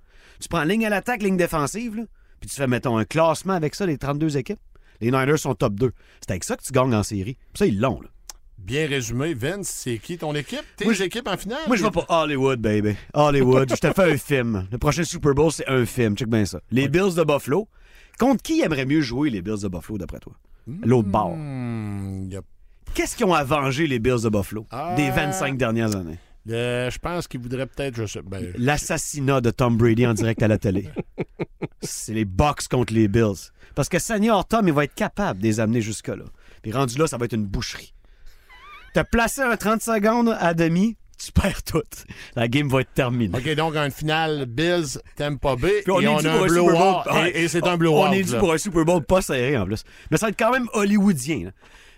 Tu 0.41 0.49
prends 0.49 0.65
ligne 0.65 0.87
à 0.87 0.91
l'attaque, 0.91 1.23
ligne 1.23 1.37
défensive, 1.37 1.97
là, 1.97 2.03
puis 2.41 2.49
tu 2.51 2.57
fais, 2.57 2.67
mettons, 2.67 2.97
un 2.99 3.05
classement 3.05 3.55
avec 3.55 3.75
ça, 3.75 3.87
les 3.87 3.99
32 3.99 4.37
équipes. 4.37 4.61
Les 5.01 5.11
Niners 5.11 5.39
sont 5.39 5.55
top 5.55 5.75
2. 5.75 5.93
C'est 6.21 6.31
avec 6.31 6.45
ça 6.45 6.57
que 6.57 6.63
tu 6.63 6.73
gagnes 6.73 6.95
en 6.95 7.03
série. 7.03 7.37
Puis 7.53 7.59
ça, 7.59 7.67
ils 7.67 7.81
l'ont. 7.81 8.01
là. 8.01 8.09
Bien 8.69 8.87
résumé, 8.87 9.33
Vince, 9.33 9.67
c'est 9.69 9.97
qui 9.99 10.19
ton 10.19 10.35
équipe? 10.35 10.61
Tes 10.77 10.85
Moi, 10.85 10.95
équipes 11.01 11.27
en 11.27 11.39
finale? 11.39 11.61
Moi, 11.67 11.77
je 11.77 11.83
vais 11.83 11.91
pas 11.91 12.05
Hollywood, 12.11 12.61
baby. 12.61 12.95
Hollywood. 13.15 13.71
je 13.71 13.77
te 13.77 13.93
fais 13.95 14.13
un 14.13 14.17
film. 14.19 14.69
Le 14.71 14.77
prochain 14.77 15.05
Super 15.05 15.33
Bowl, 15.35 15.51
c'est 15.51 15.67
un 15.69 15.87
film. 15.87 16.15
Check 16.17 16.29
bien 16.29 16.45
ça. 16.45 16.61
Les 16.71 16.87
Bills 16.89 17.15
de 17.17 17.25
Buffalo. 17.25 17.67
Contre 18.19 18.43
qui 18.43 18.61
aimerait 18.61 18.85
mieux 18.85 19.01
jouer 19.01 19.31
les 19.31 19.41
Bills 19.41 19.63
de 19.63 19.69
Buffalo, 19.69 19.97
d'après 19.97 20.19
toi? 20.19 20.35
L'autre 20.85 21.09
bord. 21.09 21.35
Hmm, 21.35 22.29
y 22.31 22.37
a- 22.37 22.43
Qu'est-ce 22.93 23.17
qu'ils 23.17 23.25
ont 23.25 23.33
à 23.33 23.43
venger, 23.43 23.87
les 23.87 23.99
Bills 23.99 24.21
de 24.23 24.29
Buffalo, 24.29 24.67
Ah. 24.71 24.95
des 24.97 25.11
25 25.11 25.57
dernières 25.57 25.97
années? 25.97 26.19
euh, 26.51 26.91
je 26.91 26.99
pense 26.99 27.27
qu'il 27.27 27.41
voudrait 27.41 27.67
peut-être, 27.67 27.99
ben, 28.29 28.53
L'assassinat 28.59 29.41
de 29.41 29.51
Tom 29.51 29.77
Brady 29.79 30.07
en 30.07 30.13
direct 30.15 30.43
à 30.43 30.49
la 30.49 30.59
télé. 30.59 30.89
c'est 31.81 32.13
les 32.13 32.25
Bucks 32.27 32.69
contre 32.69 32.93
les 32.93 33.09
Bills. 33.09 33.51
Parce 33.75 33.89
que 33.89 33.99
Senior 33.99 34.47
Tom, 34.47 34.67
il 34.69 34.75
va 34.75 34.85
être 34.85 34.95
capable 34.95 35.41
de 35.41 35.45
les 35.45 35.61
amener 35.61 35.81
jusque-là. 35.81 36.25
Puis 36.63 36.73
rendu 36.73 36.99
là, 36.99 37.07
ça 37.07 37.17
va 37.17 37.25
être 37.27 37.35
une 37.35 37.47
boucherie. 37.47 37.95
T'as 38.95 39.05
placé 39.05 39.43
un 39.43 39.57
30 39.57 39.83
secondes 39.83 40.37
à 40.41 40.55
demi, 40.55 40.97
tu 41.23 41.33
perds 41.33 41.63
tout. 41.63 41.83
La 42.37 42.49
game 42.49 42.69
va 42.69 42.81
être 42.83 42.93
terminée. 42.95 43.37
OK, 43.37 43.55
donc 43.55 43.75
une 43.77 43.91
finale 43.91 44.47
Bills 44.47 44.99
Tampa 45.17 45.57
Bay 45.57 45.83
Puis 45.83 45.93
on 45.93 46.01
et 46.01 46.05
est 46.05 46.09
on 46.09 46.19
a 46.19 46.23
pour 46.23 46.31
un 46.31 46.45
un 46.45 46.49
Super 46.49 46.63
Bowl. 46.65 46.73
blowout. 46.73 47.27
Et, 47.27 47.43
et 47.45 47.49
c'est 47.49 47.65
un 47.67 47.75
On 47.75 47.77
blowout. 47.77 48.13
est 48.13 48.23
dû 48.23 48.37
pour 48.39 48.53
un 48.53 48.59
Super 48.59 48.85
Bowl 48.85 49.05
pas 49.05 49.21
serré 49.23 49.57
en 49.59 49.67
plus. 49.67 49.83
Mais 50.11 50.17
ça 50.17 50.27
va 50.27 50.31
être 50.31 50.39
quand 50.39 50.53
même 50.53 50.69
hollywoodien. 50.73 51.45
là. 51.47 51.51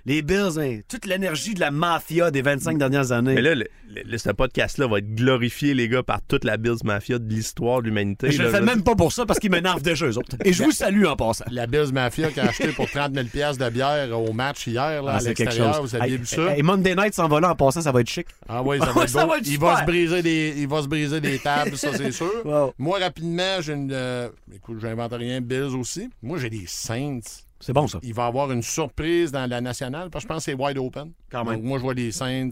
Les 0.07 0.23
Bills, 0.23 0.59
hein, 0.59 0.81
toute 0.89 1.07
l'énergie 1.07 1.55
de 1.55 1.61
la 1.61 1.71
mafia 1.71 2.31
des 2.31 2.43
25 2.43 2.79
dernières 2.79 3.13
années. 3.13 3.35
Mais 3.35 3.43
là, 3.43 3.55
le, 3.55 3.67
le- 4.05 4.19
ce 4.19 4.31
podcast-là 4.31 4.87
va 4.87 4.99
être 4.99 5.15
glorifié, 5.15 5.75
les 5.75 5.89
gars, 5.89 6.03
par 6.03 6.21
toute 6.23 6.45
la 6.45 6.57
Bills 6.57 6.79
Mafia 6.85 7.19
de 7.19 7.29
l'histoire 7.29 7.81
de 7.83 7.87
l'humanité. 7.87 8.31
je 8.31 8.39
le 8.43 8.45
là. 8.51 8.59
fais 8.59 8.65
même 8.65 8.83
pas 8.83 8.95
pour 8.95 9.13
ça 9.13 9.27
parce 9.27 9.39
qu'ils 9.39 9.51
m'énervent 9.51 9.83
déjà 9.83 10.07
eux 10.07 10.17
autres. 10.17 10.37
Et 10.45 10.53
je 10.53 10.63
vous 10.63 10.71
salue 10.73 11.05
en 11.05 11.17
passant. 11.17 11.45
La 11.51 11.67
Bills 11.67 11.93
Mafia 11.93 12.31
qui 12.31 12.41
a 12.41 12.45
acheté 12.49 12.69
pour 12.69 12.91
30 12.91 13.13
000 13.15 13.27
piastres 13.27 13.65
de 13.65 13.71
bière 13.71 14.19
au 14.19 14.33
match 14.33 14.67
hier 14.67 15.03
là, 15.03 15.13
Ah, 15.13 15.17
à 15.17 15.21
c'est 15.21 15.35
quelque 15.35 15.49
l'extérieur. 15.49 15.75
chose. 15.77 15.91
Vous 15.91 15.97
aviez 16.03 16.17
vu 16.17 16.27
ça? 16.27 16.57
hey, 16.57 16.63
Monday 16.63 16.95
Night 16.95 17.15
s'en 17.15 17.29
va 17.29 17.41
là 17.41 17.51
en 17.51 17.57
passant, 17.57 17.81
ça 17.83 17.93
va 17.93 18.01
être 18.01 18.09
chic. 18.11 18.27
Ah 18.49 18.63
oui, 18.63 18.79
ça 18.79 18.87
va 18.93 19.03
être 19.03 19.09
ça 19.11 19.25
beau. 19.25 19.33
va 19.33 19.39
être 19.39 19.47
il, 19.47 19.59
va 19.59 19.81
se 19.81 19.85
briser 19.85 20.23
des, 20.23 20.55
il 20.57 20.69
va 20.69 20.83
se 20.83 20.89
briser 20.89 21.21
des 21.21 21.39
tables, 21.39 21.77
ça 21.77 21.89
c'est 21.95 22.13
sûr. 22.13 22.31
Wow. 22.45 22.73
Moi, 22.79 22.99
rapidement, 23.01 23.61
j'ai 23.61 23.75
une. 23.75 23.91
euh, 23.93 24.29
écoute, 24.55 24.79
j'invente 24.81 25.13
rien, 25.13 25.41
Bills 25.41 25.75
aussi. 25.79 26.09
Moi, 26.23 26.39
j'ai 26.39 26.49
des 26.51 26.65
Saints. 26.67 27.21
C'est 27.61 27.73
bon 27.75 27.87
ça. 27.87 27.99
Il 28.03 28.15
va 28.15 28.25
y 28.25 28.29
avoir 28.29 28.51
une 28.53 28.63
surprise 28.63 29.31
dans 29.33 29.49
la 29.49 29.61
nationale 29.61 30.09
parce 30.11 30.25
que 30.25 30.29
je 30.31 30.35
pense 30.35 30.45
que 30.47 30.51
c'est 30.53 30.55
wide 30.59 30.79
open. 30.79 31.13
Quand 31.31 31.45
même. 31.45 31.57
Donc, 31.57 31.65
moi, 31.65 31.79
je 31.79 31.83
vois 31.83 31.95
les 31.95 32.11
Saints. 32.11 32.49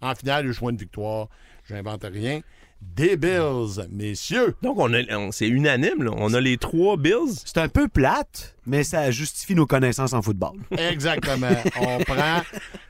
En 0.00 0.14
finale, 0.14 0.50
je 0.50 0.58
vois 0.58 0.70
une 0.72 0.78
victoire. 0.78 1.28
J'invente 1.68 2.04
rien. 2.10 2.40
Des 2.80 3.16
Bills, 3.16 3.86
messieurs. 3.90 4.54
Donc, 4.62 4.78
on 4.78 4.92
a, 4.92 4.98
on- 5.16 5.32
c'est 5.32 5.48
unanime. 5.48 6.02
là. 6.04 6.10
On 6.16 6.32
a 6.34 6.40
les 6.40 6.56
trois 6.58 6.96
Bills. 6.96 7.32
C'est 7.44 7.58
un 7.58 7.68
peu 7.68 7.88
plate, 7.88 8.54
mais 8.66 8.84
ça 8.84 9.10
justifie 9.10 9.54
nos 9.54 9.66
connaissances 9.66 10.12
en 10.12 10.20
football. 10.22 10.58
Exactement. 10.78 11.48
on 11.80 11.98
prend. 12.04 12.42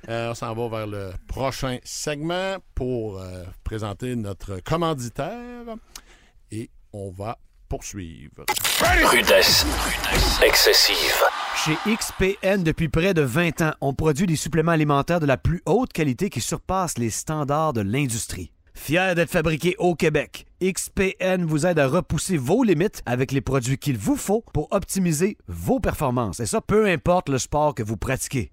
euh, 0.09 0.31
on 0.31 0.35
s'en 0.35 0.55
va 0.55 0.69
vers 0.79 0.87
le 0.89 1.11
prochain 1.29 1.79
segment 1.85 2.57
pour 2.75 3.19
euh, 3.21 3.45
présenter 3.65 4.15
notre 4.17 4.59
commanditaire. 4.61 5.65
Et 6.51 6.69
on 6.93 7.11
va 7.11 7.39
poursuivre. 7.69 8.45
Rudesse. 9.11 9.65
Excessive. 10.45 11.23
Chez 11.67 11.97
XPN, 11.97 12.63
depuis 12.63 12.89
près 12.89 13.13
de 13.13 13.23
20 13.23 13.61
ans, 13.61 13.73
on 13.81 13.93
produit 13.93 14.29
des 14.29 14.37
suppléments 14.37 14.71
alimentaires 14.71 15.19
de 15.19 15.27
la 15.27 15.37
plus 15.37 15.63
haute 15.67 15.93
qualité 15.93 16.31
qui 16.31 16.41
surpassent 16.41 16.97
les 16.97 17.11
standards 17.11 17.73
de 17.73 17.81
l'industrie. 17.81 18.53
Fier 18.73 19.17
d'être 19.17 19.33
fabriqué 19.33 19.75
au 19.81 19.97
Québec, 19.97 20.47
XPN 20.63 21.45
vous 21.45 21.67
aide 21.67 21.81
à 21.81 21.89
repousser 21.89 22.37
vos 22.37 22.63
limites 22.63 23.03
avec 23.05 23.33
les 23.33 23.41
produits 23.41 23.79
qu'il 23.79 23.99
vous 23.99 24.15
faut 24.15 24.45
pour 24.55 24.69
optimiser 24.71 25.39
vos 25.49 25.81
performances. 25.81 26.39
Et 26.39 26.47
ça, 26.47 26.61
peu 26.61 26.87
importe 26.87 27.29
le 27.31 27.39
sport 27.39 27.75
que 27.75 27.83
vous 27.83 27.97
pratiquez. 27.97 28.53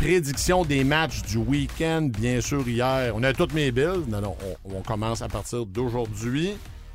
prédictions 0.00 0.64
des 0.64 0.82
matchs 0.82 1.22
du 1.22 1.36
week-end, 1.36 2.08
bien 2.18 2.40
sûr, 2.40 2.66
hier. 2.66 3.12
On 3.14 3.22
a 3.22 3.32
toutes 3.34 3.52
mes 3.52 3.70
bills. 3.70 4.04
Non, 4.08 4.20
non, 4.22 4.36
on, 4.64 4.78
on 4.78 4.82
commence 4.82 5.20
à 5.20 5.28
partir 5.28 5.66
d'aujourd'hui. 5.66 6.52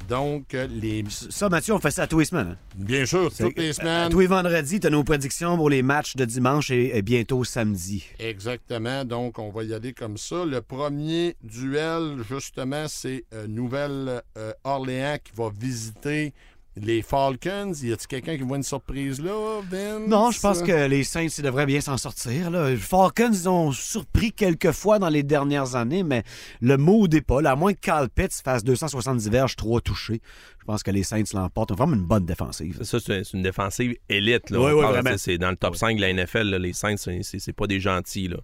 Donc, 0.09 0.53
euh, 0.53 0.67
les. 0.67 1.03
Ça, 1.09 1.49
Mathieu, 1.49 1.73
on 1.73 1.79
fait 1.79 1.89
ça 1.91 2.05
tous 2.07 2.19
les 2.19 2.25
semaines. 2.25 2.49
hein? 2.51 2.57
Bien 2.75 3.05
sûr, 3.05 3.31
toutes 3.35 3.57
les 3.57 3.73
semaines. 3.73 4.09
tous 4.09 4.19
les 4.19 4.27
vendredis, 4.27 4.79
tu 4.79 4.87
as 4.87 4.89
nos 4.91 5.03
prédictions 5.03 5.55
pour 5.55 5.69
les 5.69 5.81
matchs 5.81 6.15
de 6.15 6.25
dimanche 6.25 6.69
et, 6.71 6.95
et 6.97 7.01
bientôt 7.01 7.43
samedi. 7.43 8.05
Exactement. 8.19 9.03
Donc, 9.05 9.39
on 9.39 9.49
va 9.49 9.63
y 9.63 9.73
aller 9.73 9.93
comme 9.93 10.17
ça. 10.17 10.45
Le 10.45 10.61
premier 10.61 11.35
duel, 11.43 12.17
justement, 12.29 12.85
c'est 12.87 13.23
euh, 13.33 13.47
Nouvelle-Orléans 13.47 15.17
qui 15.23 15.31
va 15.35 15.49
visiter 15.55 16.33
Les 16.77 17.01
Falcons, 17.01 17.71
y 17.81 17.93
a-t-il 17.93 18.07
quelqu'un 18.07 18.35
qui 18.35 18.43
voit 18.43 18.57
une 18.57 18.63
surprise 18.63 19.21
là, 19.21 19.61
Vince? 19.69 20.09
Non, 20.09 20.31
je 20.31 20.39
pense 20.41 20.61
que 20.61 20.87
les 20.87 21.05
Saints 21.05 21.27
ils 21.37 21.41
devraient 21.43 21.65
bien 21.65 21.79
s'en 21.79 21.95
sortir. 21.95 22.51
Là. 22.51 22.69
Les 22.69 22.75
Falcons, 22.75 23.31
ils 23.31 23.47
ont 23.47 23.71
surpris 23.71 24.33
quelques 24.33 24.71
fois 24.71 24.99
dans 24.99 25.07
les 25.07 25.23
dernières 25.23 25.75
années, 25.75 26.03
mais 26.03 26.23
le 26.61 26.75
mood 26.77 27.13
n'est 27.13 27.21
pas. 27.21 27.41
là. 27.41 27.51
À 27.51 27.55
moins 27.55 27.73
que 27.73 27.79
Carl 27.79 28.09
Pitts 28.09 28.41
fasse 28.43 28.63
270 28.65 29.29
verges, 29.29 29.55
3 29.55 29.79
touchés. 29.79 30.19
Je 30.59 30.65
pense 30.65 30.83
que 30.83 30.91
les 30.91 31.03
Saints 31.03 31.23
l'emportent. 31.33 31.69
Ils 31.69 31.73
ont 31.73 31.77
vraiment 31.77 31.95
une 31.95 32.05
bonne 32.07 32.25
défensive. 32.25 32.79
Ça, 32.83 32.99
c'est 32.99 33.21
une 33.33 33.43
défensive 33.43 33.95
élite. 34.09 34.49
Là. 34.49 34.59
Oui, 34.59 34.71
oui, 34.73 34.81
parle, 34.81 34.95
vraiment. 34.99 35.17
c'est- 35.17 35.37
dans 35.37 35.51
le 35.51 35.55
top 35.55 35.75
5 35.77 35.95
de 35.95 36.01
la 36.01 36.09
NFL. 36.09 36.49
là, 36.49 36.57
les 36.59 36.73
Saints, 36.73 36.97
c'est- 36.97 37.53
pas 37.53 37.67
des 37.67 37.79
gentils. 37.79 38.27
Là. 38.27 38.37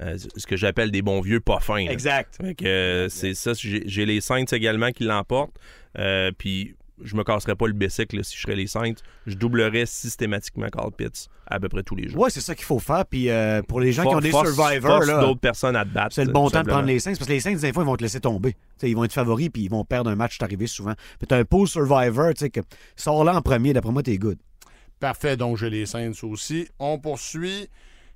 Euh, 0.00 0.18
ce 0.36 0.46
que 0.46 0.56
j'appelle 0.56 0.90
des 0.90 1.02
bons 1.02 1.20
vieux 1.22 1.40
pas 1.40 1.60
fins. 1.60 1.84
là. 1.86 1.92
Exact. 1.92 2.36
Fait 2.40 2.54
que, 2.54 2.64
euh, 2.66 3.08
c'est 3.08 3.32
ça. 3.34 3.52
J'ai 3.54 3.82
j'ai 3.86 4.04
les 4.06 4.20
Saints 4.20 4.44
également 4.52 4.90
qui 4.90 5.04
l'emportent. 5.04 5.56
Euh, 5.98 6.30
Puis 6.36 6.74
je 7.02 7.14
me 7.16 7.24
casserais 7.24 7.54
pas 7.54 7.66
le 7.66 7.72
bicycle 7.72 8.22
si 8.24 8.36
je 8.36 8.42
serais 8.42 8.56
les 8.56 8.66
Saints. 8.66 8.94
Je 9.26 9.34
doublerais 9.36 9.86
systématiquement 9.86 10.68
Carl 10.68 10.90
Pitts 10.92 11.28
à 11.46 11.58
peu 11.60 11.68
près 11.68 11.82
tous 11.82 11.94
les 11.96 12.08
jours. 12.08 12.22
Ouais, 12.22 12.30
c'est 12.30 12.40
ça 12.40 12.54
qu'il 12.54 12.64
faut 12.64 12.78
faire. 12.78 13.04
Puis 13.06 13.30
euh, 13.30 13.62
pour 13.62 13.80
les 13.80 13.92
gens 13.92 14.02
qui 14.02 14.14
ont 14.14 14.20
des 14.20 14.30
force- 14.30 14.52
survivors, 14.54 14.96
force 14.96 15.06
là, 15.06 15.20
d'autres 15.20 15.40
personnes 15.40 15.76
à 15.76 15.84
te 15.84 15.90
battre. 15.90 16.14
c'est 16.14 16.24
le 16.24 16.32
bon 16.32 16.50
temps 16.50 16.62
de 16.62 16.68
prendre 16.68 16.86
les 16.86 16.98
Saints 16.98 17.12
parce 17.16 17.26
que 17.28 17.32
les 17.32 17.40
Saints, 17.40 17.54
des 17.56 17.72
fois, 17.72 17.82
ils 17.82 17.86
vont 17.86 17.96
te 17.96 18.02
laisser 18.02 18.20
tomber. 18.20 18.56
T'sais, 18.76 18.90
ils 18.90 18.94
vont 18.94 19.04
être 19.04 19.12
favoris 19.12 19.48
puis 19.50 19.62
ils 19.62 19.70
vont 19.70 19.84
perdre 19.84 20.10
un 20.10 20.16
match, 20.16 20.36
arrivé 20.40 20.66
souvent. 20.66 20.94
Puis 21.18 21.26
t'as 21.28 21.38
un 21.38 21.44
pool 21.44 21.66
survivor, 21.68 22.34
tu 22.34 22.40
sais, 22.40 22.50
que 22.50 22.60
sors 22.96 23.24
là 23.24 23.34
en 23.36 23.42
premier, 23.42 23.72
d'après 23.72 23.92
moi, 23.92 24.02
t'es 24.02 24.18
good. 24.18 24.38
Parfait, 25.00 25.36
donc 25.36 25.56
j'ai 25.56 25.70
les 25.70 25.86
Saints 25.86 26.12
aussi. 26.24 26.68
On 26.78 26.98
poursuit. 26.98 27.68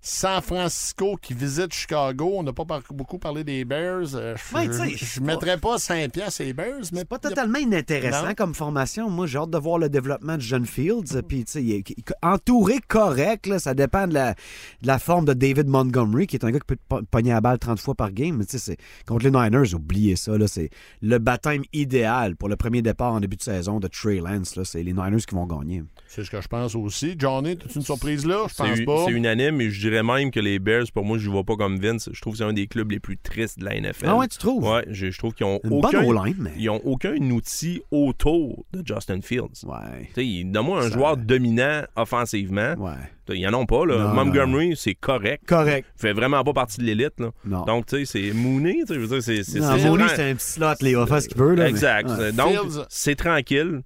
San 0.05 0.43
Francisco 0.43 1.17
qui 1.17 1.33
visite 1.33 1.73
Chicago. 1.73 2.33
On 2.37 2.43
n'a 2.43 2.53
pas 2.53 2.65
par- 2.65 2.83
beaucoup 2.91 3.19
parlé 3.19 3.45
des 3.45 3.65
Bears. 3.65 4.15
Euh, 4.17 4.35
je 4.51 4.57
Ouais, 4.57 4.67
ne 4.67 5.25
mettrais 5.25 5.59
pas 5.59 5.79
5 5.79 6.11
piastres 6.11 6.43
les 6.43 6.53
Bears, 6.53 6.81
mais 6.93 6.99
C'est 7.01 7.09
pas 7.09 7.19
totalement 7.21 7.61
inintéressant 7.61 8.27
Non. 8.27 8.35
comme 8.35 8.53
formation. 8.55 9.09
Moi, 9.09 9.29
j'ai 9.29 9.39
hâte 9.39 9.51
de 9.51 9.59
voir 9.59 9.79
le 9.79 9.89
développement 9.89 10.35
de 10.37 10.41
John 10.43 10.67
Fields. 10.67 11.23
Puis, 11.29 11.43
il 11.55 11.71
est- 11.73 11.95
entouré 12.21 12.81
correct, 12.89 13.47
là, 13.47 13.61
ça 13.61 13.75
dépend 13.75 14.09
de 14.09 14.15
la, 14.15 14.33
de 14.35 14.87
la 14.89 14.99
forme 14.99 15.25
de 15.25 15.35
David 15.35 15.69
Montgomery, 15.69 16.27
qui 16.27 16.35
est 16.35 16.45
un 16.45 16.51
gars 16.51 16.59
qui 16.59 16.67
peut 16.67 16.77
te 16.77 16.83
po- 16.89 17.03
pogner 17.09 17.31
la 17.31 17.41
balle 17.41 17.61
30 17.61 17.79
fois 17.79 17.95
par 17.95 18.11
game. 18.11 18.37
Mais, 18.39 18.45
tu 18.45 18.53
sais, 18.53 18.59
c'est- 18.59 18.79
contre 19.07 19.25
les 19.25 19.31
Niners, 19.31 19.73
oubliez 19.75 20.17
ça. 20.17 20.37
là, 20.37 20.49
C'est 20.49 20.71
le 21.01 21.19
baptême 21.19 21.63
idéal 21.73 22.35
pour 22.35 22.49
le 22.49 22.57
premier 22.57 22.83
départ 22.83 23.13
en 23.13 23.21
début 23.21 23.37
de 23.37 23.43
saison 23.43 23.79
de 23.79 23.87
Trey 23.87 24.17
Lance. 24.17 24.57
là. 24.57 24.65
C'est 24.65 24.83
les 24.83 24.93
Niners 24.93 25.25
qui 25.27 25.35
vont 25.37 25.47
gagner. 25.47 25.85
c'est 26.09 26.25
ce 26.25 26.31
que 26.31 26.41
je 26.41 26.49
pense 26.49 26.75
aussi. 26.75 27.15
Johnny, 27.17 27.53
as-tu 27.53 27.77
une 27.79 27.85
surprise 27.85 28.27
là? 28.27 28.45
Je 28.49 28.55
C'est 28.55 28.63
pense 28.65 28.81
pas. 28.85 29.05
c'est 29.07 29.13
unanime 29.13 29.61
et 29.61 29.71
je 29.71 29.81
dirais 29.81 29.92
même 30.01 30.31
que 30.31 30.41
les 30.41 30.59
Bears, 30.59 30.85
pour 30.95 31.05
moi, 31.05 31.19
je 31.19 31.27
ne 31.29 31.33
vois 31.33 31.45
pas 31.45 31.57
comme 31.57 31.79
Vince. 31.79 32.09
Je 32.13 32.21
trouve 32.21 32.33
que 32.35 32.39
c'est 32.39 32.45
un 32.45 32.53
des 32.53 32.67
clubs 32.67 32.91
les 32.91 33.01
plus 33.01 33.19
tristes 33.19 33.59
de 33.59 33.65
la 33.65 33.79
NFL. 33.81 34.07
Ah 34.09 34.17
ouais, 34.17 34.29
tu 34.29 34.39
trouves? 34.39 34.65
Ouais, 34.65 34.85
je, 34.89 35.11
je 35.11 35.19
trouve 35.19 35.35
qu'ils 35.35 35.47
ont 35.47 35.61
Une 35.65 35.73
aucun, 35.73 36.03
bonne 36.03 36.17
O-line, 36.19 36.37
mais. 36.39 36.53
ils 36.57 36.71
ont 36.71 36.81
aucun 36.85 37.17
outil 37.31 37.83
autour 37.91 38.65
de 38.73 38.83
Justin 38.87 39.21
Fields. 39.21 39.65
Ouais. 39.65 40.09
Tu 40.15 40.23
sais, 40.41 40.45
Donne-moi 40.45 40.79
un 40.81 40.83
Ça- 40.83 40.91
joueur 40.91 41.17
dominant 41.17 41.83
offensivement. 41.97 42.75
Ouais. 42.79 42.93
Ils 43.35 43.47
en 43.49 43.55
ont 43.55 43.67
pas. 43.67 43.87
Là. 43.87 43.99
Non, 43.99 44.25
Montgomery, 44.25 44.75
c'est 44.77 44.95
correct. 44.95 45.45
Correct. 45.47 45.87
Il 45.97 46.01
fait 46.01 46.13
vraiment 46.13 46.43
pas 46.45 46.53
partie 46.53 46.81
de 46.81 46.85
l'élite. 46.85 47.19
là. 47.19 47.31
Non. 47.45 47.65
Donc, 47.65 47.87
tu 47.87 48.05
sais, 48.05 48.05
c'est 48.05 48.33
Mooney. 48.35 48.79
tu 48.81 48.87
sais, 48.89 48.95
Je 48.95 49.01
veux 49.01 49.07
dire, 49.07 49.23
c'est. 49.23 49.43
c'est- 49.45 49.61
non, 49.61 49.79
c'est- 49.79 49.89
Mooney, 49.89 50.05
c'est- 50.15 50.31
un 50.31 50.35
petit 50.35 50.47
slot, 50.51 50.67
les 50.81 50.93
ce 50.93 51.29
qu'il 51.29 51.39
veut. 51.39 51.55
Là, 51.55 51.65
mais- 51.65 51.71
Exact. 51.71 52.11
Ouais. 52.11 52.33
Donc, 52.33 52.51
Fields- 52.53 52.87
c'est 52.89 53.15
tranquille. 53.15 53.83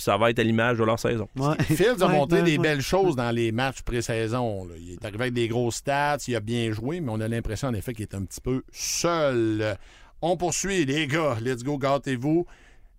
Puis 0.00 0.04
ça 0.06 0.16
va 0.16 0.30
être 0.30 0.38
à 0.38 0.42
l'image 0.42 0.78
de 0.78 0.84
leur 0.84 0.98
saison. 0.98 1.28
Ouais. 1.36 1.54
Fields 1.62 1.96
a 2.02 2.06
Ouais, 2.06 2.12
montré 2.14 2.38
ouais, 2.38 2.44
des 2.44 2.56
ouais. 2.56 2.62
belles 2.62 2.80
choses 2.80 3.16
dans 3.16 3.30
les 3.30 3.52
matchs 3.52 3.82
pré-saison. 3.82 4.64
là. 4.64 4.74
Il 4.78 4.92
est 4.94 5.04
arrivé 5.04 5.20
avec 5.24 5.34
des 5.34 5.46
grosses 5.46 5.74
stats, 5.76 6.16
il 6.26 6.34
a 6.36 6.40
bien 6.40 6.72
joué, 6.72 7.00
mais 7.02 7.12
on 7.12 7.20
a 7.20 7.28
l'impression 7.28 7.68
en 7.68 7.74
effet 7.74 7.92
qu'il 7.92 8.04
est 8.04 8.14
un 8.14 8.24
petit 8.24 8.40
peu 8.40 8.62
seul. 8.72 9.76
On 10.22 10.38
poursuit, 10.38 10.86
les 10.86 11.06
gars. 11.06 11.36
Let's 11.44 11.62
go, 11.62 11.76
gâtez-vous. 11.76 12.46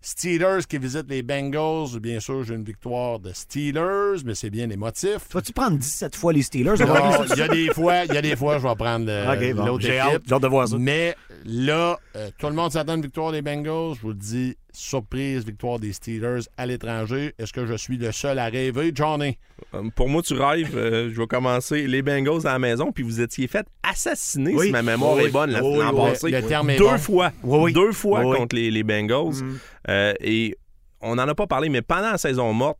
Steelers 0.04 0.62
qui 0.68 0.80
visitent 0.80 1.10
les 1.10 1.22
Bengals. 1.22 2.00
Bien 2.00 2.20
sûr, 2.20 2.44
j'ai 2.44 2.56
une 2.56 2.64
victoire 2.64 3.20
de 3.20 3.32
Steelers, 3.34 4.24
mais 4.26 4.34
c'est 4.34 4.50
bien 4.50 4.66
les 4.66 4.76
motifs. 4.78 5.28
Vas-tu 5.32 5.54
prendre 5.54 5.78
17 5.78 6.16
fois 6.16 6.34
les 6.34 6.42
Steelers? 6.42 6.74
Il 6.80 7.38
y 7.38 7.42
a 7.42 7.48
des 7.48 7.68
fois, 7.72 8.06
il 8.06 8.14
y 8.14 8.18
a 8.18 8.22
des 8.24 8.36
fois, 8.36 8.58
je 8.58 8.68
vais 8.68 8.76
prendre 8.76 9.06
euh, 9.08 9.54
bon, 9.54 9.66
l'autre 9.66 9.82
j'ai 9.86 9.98
équipe. 9.98 10.02
hâte, 10.16 10.22
j'ai 10.28 10.34
hâte 10.34 10.42
de 10.42 10.48
voir 10.48 10.68
ça. 10.68 10.76
Mais 10.80 11.16
là, 11.46 12.00
euh, 12.16 12.30
tout 12.40 12.48
le 12.48 12.54
monde 12.54 12.72
s'attend 12.72 12.94
à 12.94 12.96
une 12.96 13.04
victoire 13.04 13.32
des 13.32 13.44
Bengals. 13.44 13.94
Je 13.96 14.02
vous 14.02 14.10
le 14.10 14.16
dis, 14.16 14.56
surprise, 14.73 15.45
victoire 15.45 15.79
des 15.79 15.93
Steelers 15.93 16.41
à 16.57 16.65
l'étranger. 16.65 17.34
Est-ce 17.38 17.53
que 17.53 17.65
je 17.65 17.73
suis 17.75 17.97
le 17.97 18.12
seul 18.12 18.39
à 18.39 18.45
rêver? 18.45 18.91
Johnny? 18.93 19.38
Euh, 19.73 19.89
Pour 19.95 20.10
moi, 20.10 20.21
tu 20.21 20.34
rêves. 20.34 20.75
euh, 20.75 21.10
je 21.13 21.19
vais 21.19 21.27
commencer 21.27 21.88
les 21.88 22.01
Bengals 22.01 22.45
à 22.47 22.53
la 22.53 22.60
maison, 22.60 22.91
puis 22.91 23.03
vous 23.03 23.21
étiez 23.21 23.47
fait 23.47 23.65
assassiner, 23.84 24.53
Oui. 24.55 24.67
si 24.67 24.71
ma 24.71 24.81
mémoire 24.81 25.15
Oui. 25.15 25.23
est 25.25 25.29
bonne, 25.29 25.51
l'an 25.51 25.62
oui, 25.63 26.10
passé. 26.12 26.29
le 26.31 26.41
terme 26.43 26.69
est 26.71 26.77
Deux 26.77 26.86
bon. 26.86 26.97
fois. 26.97 27.31
Oui, 27.43 27.60
oui. 27.63 27.73
Deux 27.73 27.91
fois 27.91 28.21
Oui, 28.21 28.25
oui. 28.31 28.38
contre 28.38 28.55
les, 28.55 28.71
les 28.71 28.84
Bengals. 28.84 29.43
Mm. 29.43 29.57
Euh, 29.89 30.13
et 30.21 30.55
on 31.01 31.15
n'en 31.15 31.27
a 31.27 31.36
pas 31.36 31.47
parlé, 31.47 31.69
mais 31.69 31.81
pendant 31.81 32.12
la 32.12 32.17
saison 32.17 32.51
morte, 32.53 32.77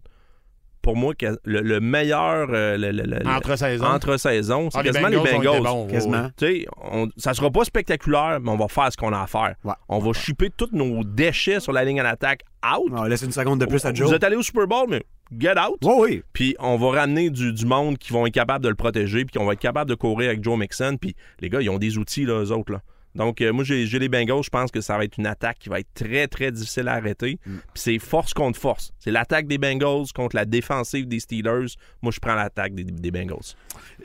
pour 0.82 0.96
moi, 0.96 1.14
le, 1.46 1.62
le 1.62 1.80
meilleur 1.80 2.48
euh, 2.52 2.78
le- 2.78 2.92
le- 2.92 3.04
le- 3.04 3.28
Entre 3.28 3.56
saison. 3.56 3.86
entre 3.86 4.18
saison, 4.18 4.70
c'est 4.72 4.80
Ah, 4.80 4.84
quasiment 4.84 5.08
les 5.10 5.18
Bengals. 5.18 5.62
bons, 5.64 5.88
Quasiment. 5.88 6.30
Tu 6.38 6.46
sais, 6.62 6.66
on- 6.92 7.08
ça 7.18 7.34
sera 7.34 7.50
pas 7.52 7.64
spectaculaire, 7.64 8.40
mais 8.42 8.50
on 8.50 8.58
va 8.58 8.68
faire 8.68 8.92
ce 8.92 8.98
qu'on 8.98 9.14
a 9.14 9.22
à 9.22 9.28
faire. 9.28 9.56
Ouais. 9.64 9.74
On 9.90 10.00
va 10.00 10.14
shipper 10.14 10.50
tous 10.56 10.70
nos 10.72 11.04
déchets 11.04 11.60
sur 11.60 11.72
la 11.72 11.84
ligne 11.86 12.02
en 12.02 12.06
attaque 12.06 12.42
out. 12.66 12.90
On 12.92 13.02
va 13.02 13.10
laisser 13.10 13.26
une 13.26 13.32
seconde 13.32 13.60
de 13.60 13.66
plus 13.66 13.84
à 13.86 13.94
Joe. 13.94 14.08
Vous 14.10 14.14
êtes 14.16 14.24
allé 14.24 14.36
au 14.36 14.42
Super 14.44 14.68
Bowl, 14.68 14.88
mais 14.90 15.04
get 15.38 15.54
out. 15.60 15.78
Oui, 15.84 15.94
oui. 16.00 16.24
Puis 16.34 16.56
on 16.60 16.78
va 16.78 17.02
ramener 17.02 17.30
du, 17.30 17.54
du 17.54 17.66
monde 17.66 17.98
qui 17.98 18.12
vont 18.12 18.26
être 18.26 18.34
capables 18.34 18.64
de 18.64 18.70
le 18.70 18.76
protéger, 18.76 19.26
puis 19.26 19.34
qui 19.34 19.38
vont 19.38 19.52
être 19.52 19.60
capables 19.60 19.90
de 19.90 19.96
courir 19.96 20.30
avec 20.30 20.44
Joe 20.44 20.58
Mixon. 20.58 20.98
Puis 21.00 21.16
les 21.40 21.50
gars, 21.50 21.62
ils 21.62 21.70
ont 21.70 21.78
des 21.80 21.98
outils, 21.98 22.26
là, 22.26 22.42
eux 22.44 22.52
autres. 22.52 22.72
Là. 22.72 22.82
Donc, 23.16 23.42
euh, 23.42 23.52
moi, 23.52 23.64
j'ai 23.64 23.86
les 23.86 24.10
Bengals. 24.10 24.44
Je 24.44 24.50
pense 24.50 24.72
que 24.72 24.82
ça 24.82 24.98
va 24.98 25.04
être 25.04 25.18
une 25.18 25.28
attaque 25.28 25.60
qui 25.60 25.70
va 25.70 25.80
être 25.80 25.94
très, 25.94 26.28
très 26.28 26.52
difficile 26.52 26.88
à 26.88 26.94
arrêter. 26.94 27.40
Mm. 27.46 27.58
Puis 27.74 27.82
c'est 27.84 28.00
force 28.00 28.34
contre 28.34 28.60
force. 28.60 28.94
C'est 29.00 29.12
l'attaque 29.12 29.48
des 29.48 29.58
Bengals 29.58 30.08
contre 30.16 30.36
la 30.36 30.46
défensive 30.46 31.08
des 31.08 31.20
Steelers. 31.20 31.76
Moi, 32.02 32.12
je 32.12 32.20
prends 32.20 32.36
l'attaque 32.36 32.74
des, 32.74 32.84
des 32.84 33.12
Bengals. 33.12 33.56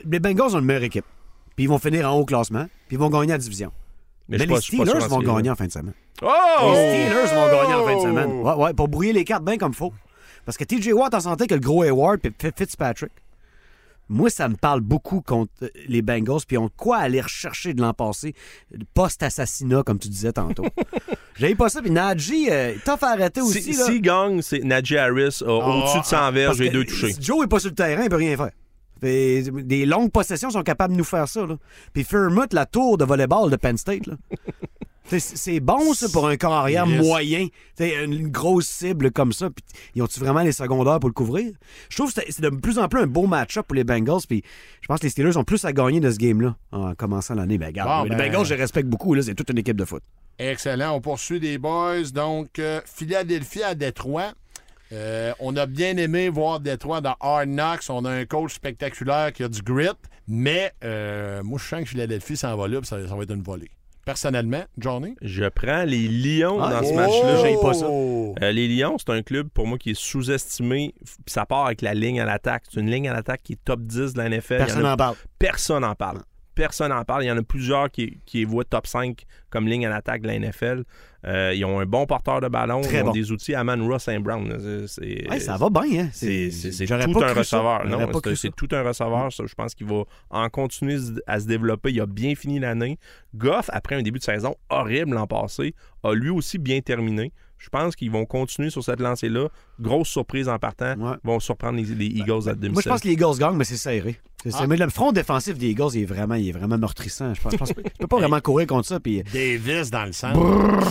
Les 0.05 0.19
Bengals 0.19 0.55
ont 0.55 0.59
une 0.59 0.65
meilleure 0.65 0.83
équipe. 0.83 1.05
Puis 1.55 1.65
ils 1.65 1.69
vont 1.69 1.79
finir 1.79 2.11
en 2.11 2.19
haut 2.19 2.25
classement. 2.25 2.65
Puis 2.87 2.97
ils 2.97 2.99
vont 2.99 3.09
gagner 3.09 3.31
la 3.31 3.37
division. 3.37 3.71
Mais, 4.29 4.37
les 4.37 4.45
pas- 4.45 4.61
Steelers 4.61 5.07
vont 5.07 5.19
gagner 5.19 5.49
en 5.49 5.55
fin 5.55 5.65
de 5.67 5.71
semaine. 5.71 5.93
Oh! 6.21 6.27
Les 6.73 7.07
Steelers 7.07 7.33
vont 7.33 7.51
gagner 7.51 7.73
en 7.73 7.85
fin 7.85 7.95
de 7.95 8.01
semaine. 8.01 8.31
Ouais, 8.41 8.53
ouais, 8.53 8.73
pour 8.73 8.87
brouiller 8.87 9.13
les 9.13 9.23
cartes 9.23 9.43
bien 9.43 9.57
comme 9.57 9.73
faut. 9.73 9.93
Parce 10.45 10.57
que 10.57 10.63
TJ 10.63 10.93
Watt 10.93 11.13
en 11.13 11.19
santé 11.19 11.47
que 11.47 11.55
le 11.55 11.59
gros 11.59 11.83
Hayward 11.83 12.19
puis 12.19 12.33
Fitzpatrick. 12.55 13.11
Moi, 14.09 14.29
ça 14.29 14.47
me 14.47 14.55
parle 14.55 14.81
beaucoup 14.81 15.21
contre 15.21 15.51
euh, 15.63 15.69
les 15.87 16.01
Bengals, 16.01 16.41
puis 16.47 16.57
ont 16.57 16.69
quoi 16.75 16.97
aller 16.97 17.21
rechercher 17.21 17.73
de 17.73 17.81
l'an 17.81 17.93
passé, 17.93 18.33
post-assassinat, 18.93 19.83
comme 19.83 19.99
tu 19.99 20.07
disais 20.07 20.31
tantôt. 20.31 20.65
J'avais 21.35 21.55
pas 21.55 21.69
ça, 21.69 21.81
puis 21.81 21.91
Najee, 21.91 22.47
euh, 22.49 22.75
tough 22.85 23.03
à 23.03 23.09
arrêter 23.09 23.41
aussi. 23.41 23.73
Si, 23.73 23.77
là. 23.77 23.99
gagne, 23.99 24.41
c'est 24.41 24.59
Najee 24.59 24.97
Harris 24.97 25.39
a 25.45 25.51
au-dessus 25.51 25.99
de 25.99 26.05
100 26.05 26.31
verges 26.31 26.47
Parce 26.47 26.59
et 26.61 26.67
que 26.67 26.73
deux 26.73 26.85
touchés. 26.85 27.13
Si 27.13 27.21
Joe 27.21 27.45
est 27.45 27.47
pas 27.47 27.59
sur 27.59 27.69
le 27.69 27.75
terrain, 27.75 28.03
il 28.03 28.09
peut 28.09 28.15
rien 28.15 28.35
faire. 28.37 28.51
Des 29.01 29.85
longues 29.85 30.11
possessions 30.11 30.49
sont 30.49 30.63
capables 30.63 30.93
de 30.93 30.97
nous 30.97 31.03
faire 31.03 31.27
ça. 31.27 31.45
Là. 31.45 31.57
Puis 31.93 32.03
Fairmouth, 32.03 32.53
la 32.53 32.65
tour 32.65 32.97
de 32.97 33.05
volleyball 33.05 33.51
de 33.51 33.55
Penn 33.55 33.77
State. 33.77 34.07
là. 34.07 34.15
C'est 35.09 35.59
bon, 35.59 35.93
ça, 35.93 36.07
pour 36.11 36.27
un 36.27 36.35
corps 36.37 36.53
arrière 36.53 36.85
Yes. 36.87 37.01
moyen. 37.05 37.47
T'sais, 37.75 38.03
une 38.03 38.27
grosse 38.29 38.67
cible 38.67 39.11
comme 39.11 39.31
ça. 39.31 39.49
Puis 39.49 39.63
ils 39.95 40.01
ont-tu 40.01 40.19
vraiment 40.19 40.41
les 40.41 40.51
secondaires 40.51 40.99
pour 40.99 41.09
le 41.09 41.13
couvrir? 41.13 41.51
Je 41.89 41.95
trouve 41.97 42.13
que 42.13 42.21
c'est 42.29 42.41
de 42.41 42.49
plus 42.49 42.77
en 42.77 42.87
plus 42.89 42.99
un 43.01 43.07
beau 43.07 43.25
match-up 43.25 43.65
pour 43.67 43.75
les 43.75 43.83
Bengals. 43.83 44.21
Puis 44.27 44.43
je 44.81 44.87
pense 44.87 44.99
que 44.99 45.05
les 45.05 45.09
Steelers 45.09 45.37
ont 45.37 45.43
plus 45.43 45.63
à 45.65 45.71
gagner 45.73 45.99
de 45.99 46.11
ce 46.11 46.17
game-là 46.17 46.55
en 46.71 46.93
commençant 46.95 47.35
l'année. 47.35 47.57
Ben, 47.57 47.67
regarde, 47.67 47.89
Bon, 48.07 48.13
les 48.13 48.17
ben- 48.21 48.31
Bengals, 48.31 48.45
je 48.45 48.53
les 48.55 48.61
respecte 48.61 48.87
beaucoup. 48.89 49.13
là, 49.13 49.21
C'est 49.21 49.35
toute 49.35 49.49
une 49.49 49.57
équipe 49.59 49.77
de 49.77 49.85
foot. 49.85 50.03
Excellent. 50.39 50.93
On 50.95 51.01
poursuit 51.01 51.39
les 51.39 51.57
boys. 51.57 52.03
Donc, 52.13 52.59
euh, 52.59 52.81
Philadelphie 52.85 53.63
à 53.63 53.75
Détroit. 53.75 54.33
Euh, 54.93 55.33
on 55.39 55.55
a 55.57 55.65
bien 55.65 55.97
aimé 55.97 56.29
voir 56.29 56.59
Détroit 56.59 57.01
dans 57.01 57.15
Hard 57.19 57.47
Knocks. 57.49 57.89
On 57.89 58.05
a 58.05 58.11
un 58.11 58.25
coach 58.25 58.53
spectaculaire 58.55 59.33
qui 59.33 59.43
a 59.43 59.47
du 59.49 59.61
grit. 59.61 59.87
Mais 60.27 60.73
euh, 60.83 61.41
moi, 61.43 61.57
je 61.61 61.65
sens 61.67 61.81
que 61.83 61.89
Philadelphie 61.89 62.35
s'en 62.37 62.55
va 62.57 62.67
là, 62.67 62.79
puis 62.81 62.87
ça, 62.87 63.05
ça 63.07 63.15
va 63.15 63.23
être 63.23 63.33
une 63.33 63.41
volée. 63.41 63.69
Personnellement, 64.07 64.63
Johnny? 64.77 65.15
Je 65.21 65.43
prends 65.49 65.83
les 65.83 66.07
Lions 66.07 66.59
Ah, 66.61 66.71
dans 66.79 66.87
ce 66.87 66.93
oh! 66.93 66.95
match-là. 66.95 67.35
J'aime 67.41 67.59
pas 67.61 67.73
ça. 67.73 67.85
Euh, 67.87 68.51
les 68.53 68.69
Lions, 68.69 68.95
c'est 68.97 69.09
un 69.11 69.21
club 69.21 69.49
pour 69.53 69.67
moi 69.67 69.77
qui 69.77 69.89
est 69.91 69.99
sous-estimé. 69.99 70.95
Ça 71.25 71.45
part 71.45 71.65
avec 71.65 71.81
la 71.81 71.93
ligne 71.93 72.21
à 72.21 72.25
l'attaque. 72.25 72.63
C'est 72.69 72.79
une 72.79 72.89
ligne 72.89 73.09
à 73.09 73.13
l'attaque 73.13 73.41
qui 73.43 73.53
est 73.53 73.59
top 73.65 73.81
10 73.81 74.13
de 74.13 74.17
la 74.19 74.29
NFL. 74.29 74.57
Personne 74.59 74.85
a- 74.85 74.89
n'en 74.91 74.95
parle. 74.95 75.15
Personne 75.37 75.81
n'en 75.81 75.93
parle. 75.93 76.21
Personne 76.57 76.89
n'en 76.89 77.03
parle. 77.05 77.23
Il 77.23 77.27
y 77.27 77.31
en 77.31 77.37
a 77.37 77.43
plusieurs 77.43 77.89
qui, 77.91 78.45
voient 78.45 78.65
top 78.65 78.87
5 78.87 79.23
comme 79.49 79.67
ligne 79.67 79.85
à 79.85 79.89
l'attaque 79.89 80.21
de 80.21 80.27
la 80.27 80.39
NFL. 80.39 80.83
Euh, 81.25 81.53
ils 81.53 81.63
ont 81.65 81.79
un 81.79 81.85
bon 81.85 82.05
porteur 82.05 82.41
de 82.41 82.47
ballon. 82.47 82.81
Très 82.81 82.97
ils 82.97 83.01
ont 83.01 83.05
bon. 83.05 83.11
des 83.11 83.31
outils. 83.31 83.55
Aman 83.55 83.85
Ross 83.87 84.03
Saint 84.03 84.19
Brown. 84.19 84.51
Ouais, 84.51 85.39
ça 85.39 85.57
va 85.57 85.69
bien. 85.69 86.05
Hein? 86.05 86.09
c'est 86.11 86.49
tout 86.85 87.13
pas 87.13 87.31
un 87.31 87.33
receveur. 87.33 87.83
C'est 88.35 88.55
tout 88.55 88.67
un 88.71 88.83
receveur. 88.83 89.29
Je 89.29 89.55
pense 89.55 89.75
qu'il 89.75 89.87
va 89.87 90.03
en 90.29 90.49
continuer 90.49 90.97
à 91.27 91.39
se 91.39 91.45
développer. 91.45 91.91
Il 91.91 92.01
a 92.01 92.05
bien 92.05 92.35
fini 92.35 92.59
l'année. 92.59 92.97
Goff, 93.35 93.69
après 93.71 93.95
un 93.95 94.01
début 94.01 94.19
de 94.19 94.23
saison 94.23 94.55
horrible 94.69 95.13
l'an 95.13 95.27
passé, 95.27 95.75
a 96.03 96.13
lui 96.13 96.29
aussi 96.29 96.57
bien 96.57 96.81
terminé. 96.81 97.31
Je 97.57 97.69
pense 97.69 97.95
qu'ils 97.95 98.11
vont 98.11 98.25
continuer 98.25 98.69
sur 98.69 98.83
cette 98.83 98.99
lancée-là. 98.99 99.47
Grosse 99.79 100.09
surprise 100.09 100.47
en 100.47 100.59
partant. 100.59 100.95
Ouais. 100.97 101.15
Ils 101.23 101.27
vont 101.27 101.39
surprendre 101.39 101.77
les, 101.77 101.83
les 101.83 102.05
Eagles 102.05 102.47
à 102.49 102.53
domicile. 102.53 102.71
Moi, 102.71 102.81
je 102.83 102.89
pense 102.89 103.01
que 103.01 103.07
les 103.07 103.13
Eagles 103.13 103.37
gagnent, 103.39 103.55
mais 103.55 103.63
c'est 103.63 103.77
serré. 103.77 104.19
C'est 104.43 104.51
serré. 104.51 104.63
Ah. 104.63 104.67
Mais 104.67 104.77
le 104.77 104.89
front 104.89 105.11
défensif 105.11 105.57
des 105.57 105.69
Eagles, 105.69 105.89
il 105.95 106.01
est 106.03 106.05
vraiment, 106.05 106.35
il 106.35 106.49
est 106.49 106.51
vraiment 106.51 106.77
meurtrissant. 106.77 107.33
Je 107.33 107.41
pense, 107.41 107.53
je 107.53 107.57
pense 107.57 107.73
pas- 107.73 107.81
tu 107.81 107.89
peux 107.99 108.07
pas 108.07 108.17
vraiment 108.17 108.39
courir 108.39 108.67
contre 108.67 108.87
ça. 108.87 108.99
Puis, 108.99 109.23
Davis 109.33 109.89
dans 109.89 110.05
le 110.05 110.13
centre. 110.13 110.39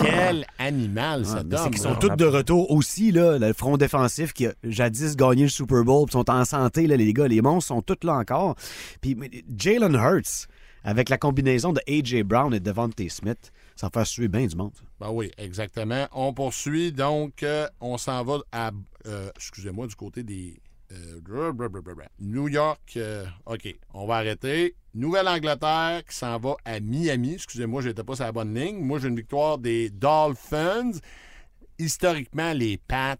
Quel 0.02 0.44
animal 0.59 1.20
Ouais, 1.20 1.26
cet 1.26 1.46
mais 1.46 1.57
c'est 1.57 1.70
qu'ils 1.70 1.81
sont 1.83 1.94
tous 1.94 2.11
de 2.11 2.24
retour 2.24 2.70
aussi, 2.70 3.12
là, 3.12 3.38
le 3.38 3.52
front 3.52 3.76
défensif 3.76 4.33
qui 4.33 4.46
a 4.46 4.52
jadis 4.64 5.16
gagné 5.16 5.44
le 5.44 5.48
Super 5.48 5.85
Bowl, 5.85 6.07
puis 6.07 6.12
sont 6.12 6.29
en 6.31 6.44
santé, 6.44 6.87
là, 6.87 6.96
les 6.96 7.12
gars, 7.12 7.29
les 7.29 7.40
monstres 7.42 7.68
sont 7.68 7.83
tous 7.83 8.05
là 8.05 8.14
encore. 8.14 8.57
Puis 9.01 9.14
mais, 9.14 9.30
Jalen 9.57 9.95
Hurts, 9.95 10.47
avec 10.84 11.09
la 11.09 11.18
combinaison 11.18 11.72
de 11.72 11.80
A.J. 11.88 12.22
Brown 12.22 12.53
et 12.55 12.61
Devontae 12.61 13.09
Smith, 13.09 13.53
ça 13.77 13.87
va 13.87 13.91
faire 13.91 14.07
suer 14.07 14.29
bien 14.29 14.47
du 14.47 14.57
monde. 14.57 14.72
ça. 14.74 14.83
Ben 14.99 15.11
oui, 15.11 15.31
exactement. 15.39 16.09
On 16.12 16.33
poursuit, 16.33 16.93
donc, 16.93 17.43
euh, 17.43 17.68
on 17.81 17.99
s'en 17.99 18.24
va 18.24 18.39
à, 18.51 18.70
euh, 19.07 19.31
excusez-moi, 19.37 19.87
du 19.87 19.95
côté 19.95 20.22
des 20.22 20.59
euh. 20.93 21.20
New 22.20 22.49
York. 22.49 22.95
euh, 22.97 23.27
OK, 23.47 23.74
on 23.93 24.07
va 24.07 24.16
arrêter. 24.16 24.74
Nouvelle-Angleterre 24.95 26.03
qui 26.09 26.16
s'en 26.16 26.39
va 26.39 26.57
à 26.64 26.81
Miami. 26.81 27.35
Excusez-moi, 27.35 27.83
je 27.83 27.89
n'étais 27.89 28.05
pas 28.05 28.14
sur 28.14 28.24
la 28.24 28.33
bonne 28.33 28.55
ligne. 28.55 28.79
Moi, 28.79 28.99
j'ai 28.99 29.09
une 29.09 29.16
victoire 29.16 29.59
des 29.59 29.91
Dolphins. 29.91 30.93
Historiquement, 31.79 32.53
les 32.53 32.79
Pats 32.79 33.16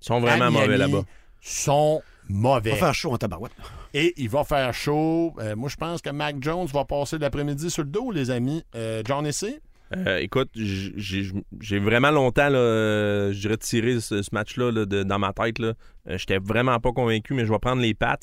sont 0.00 0.20
vraiment 0.20 0.46
à 0.46 0.50
Miami 0.50 0.64
mauvais 0.66 0.78
là-bas. 0.78 1.04
sont 1.40 2.02
mauvais. 2.28 2.70
Ça 2.70 2.76
va 2.76 2.80
faire 2.86 2.94
chaud 2.94 3.12
en 3.12 3.18
tabarouette. 3.18 3.52
Et 3.94 4.14
il 4.16 4.28
va 4.28 4.44
faire 4.44 4.72
chaud. 4.72 5.34
Euh, 5.38 5.56
moi, 5.56 5.68
je 5.68 5.76
pense 5.76 6.00
que 6.00 6.10
Mac 6.10 6.36
Jones 6.40 6.66
va 6.66 6.84
passer 6.84 7.18
l'après-midi 7.18 7.70
sur 7.70 7.82
le 7.82 7.90
dos, 7.90 8.10
les 8.10 8.30
amis. 8.30 8.64
Euh, 8.74 9.02
John 9.04 9.26
Essay? 9.26 9.60
Euh, 9.96 10.18
écoute, 10.18 10.50
j'ai 10.54 11.78
vraiment 11.78 12.10
longtemps, 12.10 12.48
euh, 12.50 13.32
je 13.32 13.48
ce, 13.60 14.34
match-là 14.34 14.72
dans 15.04 15.18
ma 15.18 15.32
tête. 15.32 15.60
Euh, 15.60 15.74
J'étais 16.06 16.38
vraiment 16.38 16.78
pas 16.78 16.92
convaincu, 16.92 17.34
mais 17.34 17.44
je 17.46 17.52
vais 17.52 17.58
prendre 17.58 17.82
les 17.82 17.94
Pats. 17.94 18.18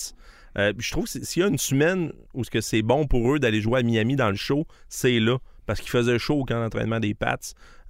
Je 0.56 0.92
trouve 0.92 1.06
que 1.06 1.24
s'il 1.24 1.42
y 1.42 1.46
a 1.46 1.50
une 1.50 1.58
semaine 1.58 2.12
où 2.34 2.44
c'est 2.44 2.82
bon 2.82 3.08
pour 3.08 3.34
eux 3.34 3.40
d'aller 3.40 3.62
jouer 3.62 3.80
à 3.80 3.84
Miami 3.84 4.16
dans 4.16 4.30
le 4.30 4.36
show, 4.36 4.66
c'est 4.90 5.20
là. 5.20 5.38
Parce 5.66 5.80
qu'il 5.82 5.90
faisait 5.90 6.20
chaud 6.20 6.42
au 6.42 6.46
camp 6.46 6.62
d'entraînement 6.62 7.00
des 7.00 7.16
Pats. 7.16 7.38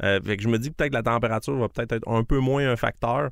Fait 0.01 0.37
que 0.37 0.41
je 0.41 0.47
me 0.47 0.57
dis 0.57 0.71
peut-être 0.71 0.91
que 0.91 0.95
la 0.95 1.03
température 1.03 1.55
va 1.57 1.67
peut-être 1.69 1.91
être 1.91 2.07
un 2.07 2.23
peu 2.23 2.39
moins 2.39 2.67
un 2.69 2.75
facteur. 2.75 3.29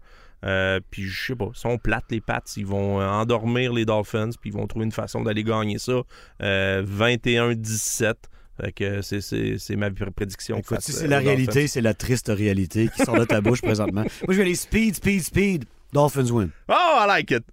Puis 0.91 1.03
je 1.03 1.27
sais 1.27 1.35
pas, 1.35 1.49
ils 1.53 1.57
sont 1.57 1.77
plates 1.77 2.11
les 2.11 2.21
Pats, 2.21 2.43
ils 2.57 2.65
vont 2.65 3.01
endormir 3.01 3.73
les 3.73 3.85
Dolphins, 3.85 4.31
puis 4.39 4.49
ils 4.49 4.53
vont 4.53 4.67
trouver 4.67 4.85
une 4.85 4.91
façon 4.91 5.23
d'aller 5.23 5.43
gagner 5.43 5.79
ça. 5.79 6.01
Euh, 6.41 6.83
21-17. 6.83 8.13
Fait 8.62 8.72
que 8.72 9.01
c'est- 9.01 9.76
ma 9.76 9.89
prédiction. 9.89 10.58
Écoute, 10.58 10.82
si 10.82 10.91
c'est 10.91 11.08
la 11.08 11.20
réalité, 11.20 11.68
c'est 11.68 11.82
la 11.82 11.93
triste 11.93 12.28
réalité 12.28 12.89
qui 12.95 13.04
sort 13.04 13.18
de 13.18 13.26
ta 13.26 13.41
bouche 13.41 13.62
présentement. 13.62 14.01
Moi, 14.28 14.30
je 14.30 14.34
vais 14.34 14.43
aller 14.43 14.56
speed, 14.56 14.95
speed, 14.95 15.24
speed. 15.24 15.66
Dolphins 15.91 16.32
win. 16.32 16.49
Oh, 16.70 16.74
I 17.01 17.06
like 17.08 17.32
it! 17.32 17.43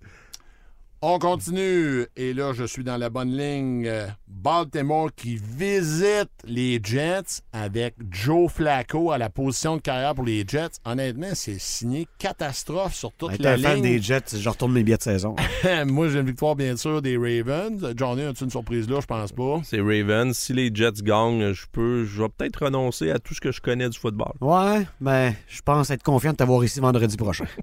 On 1.03 1.19
continue. 1.19 2.05
Et 2.15 2.35
là, 2.35 2.53
je 2.53 2.65
suis 2.65 2.85
dans 2.85 2.99
la 2.99 3.09
bonne 3.09 3.35
ligne. 3.35 3.91
Baltimore 4.29 5.09
qui 5.17 5.37
visite 5.37 6.29
les 6.45 6.79
Jets 6.83 7.41
avec 7.55 7.95
Joe 8.11 8.53
Flacco 8.53 9.11
à 9.11 9.17
la 9.17 9.31
position 9.31 9.77
de 9.77 9.81
carrière 9.81 10.15
pour 10.15 10.25
les 10.27 10.45
Jets. 10.47 10.79
Honnêtement, 10.85 11.31
c'est 11.33 11.59
signé 11.59 12.07
catastrophe 12.19 12.95
sur 12.95 13.13
toute 13.13 13.33
Être 13.33 13.43
la 13.43 13.53
un 13.53 13.59
fan 13.59 13.75
ligne. 13.77 13.83
des 13.83 14.03
Jets, 14.03 14.37
je 14.39 14.47
retourne 14.49 14.73
mes 14.73 14.83
billets 14.83 14.99
de 14.99 15.03
saison. 15.03 15.37
Moi, 15.87 16.11
j'ai 16.11 16.21
une 16.21 16.27
victoire, 16.27 16.55
bien 16.55 16.77
sûr, 16.77 17.01
des 17.01 17.17
Ravens. 17.17 17.95
Johnny, 17.97 18.23
as-tu 18.25 18.45
une 18.45 18.51
surprise 18.51 18.87
là? 18.91 19.01
Je 19.01 19.07
pense 19.07 19.33
pas. 19.33 19.61
C'est 19.65 19.81
Ravens. 19.81 20.37
Si 20.37 20.53
les 20.53 20.71
Jets 20.75 21.03
gagnent, 21.03 21.53
je 21.55 21.65
peux, 21.73 22.05
je 22.05 22.23
vais 22.23 22.29
peut-être 22.29 22.63
renoncer 22.67 23.11
à 23.11 23.19
tout 23.19 23.33
ce 23.35 23.41
que 23.41 23.53
je 23.53 23.63
connais 23.63 23.89
du 23.89 23.99
football. 23.99 24.33
Ouais, 24.43 24.87
mais 25.01 25.35
je 25.49 25.63
pense 25.63 25.89
être 25.91 26.03
confiant 26.03 26.33
de 26.33 26.37
t'avoir 26.37 26.63
ici 26.63 26.79
vendredi 26.79 27.17
prochain. 27.17 27.47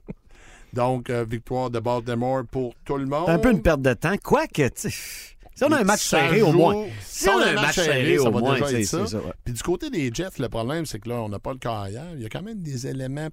Donc, 0.73 1.09
euh, 1.09 1.25
victoire 1.27 1.69
de 1.69 1.79
Baltimore 1.79 2.43
pour 2.51 2.73
tout 2.85 2.97
le 2.97 3.05
monde. 3.05 3.23
C'est 3.25 3.31
un 3.33 3.39
peu 3.39 3.51
une 3.51 3.61
perte 3.61 3.81
de 3.81 3.93
temps. 3.93 4.15
Quoique, 4.23 4.67
tu 4.69 4.89
si 4.91 5.63
on 5.63 5.71
a 5.71 5.77
un 5.79 5.83
match 5.83 6.01
Ça 6.03 6.19
serré 6.19 6.41
au 6.43 6.51
moins. 6.51 6.85
Si 7.01 7.27
on 7.29 7.39
a 7.39 7.47
un 7.47 7.53
match 7.53 7.75
serré, 7.75 8.19
au 8.19 8.23
ça 8.25 8.29
va 8.29 8.39
moins, 8.39 8.53
déjà 8.53 8.65
tu 8.67 8.71
sais, 8.73 8.81
être 8.81 8.85
ça. 8.87 8.99
c'est 9.05 9.11
ça, 9.13 9.17
ouais. 9.17 9.33
Puis 9.43 9.53
du 9.55 9.63
côté 9.63 9.89
des 9.89 10.11
Jets, 10.13 10.37
le 10.39 10.49
problème, 10.49 10.85
c'est 10.85 10.99
que 10.99 11.09
là, 11.09 11.15
on 11.15 11.29
n'a 11.29 11.39
pas 11.39 11.51
le 11.51 11.57
carrière. 11.57 12.05
Il 12.15 12.21
y 12.21 12.25
a 12.25 12.29
quand 12.29 12.43
même 12.43 12.61
des 12.61 12.85
éléments 12.85 13.29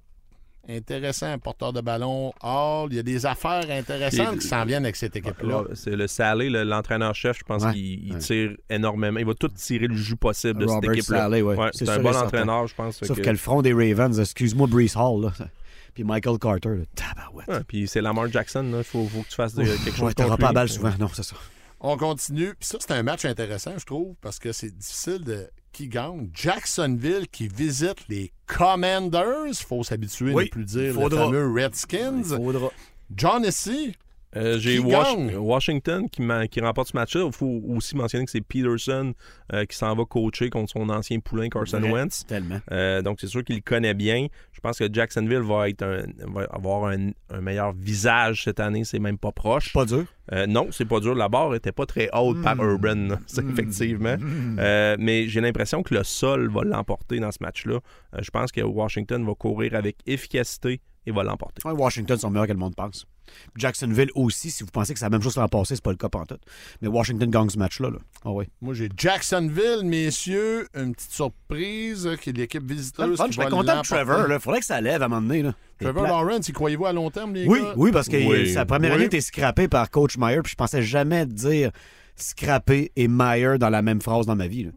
intéressants. 0.67 1.37
Porteur 1.37 1.71
de 1.73 1.81
ballon, 1.81 2.33
Hall. 2.41 2.87
Il 2.89 2.95
y 2.95 2.99
a 2.99 3.03
des 3.03 3.27
affaires 3.27 3.69
intéressantes 3.69 4.39
qui 4.39 4.47
s'en 4.47 4.65
viennent 4.65 4.85
avec 4.85 4.95
cette 4.95 5.15
équipe-là. 5.15 5.61
Là, 5.69 5.75
C'est 5.75 5.95
le 5.95 6.07
Salé, 6.07 6.49
le- 6.49 6.63
l'entraîneur-chef, 6.63 7.37
je 7.37 7.43
pense 7.43 7.63
Ouais, 7.63 7.73
qu'il 7.73 8.13
ouais. 8.13 8.19
tire 8.19 8.51
énormément. 8.71 9.19
Il 9.19 9.25
va 9.27 9.35
tout 9.35 9.49
tirer 9.49 9.85
le 9.85 9.95
jus 9.95 10.15
possible 10.15 10.59
de 10.61 10.65
Robert 10.65 10.89
cette 10.89 10.97
équipe-là. 10.97 11.17
Saleh, 11.19 11.41
ouais. 11.43 11.55
Ouais, 11.55 11.69
C'est 11.73 11.87
un 11.87 11.99
bon 11.99 12.15
entraîneur, 12.15 12.65
je 12.65 12.73
pense. 12.73 12.97
Sauf 13.03 13.17
que- 13.17 13.21
que 13.21 13.29
le 13.29 13.37
front 13.37 13.61
des 13.61 13.73
Ravens, 13.73 14.19
excuse-moi, 14.19 14.65
Brees 14.65 14.95
Hall, 14.95 15.25
là. 15.25 15.31
Puis 15.95 16.03
Michael 16.03 16.37
Carter, 16.37 16.69
là, 16.69 16.83
tabarouette. 16.93 17.47
Ouais, 17.47 17.63
puis 17.67 17.87
c'est 17.87 18.01
Lamar 18.01 18.31
Jackson, 18.31 18.69
il 18.77 18.83
faut, 18.83 19.07
faut 19.07 19.21
que 19.23 19.29
tu 19.29 19.35
fasses 19.35 19.55
de- 19.55 19.63
quelque 19.63 19.91
chose 19.91 20.01
Ouais, 20.01 20.13
t'auras 20.13 20.37
pas 20.37 20.47
la 20.47 20.53
balle 20.53 20.69
souvent, 20.69 20.93
non, 20.99 21.09
c'est 21.13 21.23
ça. 21.23 21.35
On 21.79 21.97
continue. 21.97 22.53
Puis 22.59 22.67
ça, 22.67 22.77
c'est 22.79 22.91
un 22.91 23.01
match 23.03 23.25
intéressant, 23.25 23.71
je 23.77 23.85
trouve, 23.85 24.15
parce 24.21 24.37
que 24.37 24.51
c'est 24.51 24.75
difficile 24.77 25.23
de 25.23 25.49
qui 25.71 25.87
gagne. 25.87 26.29
Jacksonville 26.33 27.27
qui 27.31 27.47
visite 27.47 27.97
les 28.09 28.31
Commanders. 28.45 29.53
faut 29.67 29.83
s'habituer 29.83 30.31
à 30.31 30.35
Oui, 30.35 30.45
ne 30.45 30.49
plus 30.49 30.65
dire 30.65 30.93
faudra. 30.93 31.25
le 31.25 31.25
fameux 31.25 31.53
Redskins. 31.53 32.23
Faudra. 32.23 32.69
John 33.15 33.43
Essie, 33.45 33.95
Euh, 34.35 34.57
J'ai? 34.59 34.79
Washington 34.79 36.09
qui, 36.09 36.59
remporte 36.61 36.89
ce 36.89 36.97
match-là. 36.97 37.25
Il 37.25 37.31
faut 37.31 37.61
aussi 37.69 37.95
mentionner 37.95 38.25
que 38.25 38.31
c'est 38.31 38.41
Peterson 38.41 39.13
euh, 39.53 39.65
qui 39.65 39.75
s'en 39.77 39.95
va 39.95 40.05
coacher 40.05 40.49
contre 40.49 40.71
son 40.71 40.89
ancien 40.89 41.19
poulain 41.19 41.49
Carson. 41.49 41.81
Wentz. 41.81 42.25
Tellement. 42.27 42.59
Euh, 42.71 43.01
donc, 43.01 43.19
c'est 43.21 43.27
sûr 43.27 43.43
qu'il 43.43 43.55
le 43.55 43.61
connaît 43.61 43.93
bien. 43.93 44.27
Je 44.51 44.59
pense 44.59 44.79
que 44.79 44.91
Jacksonville 44.91 45.39
va, 45.41 45.69
être 45.69 45.83
un- 45.83 46.05
va 46.33 46.43
avoir 46.51 46.85
un, 46.85 47.11
un 47.29 47.41
meilleur 47.41 47.73
visage 47.73 48.43
cette 48.43 48.59
année. 48.59 48.83
C'est 48.83 48.99
même 48.99 49.17
pas 49.17 49.31
proche. 49.31 49.73
Pas 49.73 49.85
dur? 49.85 50.05
Non, 50.47 50.69
c'est 50.71 50.85
pas 50.85 50.99
dur. 50.99 51.13
La 51.13 51.29
barre 51.29 51.53
était 51.53 51.71
pas 51.71 51.85
très 51.85 52.09
haute 52.11 52.41
par 52.41 52.57
Urban, 52.61 52.95
là. 53.09 53.19
Ça, 53.27 53.43
effectivement. 53.49 54.15
Euh, 54.57 54.95
mais 54.99 55.27
j'ai 55.27 55.39
l'impression 55.39 55.83
que 55.83 55.93
le 55.93 56.03
sol 56.03 56.49
va 56.49 56.63
l'emporter 56.63 57.19
dans 57.19 57.31
ce 57.31 57.37
match-là. 57.41 57.79
Je 58.19 58.29
pense 58.31 58.51
que 58.51 58.61
Washington 58.61 59.23
va 59.25 59.35
courir 59.35 59.75
avec 59.75 59.97
efficacité 60.07 60.81
et 61.05 61.11
va 61.11 61.23
l'emporter. 61.23 61.61
Ouais, 61.67 61.73
Washington 61.73 62.17
sont 62.17 62.29
meilleurs 62.29 62.47
que 62.47 62.53
le 62.53 62.57
monde 62.59 62.75
pense. 62.75 63.05
Jacksonville 63.55 64.09
aussi, 64.13 64.51
si 64.51 64.63
vous 64.63 64.69
pensez 64.71 64.93
que 64.93 64.99
c'est 64.99 65.05
la 65.05 65.09
même 65.09 65.21
chose 65.21 65.35
l'an 65.35 65.47
passé, 65.47 65.75
c'est 65.75 65.83
pas 65.83 65.91
le 65.91 65.97
cas 65.97 66.09
pantoute. 66.09 66.41
Mais 66.81 66.87
Washington 66.87 67.29
gagne 67.29 67.49
ce 67.49 67.57
match-là. 67.57 67.89
Là. 67.89 67.97
Ah 68.23 68.31
oui. 68.31 68.45
moi 68.61 68.73
j'ai 68.75 68.89
Jacksonville, 68.95 69.81
messieurs. 69.83 70.67
Une 70.75 70.93
petite 70.93 71.11
surprise 71.11 72.05
euh, 72.05 72.15
qui 72.15 72.29
est 72.29 72.33
l'équipe 72.33 72.63
visiteuse. 72.63 73.17
Je 73.17 73.23
qui 73.23 73.33
serais 73.33 73.45
va 73.45 73.49
content 73.51 73.77
de. 73.81 73.87
Trevor. 73.87 74.27
Il 74.31 74.39
faudrait 74.39 74.59
que 74.59 74.65
ça 74.65 74.79
lève 74.79 75.01
à 75.01 75.05
un 75.05 75.07
moment 75.07 75.21
donné. 75.27 75.41
Là. 75.41 75.53
Trevor 75.79 76.03
Lawrence, 76.03 76.47
y 76.47 76.51
croyez-vous 76.53 76.85
à 76.85 76.93
long 76.93 77.09
terme, 77.09 77.33
les 77.33 77.47
Oui, 77.47 77.61
gars? 77.61 77.73
oui, 77.75 77.91
parce 77.91 78.07
que 78.07 78.15
Oui. 78.17 78.53
sa 78.53 78.65
première 78.65 78.91
Oui. 78.91 78.95
année 78.97 79.05
était 79.05 79.21
scrappé 79.21 79.67
par 79.67 79.89
Coach 79.89 80.17
Meyer, 80.17 80.41
puis 80.43 80.51
je 80.51 80.55
pensais 80.55 80.83
jamais 80.83 81.25
dire 81.25 81.71
scrappé 82.15 82.91
et 82.95 83.07
Meyer 83.07 83.57
dans 83.59 83.69
la 83.69 83.81
même 83.81 84.01
phrase 84.01 84.25
dans 84.25 84.35
ma 84.35 84.47
vie. 84.47 84.65
Là. 84.65 84.71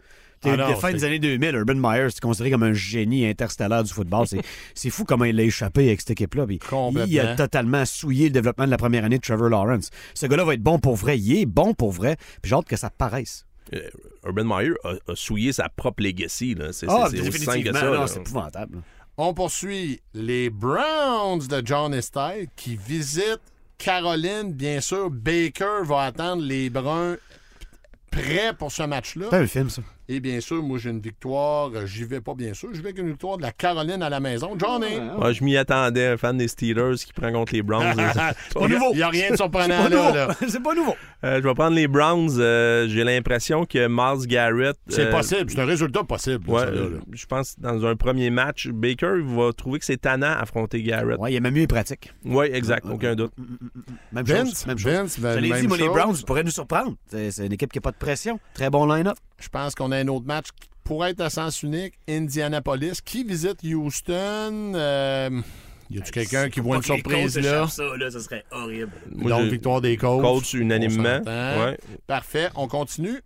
Ah 0.44 0.56
non, 0.56 0.68
la 0.68 0.76
fin 0.76 0.92
des 0.92 1.04
années 1.04 1.18
2000, 1.18 1.54
Urban 1.54 1.74
Meyer, 1.74 2.08
c'est 2.10 2.20
considéré 2.20 2.50
comme 2.50 2.62
un 2.62 2.72
génie 2.72 3.26
interstellaire 3.26 3.82
du 3.82 3.92
football. 3.92 4.26
C'est, 4.26 4.40
c'est 4.74 4.90
fou 4.90 5.04
comment 5.04 5.24
il 5.24 5.38
a 5.38 5.42
échappé 5.42 5.86
avec 5.88 6.00
cette 6.00 6.12
équipe-là. 6.12 6.46
il 7.06 7.20
a 7.20 7.34
totalement 7.36 7.84
souillé 7.84 8.26
le 8.26 8.32
développement 8.32 8.66
de 8.66 8.70
la 8.70 8.76
première 8.78 9.04
année 9.04 9.16
de 9.18 9.22
Trevor 9.22 9.48
Lawrence. 9.48 9.90
Ce 10.14 10.26
gars-là 10.26 10.44
va 10.44 10.54
être 10.54 10.62
bon 10.62 10.78
pour 10.78 10.96
vrai. 10.96 11.18
Il 11.18 11.38
est 11.38 11.46
bon 11.46 11.74
pour 11.74 11.92
vrai. 11.92 12.16
Puis 12.42 12.50
j'ai 12.50 12.54
hâte 12.54 12.66
que 12.66 12.76
ça 12.76 12.90
paraisse. 12.90 13.44
Euh, 13.74 13.80
Urban 14.24 14.44
Meyer 14.44 14.72
a, 14.84 14.92
a 15.10 15.14
souillé 15.14 15.52
sa 15.52 15.68
propre 15.68 16.02
legacy. 16.02 16.54
là. 16.54 16.72
C'est 16.72 16.86
Ah, 16.88 17.08
c'est- 17.10 17.16
c'est 17.18 17.28
aussi 17.28 17.38
simple 17.44 17.58
que 17.58 17.64
définitivement. 17.64 17.80
ça. 17.80 17.86
non, 17.86 18.00
là. 18.00 18.06
c'est 18.06 18.20
épouvantable. 18.20 18.78
On 19.16 19.34
poursuit 19.34 20.00
les 20.14 20.48
Browns 20.48 21.46
de 21.48 21.60
John 21.64 21.92
Estelle 21.92 22.46
qui 22.56 22.76
visitent 22.76 23.40
Caroline. 23.76 24.52
Bien 24.52 24.80
sûr, 24.80 25.10
Baker 25.10 25.82
va 25.84 26.02
attendre 26.02 26.42
les 26.42 26.70
Bruns 26.70 27.16
prêts 28.10 28.52
pour 28.58 28.72
ce 28.72 28.84
match-là. 28.84 29.26
C'est 29.30 29.36
un 29.36 29.46
film, 29.46 29.70
ça. 29.70 29.82
Et 30.10 30.20
bien 30.20 30.40
sûr, 30.40 30.62
moi, 30.62 30.78
j'ai 30.78 30.88
une 30.88 31.00
victoire. 31.00 31.70
Euh, 31.74 31.84
J'y 31.84 32.04
vais 32.04 32.22
pas, 32.22 32.34
bien 32.34 32.54
sûr. 32.54 32.70
J'y 32.72 32.80
vais 32.80 32.88
avec 32.88 32.98
une 32.98 33.08
victoire 33.10 33.36
de 33.36 33.42
la 33.42 33.52
Caroline 33.52 34.02
à 34.02 34.08
la 34.08 34.20
maison. 34.20 34.56
Johnny! 34.58 34.98
Ouais, 35.18 35.34
je 35.34 35.44
m'y 35.44 35.54
attendais, 35.58 36.06
un 36.06 36.16
fan 36.16 36.38
des 36.38 36.48
Steelers 36.48 36.94
qui 36.96 37.12
prend 37.12 37.30
contre 37.30 37.52
les 37.52 37.62
Browns. 37.62 37.92
Il 37.94 38.70
y 38.70 38.74
a- 38.74 38.88
Il 38.92 38.96
n'y 38.96 39.02
a 39.02 39.08
rien 39.10 39.30
de 39.32 39.36
surprenant 39.36 39.82
Pas 39.82 39.88
là. 39.90 39.96
nouveau. 39.96 40.14
là. 40.14 40.28
c'est 40.48 40.62
pas 40.62 40.74
nouveau. 40.74 40.94
Euh, 41.24 41.42
je 41.42 41.46
vais 41.46 41.54
prendre 41.54 41.76
les 41.76 41.88
Browns. 41.88 42.30
Euh, 42.38 42.88
J'ai 42.88 43.04
l'impression 43.04 43.66
que 43.66 43.86
Miles 43.86 44.26
Garrett. 44.26 44.76
C'est 44.88 45.08
euh, 45.08 45.10
possible. 45.10 45.50
C'est 45.50 45.60
un 45.60 45.66
résultat 45.66 46.04
possible. 46.04 46.48
Ouais, 46.48 46.60
ça, 46.60 46.70
là, 46.70 46.80
là. 46.80 46.98
je 47.12 47.26
pense 47.26 47.54
que 47.56 47.60
dans 47.60 47.84
un 47.84 47.94
premier 47.94 48.30
match, 48.30 48.68
Baker 48.68 49.20
va 49.24 49.52
trouver 49.52 49.78
que 49.78 49.84
c'est 49.84 49.98
tannant 50.00 50.32
affronter 50.38 50.82
Garrett. 50.82 51.18
Ouais, 51.18 51.32
il 51.32 51.36
est 51.36 51.40
même 51.40 51.52
mieux 51.54 51.66
pratique. 51.66 52.14
Oui, 52.24 52.46
exact, 52.50 52.86
aucun 52.90 53.14
doute. 53.14 53.32
Même 54.12 54.24
Vince, 54.24 54.48
chose. 54.48 54.66
Même 54.66 54.78
chose. 54.78 54.90
Vince, 54.92 55.20
ben, 55.20 55.34
Je 55.34 55.38
l'ai 55.40 55.48
même 55.50 55.60
dit, 55.60 55.68
moi, 55.68 55.76
les. 55.76 55.86
Browns 55.88 56.16
pourraient 56.26 56.44
nous 56.44 56.50
surprendre. 56.50 56.94
C'est, 57.08 57.30
c'est 57.30 57.44
une 57.44 57.52
équipe 57.52 57.70
qui 57.70 57.76
n'a 57.78 57.82
pas 57.82 57.90
de 57.92 57.96
pression. 57.98 58.40
Très 58.54 58.70
bon 58.70 58.86
line-up. 58.86 59.16
Je 59.38 59.48
pense 59.48 59.74
qu'on 59.74 59.92
a 59.92 59.96
un 59.98 60.08
autre 60.08 60.26
match 60.26 60.46
qui 60.60 60.68
pourrait 60.84 61.10
être 61.10 61.20
à 61.20 61.30
sens 61.30 61.62
unique. 61.62 61.94
Indianapolis 62.08 63.00
qui 63.04 63.24
visite 63.24 63.62
Houston? 63.62 64.72
Euh, 64.74 65.42
y 65.90 65.98
a-tu 65.98 66.10
quelqu'un 66.10 66.48
qui 66.50 66.60
voit 66.60 66.76
une 66.76 66.82
surprise 66.82 67.38
là? 67.38 67.66
ça, 67.68 67.96
là, 67.96 68.10
ça 68.10 68.20
serait 68.20 68.44
horrible. 68.50 68.92
Moi, 69.10 69.30
Donc, 69.30 69.50
victoire 69.50 69.80
des 69.80 69.96
coachs. 69.96 70.20
Coach 70.22 70.54
unanimement. 70.54 71.20
On 71.22 71.24
s'entend. 71.24 71.64
Ouais. 71.64 71.78
Parfait. 72.06 72.48
On 72.56 72.68
continue. 72.68 73.20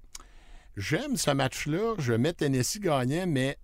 J'aime 0.77 1.17
ce 1.17 1.31
match-là. 1.31 1.95
Je 1.99 2.13
mets 2.13 2.33
Tennessee 2.33 2.81
gagnant, 2.81 3.27
mais 3.27 3.57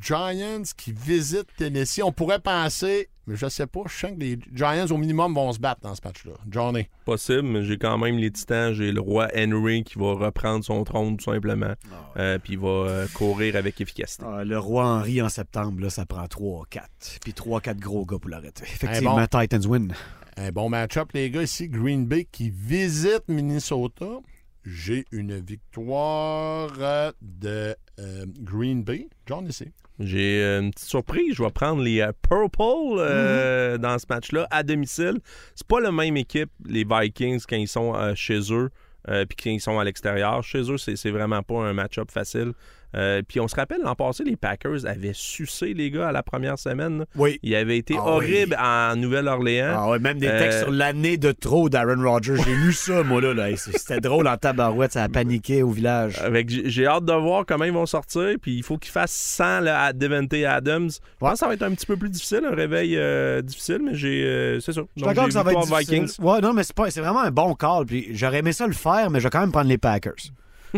Giants 0.00 0.62
qui 0.76 0.92
visitent 0.92 1.48
Tennessee. 1.56 2.02
On 2.02 2.12
pourrait 2.12 2.40
penser, 2.40 3.08
mais 3.26 3.36
je 3.36 3.48
sais 3.48 3.66
pas, 3.66 3.80
je 3.86 3.94
sens 3.94 4.12
que 4.12 4.20
les 4.20 4.38
Giants 4.52 4.86
au 4.90 4.96
minimum 4.96 5.34
vont 5.34 5.52
se 5.52 5.58
battre 5.58 5.80
dans 5.80 5.94
ce 5.94 6.00
match-là. 6.04 6.32
Johnny. 6.48 6.86
Possible, 7.04 7.42
mais 7.42 7.62
j'ai 7.62 7.76
quand 7.76 7.98
même 7.98 8.18
les 8.18 8.30
Titans. 8.30 8.72
J'ai 8.72 8.92
le 8.92 9.00
roi 9.00 9.28
Henry 9.36 9.84
qui 9.84 9.98
va 9.98 10.12
reprendre 10.12 10.64
son 10.64 10.84
trône 10.84 11.16
tout 11.16 11.24
simplement. 11.24 11.74
Euh, 12.16 12.38
puis 12.38 12.54
il 12.54 12.58
va 12.58 12.68
euh, 12.68 13.06
courir 13.14 13.56
avec 13.56 13.80
efficacité. 13.80 14.24
Ah, 14.26 14.44
le 14.44 14.58
roi 14.58 14.84
Henry 14.84 15.20
en 15.22 15.28
septembre, 15.28 15.80
là, 15.80 15.90
ça 15.90 16.06
prend 16.06 16.24
3-4. 16.24 17.18
Puis 17.20 17.32
3-4 17.32 17.78
gros 17.78 18.04
gars 18.06 18.18
pour 18.18 18.30
l'arrêter. 18.30 18.64
Effectivement, 18.64 19.16
bon. 19.16 19.26
Titans 19.26 19.66
win. 19.66 19.92
Un 20.36 20.50
bon 20.50 20.68
match-up, 20.68 21.10
les 21.14 21.30
gars. 21.30 21.42
Ici, 21.42 21.68
Green 21.68 22.06
Bay 22.06 22.26
qui 22.30 22.50
visite 22.50 23.24
Minnesota. 23.28 24.20
J'ai 24.66 25.04
une 25.12 25.38
victoire 25.38 26.72
euh, 26.78 27.12
de 27.22 27.76
euh, 28.00 28.26
Green 28.40 28.82
Bay. 28.82 29.08
John 29.26 29.46
ici. 29.46 29.72
J'ai 29.98 30.42
euh, 30.42 30.60
une 30.60 30.70
petite 30.72 30.88
surprise. 30.88 31.34
Je 31.34 31.42
vais 31.42 31.50
prendre 31.50 31.82
les 31.82 32.00
euh, 32.00 32.12
Purple 32.28 32.98
euh, 32.98 33.78
dans 33.78 33.98
ce 33.98 34.06
match-là 34.08 34.46
à 34.50 34.62
domicile. 34.62 35.18
C'est 35.54 35.66
pas 35.66 35.80
la 35.80 35.92
même 35.92 36.16
équipe, 36.16 36.50
les 36.66 36.84
Vikings, 36.84 37.42
quand 37.48 37.56
ils 37.56 37.68
sont 37.68 37.94
euh, 37.94 38.14
chez 38.14 38.52
eux 38.52 38.70
euh, 39.08 39.24
puis 39.24 39.36
quand 39.36 39.50
ils 39.50 39.60
sont 39.60 39.78
à 39.78 39.84
l'extérieur. 39.84 40.42
Chez 40.42 40.70
eux, 40.70 40.78
c'est 40.78 40.96
c'est 40.96 41.10
vraiment 41.10 41.42
pas 41.42 41.60
un 41.60 41.72
match-up 41.72 42.10
facile. 42.10 42.52
Euh, 42.96 43.22
puis 43.26 43.40
on 43.40 43.48
se 43.48 43.54
rappelle, 43.56 43.80
l'an 43.82 43.94
passé, 43.94 44.24
les 44.24 44.36
Packers 44.36 44.86
avaient 44.86 45.12
sucé 45.14 45.74
les 45.74 45.90
gars 45.90 46.08
à 46.08 46.12
la 46.12 46.22
première 46.22 46.58
semaine. 46.58 47.00
là. 47.00 47.04
Oui. 47.16 47.38
Il 47.42 47.54
avait 47.54 47.76
été 47.78 47.94
Ah 47.98 48.06
horrible 48.06 48.56
en 48.60 48.96
Nouvelle-Orléans. 48.96 49.74
Ah 49.76 49.90
ouais, 49.90 49.98
même 49.98 50.18
des 50.18 50.28
textes 50.28 50.58
Euh, 50.58 50.62
sur 50.62 50.70
l'année 50.70 51.16
de 51.16 51.32
trop 51.32 51.68
d'Aaron 51.68 52.02
Rodgers. 52.02 52.36
J'ai 52.44 52.54
lu 52.54 52.72
ça, 52.72 53.02
moi, 53.02 53.20
là. 53.20 53.46
C'était 53.56 54.00
drôle 54.00 54.26
en 54.28 54.36
tabarouette. 54.36 54.92
Ça 54.92 55.02
a 55.04 55.08
paniqué 55.08 55.62
au 55.62 55.70
village. 55.70 56.18
Avec, 56.22 56.48
j'ai 56.48 56.86
hâte 56.86 57.04
de 57.04 57.12
voir 57.12 57.44
comment 57.46 57.64
ils 57.64 57.72
vont 57.72 57.86
sortir. 57.86 58.36
Puis 58.40 58.54
il 58.56 58.62
faut 58.62 58.78
qu'ils 58.78 58.92
fassent 58.92 59.12
sans 59.12 59.60
le 59.60 59.70
à 59.70 59.92
Devante 59.92 60.32
Adams. 60.34 60.90
Je 60.90 60.98
pense 61.18 61.32
que 61.32 61.38
ça 61.38 61.46
va 61.48 61.54
être 61.54 61.62
un 61.62 61.72
petit 61.72 61.86
peu 61.86 61.96
plus 61.96 62.08
difficile, 62.10 62.42
un 62.50 62.54
réveil 62.54 62.96
euh, 62.96 63.42
difficile, 63.42 63.80
mais 63.84 63.94
j'ai. 63.94 64.58
c'est 64.60 64.72
ça. 64.72 64.80
Je 64.96 65.00
suis 65.02 65.06
d'accord 65.06 65.24
j'ai 65.24 65.28
que 65.28 65.34
ça 65.34 65.42
va 65.42 65.52
être. 65.52 65.78
Vikings. 65.78 66.14
Ouais, 66.20 66.40
non, 66.40 66.52
mais 66.52 66.62
c'est, 66.62 66.74
pas, 66.74 66.90
c'est 66.90 67.00
vraiment 67.00 67.22
un 67.22 67.30
bon 67.30 67.54
call. 67.54 67.84
Puis 67.86 68.08
j'aurais 68.12 68.38
aimé 68.38 68.52
ça 68.52 68.66
le 68.66 68.72
faire, 68.72 69.10
mais 69.10 69.18
je 69.20 69.24
vais 69.24 69.30
quand 69.30 69.40
même 69.40 69.52
prendre 69.52 69.68
les 69.68 69.78
Packers. 69.78 70.14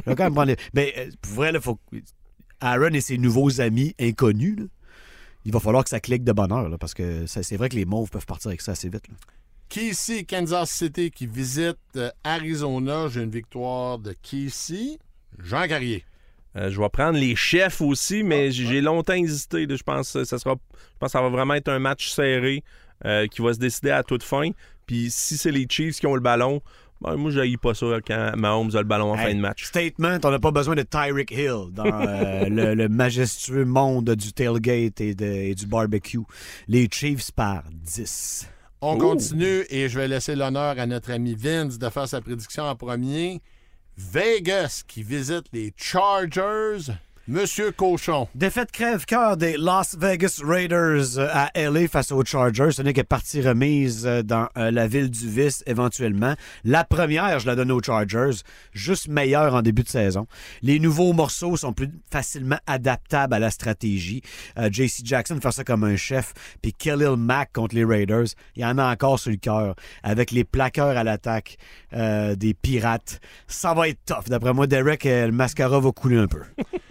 Je 0.05 0.11
vais 0.11 0.17
quand 0.17 0.25
même 0.25 0.35
prendre 0.35 0.49
les... 0.49 0.57
Ben, 0.75 0.91
euh, 0.97 1.11
pour 1.21 1.33
vrai, 1.33 1.53
là, 1.53 1.61
faut... 1.61 1.79
Aaron 2.61 2.93
et 2.93 3.01
ses 3.01 3.19
nouveaux 3.19 3.61
amis 3.61 3.95
inconnus, 4.01 4.59
là, 4.59 4.65
il 5.45 5.53
va 5.53 5.61
falloir 5.61 5.85
que 5.85 5.91
ça 5.91 6.01
clique 6.01 6.25
de 6.25 6.33
bonheur, 6.33 6.69
là, 6.69 6.77
parce 6.77 6.95
que 6.95 7.27
c'est 7.27 7.57
vrai 7.57 7.69
que 7.69 7.77
les 7.77 7.85
mauves 7.85 8.11
peuvent 8.11 8.27
partir 8.27 8.49
avec 8.49 8.61
ça 8.61 8.73
assez 8.73 8.89
vite. 8.89 9.09
là. 9.09 9.15
Casey, 9.69 10.25
Kansas 10.25 10.71
City 10.71 11.11
qui 11.11 11.27
visite 11.27 11.77
euh, 11.97 12.11
Arizona. 12.25 13.09
J'ai 13.09 13.23
une 13.23 13.31
victoire 13.31 13.99
de 13.99 14.15
Casey. 14.23 14.99
Jean 15.39 15.69
Carrier. 15.69 16.05
Euh, 16.57 16.71
je 16.71 16.81
vais 16.81 16.89
prendre 16.89 17.19
les 17.19 17.37
chefs 17.37 17.83
aussi, 17.83 18.23
mais 18.23 18.51
j'ai 18.51 18.67
j'ai 18.67 18.81
longtemps 18.81 19.13
hésité. 19.13 19.67
Je 19.69 19.83
pense 19.83 20.13
que 20.15 20.25
ça 20.25 20.39
sera, 20.39 20.55
je 20.73 20.99
pense 20.99 21.09
que 21.09 21.13
ça 21.13 21.21
va 21.21 21.29
vraiment 21.29 21.55
être 21.55 21.69
un 21.69 21.79
match 21.79 22.09
serré 22.09 22.65
euh, 23.05 23.27
qui 23.27 23.43
va 23.43 23.53
se 23.53 23.59
décider 23.59 23.91
à 23.91 24.03
toute 24.03 24.23
fin. 24.23 24.51
Puis 24.87 25.11
si 25.11 25.37
c'est 25.37 25.53
les 25.53 25.67
Chiefs 25.69 26.01
qui 26.01 26.07
ont 26.07 26.15
le 26.15 26.23
ballon, 26.23 26.63
ben, 27.01 27.17
moi 27.17 27.31
je 27.31 27.57
pas 27.57 27.75
ça 27.75 27.87
quand 28.07 28.33
Mahomes 28.37 28.71
a 28.75 28.79
le 28.79 28.85
ballon 28.85 29.13
en 29.13 29.17
fin 29.17 29.33
de 29.35 29.41
match. 29.41 29.65
Statement, 29.65 30.19
on 30.25 30.31
n'a 30.31 30.39
pas 30.39 30.51
besoin 30.51 30.75
de 30.75 30.83
Tyreek 30.83 31.31
Hill 31.31 31.73
dans 31.73 31.85
euh, 31.87 32.45
le, 32.49 32.75
le 32.75 32.89
majestueux 32.89 33.65
monde 33.65 34.11
du 34.17 34.33
tailgate 34.33 35.01
et, 35.01 35.15
de- 35.15 35.25
et 35.25 35.55
du 35.55 35.67
barbecue. 35.67 36.21
Les 36.67 36.89
Chiefs 36.91 37.31
par 37.33 37.63
10. 37.73 38.49
On 38.81 38.97
continue 38.99 39.65
et 39.71 39.89
je 39.89 39.99
vais 39.99 40.07
laisser 40.09 40.37
l'honneur 40.37 40.79
à 40.79 40.87
notre 40.87 41.11
ami 41.11 41.35
Vince 41.35 41.79
de 41.79 41.89
faire 41.89 42.07
sa 42.09 42.21
prédiction 42.21 42.65
en 42.65 42.77
premier. 42.77 43.41
Vegas 43.97 44.85
qui 44.87 45.03
visite 45.03 45.47
les 45.53 45.73
Chargers. 45.77 46.93
Monsieur 47.31 47.73
Cochon. 47.73 48.27
Défaite 48.35 48.73
crève-cœur 48.73 49.37
des 49.37 49.59
Las 49.59 49.99
Vegas 49.99 50.41
Raiders 50.43 51.19
euh, 51.19 51.29
à 51.31 51.51
LA 51.55 51.87
face 51.87 52.11
aux 52.11 52.25
Chargers. 52.25 52.71
Ce 52.71 52.81
n'est 52.81 52.95
que 52.95 53.03
partie 53.03 53.43
remise 53.43 54.07
euh, 54.07 54.23
dans 54.23 54.49
euh, 54.57 54.71
la 54.71 54.89
ville 54.89 55.11
du 55.11 55.29
vice 55.29 55.63
éventuellement. 55.67 56.37
La 56.65 56.85
première, 56.85 57.39
je 57.39 57.47
la 57.47 57.55
donne 57.55 57.71
aux 57.71 57.83
Chargers, 57.83 58.41
juste 58.73 59.09
meilleure 59.09 59.55
en 59.55 59.61
début 59.61 59.83
de 59.83 59.91
saison. 59.91 60.27
Les 60.63 60.79
nouveaux 60.79 61.13
morceaux 61.13 61.59
sont 61.59 61.75
plus 61.75 61.91
facilement 62.11 62.57
adaptables 62.67 63.35
à 63.35 63.39
la 63.39 63.51
stratégie. 63.51 64.23
Euh, 64.57 64.71
JC 64.73 65.05
Jackson 65.05 65.39
fait 65.43 65.53
ça 65.53 65.65
comme 65.65 65.85
un 65.85 65.97
chef. 65.97 66.33
Puis 66.63 66.73
Khalil 66.73 67.17
Mack 67.19 67.53
contre 67.53 67.75
les 67.75 67.85
Raiders, 67.85 68.29
il 68.57 68.63
y 68.63 68.65
en 68.65 68.79
a 68.79 68.91
encore 68.91 69.19
sur 69.19 69.31
le 69.31 69.37
cœur. 69.37 69.75
Avec 70.03 70.31
les 70.31 70.45
plaqueurs 70.45 70.97
à 70.97 71.05
l'attaque 71.05 71.59
euh, 71.93 72.35
des 72.37 72.55
Pirates, 72.55 73.21
ça 73.47 73.75
va 73.75 73.91
être 73.91 74.01
tough. 74.07 74.31
D'après 74.31 74.55
moi, 74.55 74.67
Derek, 74.67 75.05
le 75.05 75.31
mascara 75.31 75.79
va 75.79 75.93
couler 75.93 76.17
un 76.17 76.27
peu. 76.27 76.41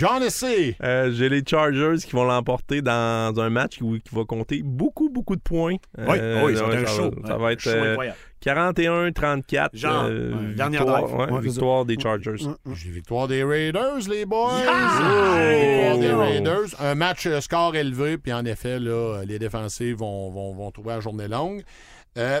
John 0.00 0.22
Essay. 0.22 0.76
Euh, 0.82 1.12
j'ai 1.12 1.28
les 1.28 1.42
Chargers 1.46 1.96
qui 2.02 2.12
vont 2.12 2.24
l'emporter 2.24 2.80
dans 2.80 3.34
un 3.38 3.50
match 3.50 3.76
qui, 3.78 3.84
qui 4.00 4.14
va 4.14 4.24
compter 4.24 4.62
beaucoup, 4.64 5.10
beaucoup 5.10 5.36
de 5.36 5.42
points. 5.42 5.76
Oui, 5.98 6.04
Euh, 6.18 6.42
oui, 6.44 6.56
ça 6.56 6.66
ouais, 6.66 6.76
être 6.82 6.90
un 6.90 6.96
show. 6.96 7.10
Ça 7.26 7.36
va 7.36 7.52
être 7.52 7.60
Show 7.60 7.68
euh, 7.70 7.90
incroyable. 7.92 8.16
41-34. 8.42 9.68
Genre, 9.74 10.04
euh, 10.04 10.32
ouais, 10.32 10.54
dernière 10.54 10.80
victoire, 10.80 11.02
drive. 11.02 11.14
ouais, 11.18 11.24
Ouais, 11.32 11.40
c'est 11.42 11.48
victoire 11.48 11.84
des 11.84 11.98
Chargers. 12.00 12.36
J'ai 12.72 12.90
victoire 12.90 13.28
des 13.28 13.44
Raiders, 13.44 13.98
les 14.08 14.24
boys. 14.24 14.58
Yeah! 14.60 15.92
Victoire 15.92 15.98
des 15.98 16.12
Raiders. 16.14 16.80
Un 16.80 16.94
match 16.94 17.26
euh, 17.26 17.40
score 17.42 17.76
élevé, 17.76 18.16
puis 18.16 18.32
en 18.32 18.44
effet, 18.46 18.78
là, 18.78 19.22
les 19.26 19.38
défensifs 19.38 19.96
vont, 19.96 20.30
vont, 20.30 20.54
vont 20.54 20.70
trouver 20.70 20.90
la 20.94 21.00
journée 21.00 21.28
longue. 21.28 21.62
Euh, 22.16 22.40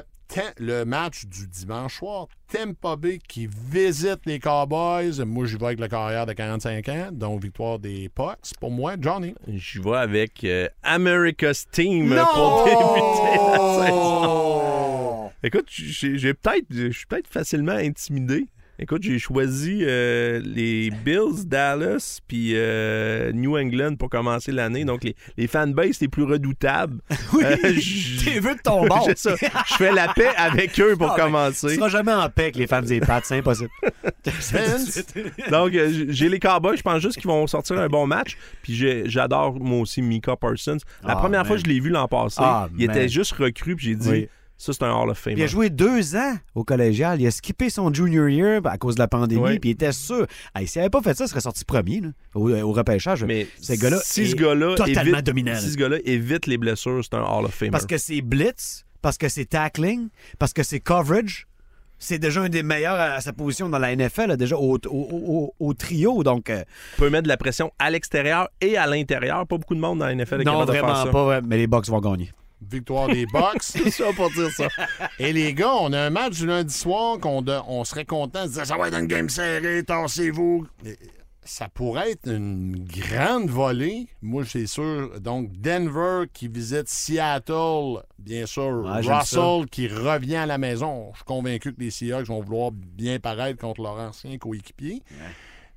le 0.58 0.84
match 0.84 1.26
du 1.26 1.46
dimanche 1.46 1.98
soir, 1.98 2.28
Tampa 2.52 2.96
Bay 2.96 3.18
qui 3.26 3.48
visite 3.48 4.20
les 4.26 4.38
Cowboys. 4.38 5.24
Moi, 5.24 5.46
j'y 5.46 5.56
vais 5.56 5.66
avec 5.66 5.80
le 5.80 5.88
carrière 5.88 6.26
de 6.26 6.32
45 6.32 6.88
ans, 6.88 7.08
donc 7.12 7.42
victoire 7.42 7.78
des 7.78 8.08
Pucks. 8.08 8.52
Pour 8.60 8.70
moi, 8.70 8.94
Johnny. 9.00 9.34
Je 9.48 9.80
vais 9.80 9.96
avec 9.96 10.44
euh, 10.44 10.68
America's 10.82 11.66
Team 11.70 12.08
pour 12.32 12.64
débuter 12.64 13.36
la 13.38 13.84
saison. 13.86 15.30
Écoute, 15.42 15.66
j'ai 15.68 16.18
j'ai 16.18 16.34
peut-être, 16.34 16.66
je 16.70 16.90
suis 16.90 17.06
peut-être 17.06 17.28
facilement 17.28 17.72
intimidé. 17.72 18.46
Écoute, 18.82 19.02
j'ai 19.02 19.18
choisi 19.18 19.80
euh, 19.82 20.40
les 20.42 20.90
Bills, 21.04 21.44
Dallas, 21.46 22.20
puis 22.26 22.52
euh, 22.54 23.30
New 23.32 23.54
England 23.58 23.96
pour 23.96 24.08
commencer 24.08 24.52
l'année. 24.52 24.86
Donc, 24.86 25.04
les, 25.04 25.14
les 25.36 25.46
fanbases 25.46 26.00
les 26.00 26.08
plus 26.08 26.22
redoutables. 26.22 26.98
Oui, 27.34 27.44
Euh, 27.44 27.56
t'es 28.24 28.40
vu 28.40 28.54
de 28.54 28.60
ton 28.64 28.86
bord. 28.86 29.06
Ça. 29.16 29.34
Je 29.36 29.74
fais 29.74 29.92
la 29.92 30.08
paix 30.14 30.30
avec 30.36 30.80
eux 30.80 30.96
pour 30.96 31.08
Ah, 31.10 31.16
ben, 31.16 31.16
Tu 31.16 31.22
commencer. 31.26 31.74
seras 31.76 31.88
jamais 31.90 32.12
en 32.12 32.28
paix 32.30 32.44
avec 32.44 32.56
les 32.56 32.66
fans 32.66 32.80
des 32.80 33.00
Pats, 33.00 33.20
c'est 33.22 33.36
impossible. 33.38 33.68
Donc, 35.50 35.72
j'ai 36.08 36.28
les 36.28 36.38
Cowboys. 36.38 36.76
Je 36.76 36.82
pense 36.82 37.02
juste 37.02 37.16
qu'ils 37.18 37.28
vont 37.28 37.46
sortir 37.46 37.78
un 37.78 37.88
bon 37.88 38.06
match. 38.06 38.36
Puis 38.62 38.74
j'adore, 39.06 39.58
moi 39.60 39.80
aussi, 39.80 40.00
Mika 40.02 40.36
Parsons. 40.36 40.78
La 41.04 41.12
Ah, 41.12 41.16
première 41.16 41.40
man. 41.40 41.46
fois 41.46 41.56
que 41.56 41.62
je 41.64 41.68
l'ai 41.70 41.80
vu 41.80 41.90
l'an 41.90 42.08
passé, 42.08 42.38
Ah, 42.40 42.68
il 42.78 42.86
man. 42.86 42.96
était 42.96 43.08
juste 43.08 43.32
recru. 43.32 43.76
Puis 43.76 43.88
j'ai 43.88 43.94
dit, 43.94 44.08
Oui. 44.10 44.28
Ça, 44.62 44.72
c'est 44.74 44.82
un 44.82 44.92
Hall 44.92 45.08
of 45.08 45.16
Fame. 45.18 45.34
Il 45.38 45.42
a 45.42 45.46
joué 45.46 45.70
deux 45.70 46.16
ans 46.16 46.34
au 46.54 46.64
collégial. 46.64 47.18
Il 47.20 47.26
a 47.26 47.30
skippé 47.30 47.70
son 47.70 47.92
junior 47.94 48.28
year 48.28 48.60
à 48.66 48.76
cause 48.76 48.94
de 48.96 49.00
la 49.00 49.08
pandémie. 49.08 49.40
Oui. 49.42 49.58
Puis 49.58 49.70
il 49.70 49.72
était 49.72 49.92
sûr. 49.92 50.26
Hey, 50.54 50.66
S'il 50.66 50.80
n'avait 50.80 50.90
pas 50.90 51.00
fait 51.00 51.16
ça, 51.16 51.24
il 51.24 51.28
serait 51.28 51.40
sorti 51.40 51.64
premier 51.64 52.02
là, 52.02 52.08
au, 52.34 52.50
au 52.50 52.72
repêchage. 52.72 53.24
Mais 53.24 53.46
ce 53.62 53.72
gars-là 53.72 53.98
si 54.04 54.22
est 54.22 54.26
ce 54.26 54.36
gars-là 54.36 54.74
totalement 54.74 55.14
évite, 55.14 55.26
dominant. 55.26 55.56
Si 55.58 55.70
ce 55.70 55.76
gars-là 55.78 55.96
évite 56.04 56.46
les 56.46 56.58
blessures, 56.58 57.00
c'est 57.02 57.14
un 57.16 57.22
Hall 57.22 57.46
of 57.46 57.54
Famer. 57.54 57.70
Parce 57.70 57.86
que 57.86 57.96
c'est 57.96 58.20
blitz, 58.20 58.84
parce 59.00 59.16
que 59.16 59.30
c'est 59.30 59.46
tackling, 59.46 60.08
parce 60.38 60.52
que 60.52 60.62
c'est 60.62 60.80
coverage. 60.80 61.46
C'est 62.02 62.18
déjà 62.18 62.40
un 62.42 62.48
des 62.48 62.62
meilleurs 62.62 62.98
à, 62.98 63.20
sa 63.20 63.32
position 63.34 63.68
dans 63.68 63.78
la 63.78 63.94
NFL, 63.94 64.26
là, 64.28 64.36
déjà 64.36 64.56
au, 64.56 64.76
au- 64.76 64.80
au- 64.90 65.54
au 65.58 65.74
trio. 65.74 66.22
Donc, 66.22 66.48
euh, 66.48 66.62
peut 66.96 67.10
mettre 67.10 67.24
de 67.24 67.28
la 67.28 67.36
pression 67.36 67.72
à 67.78 67.90
l'extérieur 67.90 68.48
et 68.62 68.76
à 68.78 68.86
l'intérieur. 68.86 69.46
Pas 69.46 69.58
beaucoup 69.58 69.74
de 69.74 69.80
monde 69.80 69.98
dans 69.98 70.06
la 70.06 70.14
NFL 70.14 70.40
est 70.40 70.44
non, 70.44 70.52
capable 70.60 70.66
de 70.72 70.78
vraiment 70.78 70.94
faire 70.94 71.04
ça. 71.06 71.10
pas. 71.12 71.40
Mais 71.42 71.58
les 71.58 71.66
Bucks 71.66 71.88
vont 71.88 72.00
gagner. 72.00 72.30
Victoire 72.60 73.08
des 73.08 73.26
Bucks. 73.26 73.56
C'est 73.62 73.90
ça 73.90 74.12
pour 74.14 74.30
dire 74.30 74.50
ça. 74.50 74.68
Et 75.18 75.32
les 75.32 75.54
gars, 75.54 75.74
on 75.80 75.92
a 75.92 76.00
un 76.00 76.10
match 76.10 76.38
du 76.38 76.46
lundi 76.46 76.74
soir 76.74 77.18
qu'on 77.18 77.42
de- 77.42 77.58
on 77.66 77.84
serait 77.84 78.04
content 78.04 78.44
de 78.44 78.48
se 78.50 78.54
dire 78.54 78.66
ça 78.66 78.76
va 78.76 78.88
être 78.88 78.98
une 78.98 79.06
game 79.06 79.28
serrée, 79.28 79.82
tassez-vous. 79.84 80.66
Ça 81.42 81.68
pourrait 81.68 82.12
être 82.12 82.28
une 82.30 82.84
grande 82.86 83.48
volée. 83.48 84.06
Moi, 84.20 84.44
c'est 84.46 84.66
sûr. 84.66 85.18
Donc, 85.20 85.50
Denver 85.58 86.24
qui 86.32 86.48
visite 86.48 86.86
Seattle, 86.88 88.02
bien 88.18 88.44
sûr. 88.46 88.84
Ouais, 88.84 89.00
Russell 89.00 89.66
qui 89.70 89.88
revient 89.88 90.36
à 90.36 90.46
la 90.46 90.58
maison. 90.58 91.08
Je 91.12 91.16
suis 91.16 91.24
convaincu 91.24 91.72
que 91.74 91.80
les 91.80 91.90
Seahawks 91.90 92.26
vont 92.26 92.42
vouloir 92.42 92.70
bien 92.72 93.18
paraître 93.18 93.58
contre 93.58 93.80
leur 93.80 93.98
ancien 93.98 94.36
coéquipier. 94.36 95.02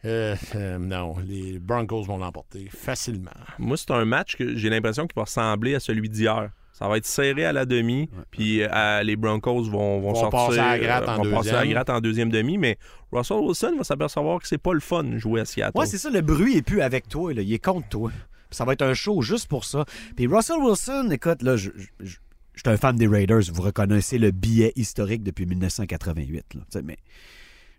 Euh, 0.06 0.36
euh, 0.56 0.78
non, 0.78 1.16
les 1.26 1.60
Broncos 1.60 2.04
vont 2.04 2.18
l'emporter 2.18 2.68
facilement. 2.70 3.32
Moi, 3.58 3.78
c'est 3.78 3.92
un 3.92 4.04
match 4.04 4.36
que 4.36 4.58
j'ai 4.58 4.70
l'impression 4.70 5.08
qu'il 5.08 5.16
va 5.16 5.24
ressembler 5.24 5.76
à 5.76 5.80
celui 5.80 6.10
d'hier. 6.10 6.50
Ça 6.74 6.88
va 6.88 6.98
être 6.98 7.06
serré 7.06 7.46
à 7.46 7.54
la 7.54 7.66
demi, 7.66 8.10
puis 8.32 8.64
euh, 8.64 9.04
les 9.04 9.16
Broncos 9.16 9.64
vont, 9.70 10.00
vont 10.02 10.14
Vont 10.14 10.16
sortir. 10.16 10.48
passer 10.48 10.60
à 10.60 10.70
la 10.78 10.80
gratte 10.80 11.08
en 11.08 11.24
vont 11.24 11.32
passer 11.32 11.52
à 11.52 11.64
la 11.64 11.68
gratte 11.68 11.90
en 11.92 12.02
deuxième 12.02 12.30
demi, 12.32 12.58
mais 12.58 12.78
Russell 13.12 13.38
Wilson 13.38 13.76
va 13.78 13.84
s'apercevoir 13.84 14.40
que 14.42 14.48
c'est 14.48 14.58
pas 14.58 14.74
le 14.74 14.80
fun 14.80 15.04
de 15.04 15.18
jouer 15.20 15.42
à 15.42 15.46
Seattle. 15.46 15.78
Ouais, 15.78 15.86
c'est 15.86 16.00
ça, 16.00 16.10
le 16.10 16.22
bruit 16.22 16.58
est 16.58 16.62
plus 16.64 16.82
avec 16.82 17.08
toi, 17.08 17.32
là, 17.34 17.42
il 17.44 17.54
est 17.54 17.64
contre 17.64 17.88
toi. 17.90 18.10
Puis 18.50 18.58
ça 18.58 18.66
va 18.66 18.74
être 18.74 18.82
un 18.82 18.96
show 18.96 19.22
juste 19.22 19.48
pour 19.48 19.66
ça. 19.66 19.86
Puis 20.16 20.26
Russell 20.28 20.58
Wilson, 20.58 21.10
écoute, 21.12 21.44
là, 21.44 21.56
je, 21.58 21.70
je, 21.76 21.86
je- 22.06 22.18
suis 22.56 22.70
un 22.70 22.78
fan 22.78 22.96
des 22.96 23.08
Raiders, 23.08 23.42
vous 23.52 23.62
reconnaissez 23.62 24.18
le 24.18 24.32
billet 24.32 24.74
historique 24.76 25.24
depuis 25.24 25.46
1988. 25.46 26.46
là, 26.56 26.82
mais 26.84 26.98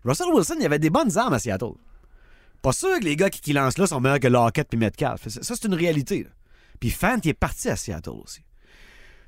Russell 0.05 0.27
Wilson, 0.33 0.55
il 0.59 0.65
avait 0.65 0.79
des 0.79 0.89
bonnes 0.89 1.17
armes 1.17 1.33
à 1.33 1.39
Seattle. 1.39 1.73
Pas 2.61 2.71
sûr 2.71 2.97
que 2.99 3.03
les 3.05 3.15
gars 3.15 3.29
qui, 3.29 3.41
qui 3.41 3.53
lancent 3.53 3.77
là 3.77 3.87
sont 3.87 3.99
meilleurs 3.99 4.19
que 4.19 4.27
Lockett 4.27 4.67
puis 4.69 4.77
Metcalf. 4.77 5.27
Ça, 5.27 5.41
ça, 5.43 5.55
c'est 5.55 5.65
une 5.67 5.73
réalité. 5.75 6.23
là. 6.23 6.29
Puis 6.79 6.89
Fant, 6.89 7.17
il 7.23 7.29
est 7.29 7.33
parti 7.33 7.69
à 7.69 7.75
Seattle 7.75 8.09
aussi. 8.23 8.41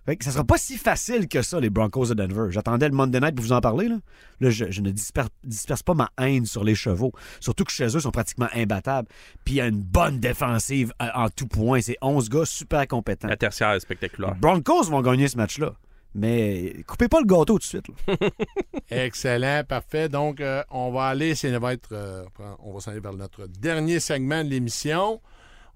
Fait 0.07 0.15
que 0.15 0.23
ça 0.23 0.31
sera 0.31 0.45
pas 0.45 0.57
si 0.57 0.77
facile 0.77 1.27
que 1.27 1.41
ça, 1.41 1.59
les 1.59 1.69
Broncos 1.69 2.05
de 2.05 2.13
Denver. 2.13 2.47
J'attendais 2.49 2.87
le 2.87 2.95
Monday 2.95 3.19
Night 3.19 3.35
pour 3.35 3.43
vous 3.43 3.51
en 3.51 3.59
parler. 3.59 3.89
Là, 3.89 3.97
là 4.39 4.49
je, 4.49 4.71
je 4.71 4.79
ne 4.79 4.89
disperse, 4.89 5.27
disperse 5.43 5.83
pas 5.83 5.95
ma 5.95 6.09
haine 6.17 6.45
sur 6.45 6.63
les 6.63 6.75
chevaux. 6.75 7.11
Surtout 7.41 7.65
que 7.65 7.73
chez 7.73 7.87
eux, 7.87 7.95
ils 7.95 8.01
sont 8.01 8.11
pratiquement 8.11 8.47
imbattables. 8.55 9.09
Puis 9.43 9.55
il 9.55 9.57
y 9.57 9.61
a 9.61 9.67
une 9.67 9.81
bonne 9.81 10.21
défensive 10.21 10.93
euh, 11.01 11.07
en 11.13 11.27
tout 11.27 11.47
point. 11.47 11.81
C'est 11.81 11.97
11 12.01 12.29
gars 12.29 12.45
super 12.45 12.87
compétents. 12.87 13.27
La 13.27 13.35
tertiaire 13.35 13.71
est 13.71 13.81
spectaculaire. 13.81 14.35
Les 14.35 14.39
Broncos 14.39 14.83
vont 14.83 15.01
gagner 15.01 15.27
ce 15.27 15.35
match-là. 15.35 15.73
Mais 16.15 16.73
coupez 16.87 17.09
pas 17.09 17.19
le 17.19 17.25
gâteau 17.25 17.45
tout 17.45 17.57
de 17.57 17.63
suite. 17.63 17.87
Excellent, 18.89 19.63
parfait. 19.67 20.07
Donc, 20.07 20.39
euh, 20.39 20.63
on 20.71 20.89
va 20.89 21.07
aller, 21.07 21.35
ça 21.35 21.59
va 21.59 21.73
être, 21.73 21.89
euh, 21.91 22.23
on 22.59 22.73
va 22.73 22.79
s'en 22.79 22.91
aller 22.91 23.01
vers 23.01 23.11
notre 23.11 23.45
dernier 23.47 23.99
segment 23.99 24.41
de 24.45 24.49
l'émission. 24.49 25.19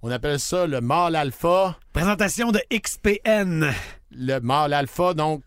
On 0.01 0.09
appelle 0.09 0.39
ça 0.39 0.67
le 0.67 0.79
mâle 0.79 1.17
alpha. 1.17 1.77
Présentation 1.91 2.53
de 2.53 2.61
XPN. 2.71 3.73
Le 4.11 4.39
mâle 4.39 4.73
alpha, 4.73 5.13
donc, 5.13 5.43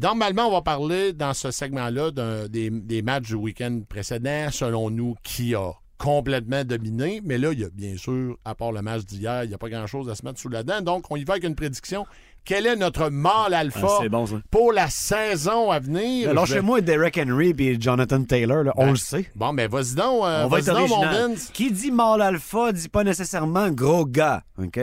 normalement, 0.00 0.48
on 0.48 0.52
va 0.52 0.62
parler 0.62 1.12
dans 1.12 1.34
ce 1.34 1.50
segment-là 1.50 2.48
des, 2.48 2.70
des 2.70 3.02
matchs 3.02 3.28
du 3.28 3.34
week-end 3.34 3.80
précédent, 3.88 4.48
selon 4.50 4.90
nous, 4.90 5.16
qui 5.24 5.54
a 5.54 5.72
complètement 5.98 6.64
dominé. 6.64 7.20
Mais 7.24 7.38
là, 7.38 7.52
il 7.52 7.60
y 7.60 7.64
a 7.64 7.70
bien 7.70 7.96
sûr, 7.96 8.38
à 8.44 8.54
part 8.54 8.72
le 8.72 8.82
match 8.82 9.04
d'hier, 9.04 9.44
il 9.44 9.48
n'y 9.48 9.54
a 9.54 9.58
pas 9.58 9.68
grand-chose 9.68 10.08
à 10.08 10.14
se 10.14 10.24
mettre 10.24 10.38
sous 10.38 10.48
la 10.48 10.62
dent. 10.62 10.80
Donc, 10.80 11.10
on 11.10 11.16
y 11.16 11.24
va 11.24 11.34
avec 11.34 11.44
une 11.44 11.56
prédiction. 11.56 12.06
Quel 12.48 12.64
est 12.64 12.76
notre 12.76 13.10
mâle 13.10 13.52
alpha 13.52 13.98
Ah, 14.00 14.08
bon, 14.08 14.24
pour 14.50 14.72
la 14.72 14.88
saison 14.88 15.70
à 15.70 15.80
venir? 15.80 16.30
Alors, 16.30 16.46
Je 16.46 16.54
chez 16.54 16.60
moi, 16.62 16.80
Derek 16.80 17.18
Henry 17.22 17.54
et 17.58 17.78
Jonathan 17.78 18.24
Taylor, 18.24 18.64
là, 18.64 18.72
on 18.78 18.86
Ben, 18.86 18.90
le 18.92 18.96
sait. 18.96 19.30
Bon, 19.36 19.52
ben 19.52 19.68
vas-y 19.68 19.94
donc, 19.94 20.24
euh, 20.24 20.44
On 20.44 20.48
va 20.48 20.58
vas-y 20.58 20.60
être 20.70 20.74
donc, 20.78 20.88
mon 20.88 20.96
original. 20.96 21.30
Vince. 21.32 21.50
Qui 21.52 21.70
dit 21.70 21.90
mâle 21.90 22.22
alpha 22.22 22.72
dit 22.72 22.88
pas 22.88 23.04
nécessairement 23.04 23.68
gros 23.68 24.06
gars. 24.06 24.44
OK? 24.56 24.80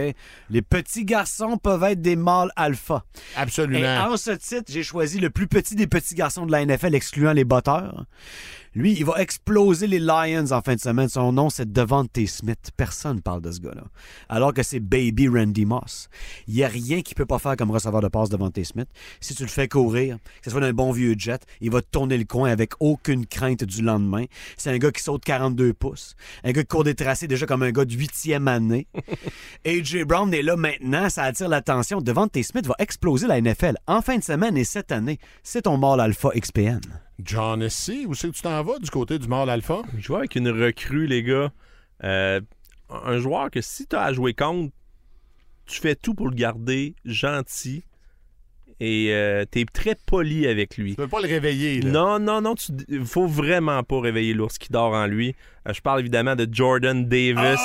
Les 0.51 0.61
petits 0.61 1.05
garçons 1.05 1.57
peuvent 1.57 1.81
être 1.85 2.03
des 2.03 2.15
mâles 2.15 2.51
alpha. 2.55 3.03
Et 3.35 3.39
Absolument. 3.39 4.09
en 4.11 4.15
ce 4.17 4.29
titre, 4.29 4.65
j'ai 4.71 4.83
choisi 4.83 5.19
le 5.19 5.31
plus 5.31 5.47
petit 5.47 5.73
des 5.73 5.87
petits 5.87 6.13
garçons 6.13 6.45
de 6.45 6.51
la 6.51 6.63
NFL, 6.63 6.93
excluant 6.93 7.33
les 7.33 7.45
batteurs. 7.45 8.05
Lui, 8.75 8.91
il 8.91 9.05
va 9.05 9.21
exploser 9.21 9.87
les 9.87 9.99
Lions 9.99 10.51
en 10.51 10.61
fin 10.61 10.75
de 10.75 10.81
semaine. 10.81 11.07
Son 11.07 11.31
nom, 11.31 11.49
c'est 11.49 11.71
Devante 11.71 12.19
Smith. 12.27 12.71
Personne 12.75 13.21
parle 13.21 13.41
de 13.41 13.49
ce 13.49 13.61
gars-là. 13.61 13.85
Alors 14.27 14.53
que 14.53 14.63
c'est 14.63 14.81
Baby 14.81 15.29
Randy 15.29 15.65
Moss. 15.65 16.09
Il 16.49 16.55
n'y 16.55 16.63
a 16.63 16.67
rien 16.67 17.01
qu'il 17.01 17.15
peut 17.15 17.25
pas 17.25 17.39
faire 17.39 17.55
comme 17.55 17.71
receveur 17.71 18.01
de 18.01 18.09
passe 18.09 18.27
Devante 18.27 18.61
Smith. 18.65 18.89
Si 19.21 19.33
tu 19.33 19.43
le 19.43 19.49
fais 19.49 19.69
courir, 19.69 20.17
que 20.17 20.43
ce 20.43 20.49
soit 20.51 20.59
d'un 20.59 20.73
bon 20.73 20.91
vieux 20.91 21.15
jet, 21.17 21.41
il 21.61 21.71
va 21.71 21.81
tourner 21.81 22.17
le 22.17 22.25
coin 22.25 22.49
avec 22.49 22.73
aucune 22.81 23.25
crainte 23.25 23.63
du 23.63 23.81
lendemain. 23.81 24.25
C'est 24.57 24.71
un 24.71 24.77
gars 24.77 24.91
qui 24.91 25.01
saute 25.01 25.23
42 25.23 25.71
pouces. 25.71 26.17
Un 26.43 26.51
gars 26.51 26.63
qui 26.63 26.67
court 26.67 26.83
des 26.83 26.95
tracés 26.95 27.29
déjà 27.29 27.45
comme 27.45 27.63
un 27.63 27.71
gars 27.71 27.85
de 27.85 27.93
huitième 27.93 28.49
année. 28.49 28.87
AJ 29.65 30.03
Brown 30.03 30.33
est 30.33 30.41
là 30.41 30.57
maintenant, 30.57 31.09
ça 31.09 31.23
attire 31.23 31.47
l'attention. 31.47 32.01
Devante 32.01 32.43
Smith 32.43 32.67
va 32.67 32.75
exploser 32.79 33.27
la 33.27 33.39
NFL 33.39 33.77
en 33.87 34.01
fin 34.01 34.17
de 34.17 34.23
semaine 34.23 34.57
et 34.57 34.65
cette 34.65 34.91
année. 34.91 35.17
C'est 35.43 35.61
ton 35.61 35.77
mâle 35.77 36.01
alpha 36.01 36.31
XPN. 36.35 36.81
John 37.23 37.61
Essie, 37.61 38.05
où 38.07 38.13
c'est 38.13 38.29
que 38.29 38.35
tu 38.35 38.41
t'en 38.41 38.63
vas 38.63 38.79
du 38.79 38.89
côté 38.89 39.19
du 39.19 39.27
mâle 39.27 39.49
alpha? 39.49 39.81
Je 39.97 40.07
vois 40.07 40.19
avec 40.19 40.35
une 40.35 40.49
recrue, 40.49 41.07
les 41.07 41.23
gars. 41.23 41.51
Euh, 42.03 42.41
un 42.89 43.17
joueur 43.17 43.49
que 43.49 43.61
si 43.61 43.87
tu 43.87 43.95
as 43.95 44.03
à 44.03 44.13
jouer 44.13 44.33
contre, 44.33 44.73
tu 45.65 45.79
fais 45.79 45.95
tout 45.95 46.13
pour 46.13 46.27
le 46.27 46.35
garder 46.35 46.95
gentil 47.05 47.83
et 48.79 49.45
tu 49.51 49.59
es 49.61 49.65
très 49.65 49.95
poli 49.95 50.47
avec 50.47 50.77
lui. 50.77 50.91
Tu 50.91 50.97
peux 50.97 51.07
pas 51.07 51.21
le 51.21 51.27
réveiller, 51.27 51.81
là. 51.81 51.91
Non, 51.91 52.19
non, 52.19 52.41
non, 52.41 52.55
il 52.89 53.05
faut 53.05 53.27
vraiment 53.27 53.83
pas 53.83 53.99
réveiller 54.01 54.33
l'ours 54.33 54.57
qui 54.57 54.71
dort 54.71 54.93
en 54.93 55.07
lui. 55.07 55.35
Euh, 55.67 55.73
je 55.73 55.81
parle 55.81 56.01
évidemment 56.01 56.35
de 56.35 56.47
Jordan 56.51 57.07
Davis. 57.07 57.61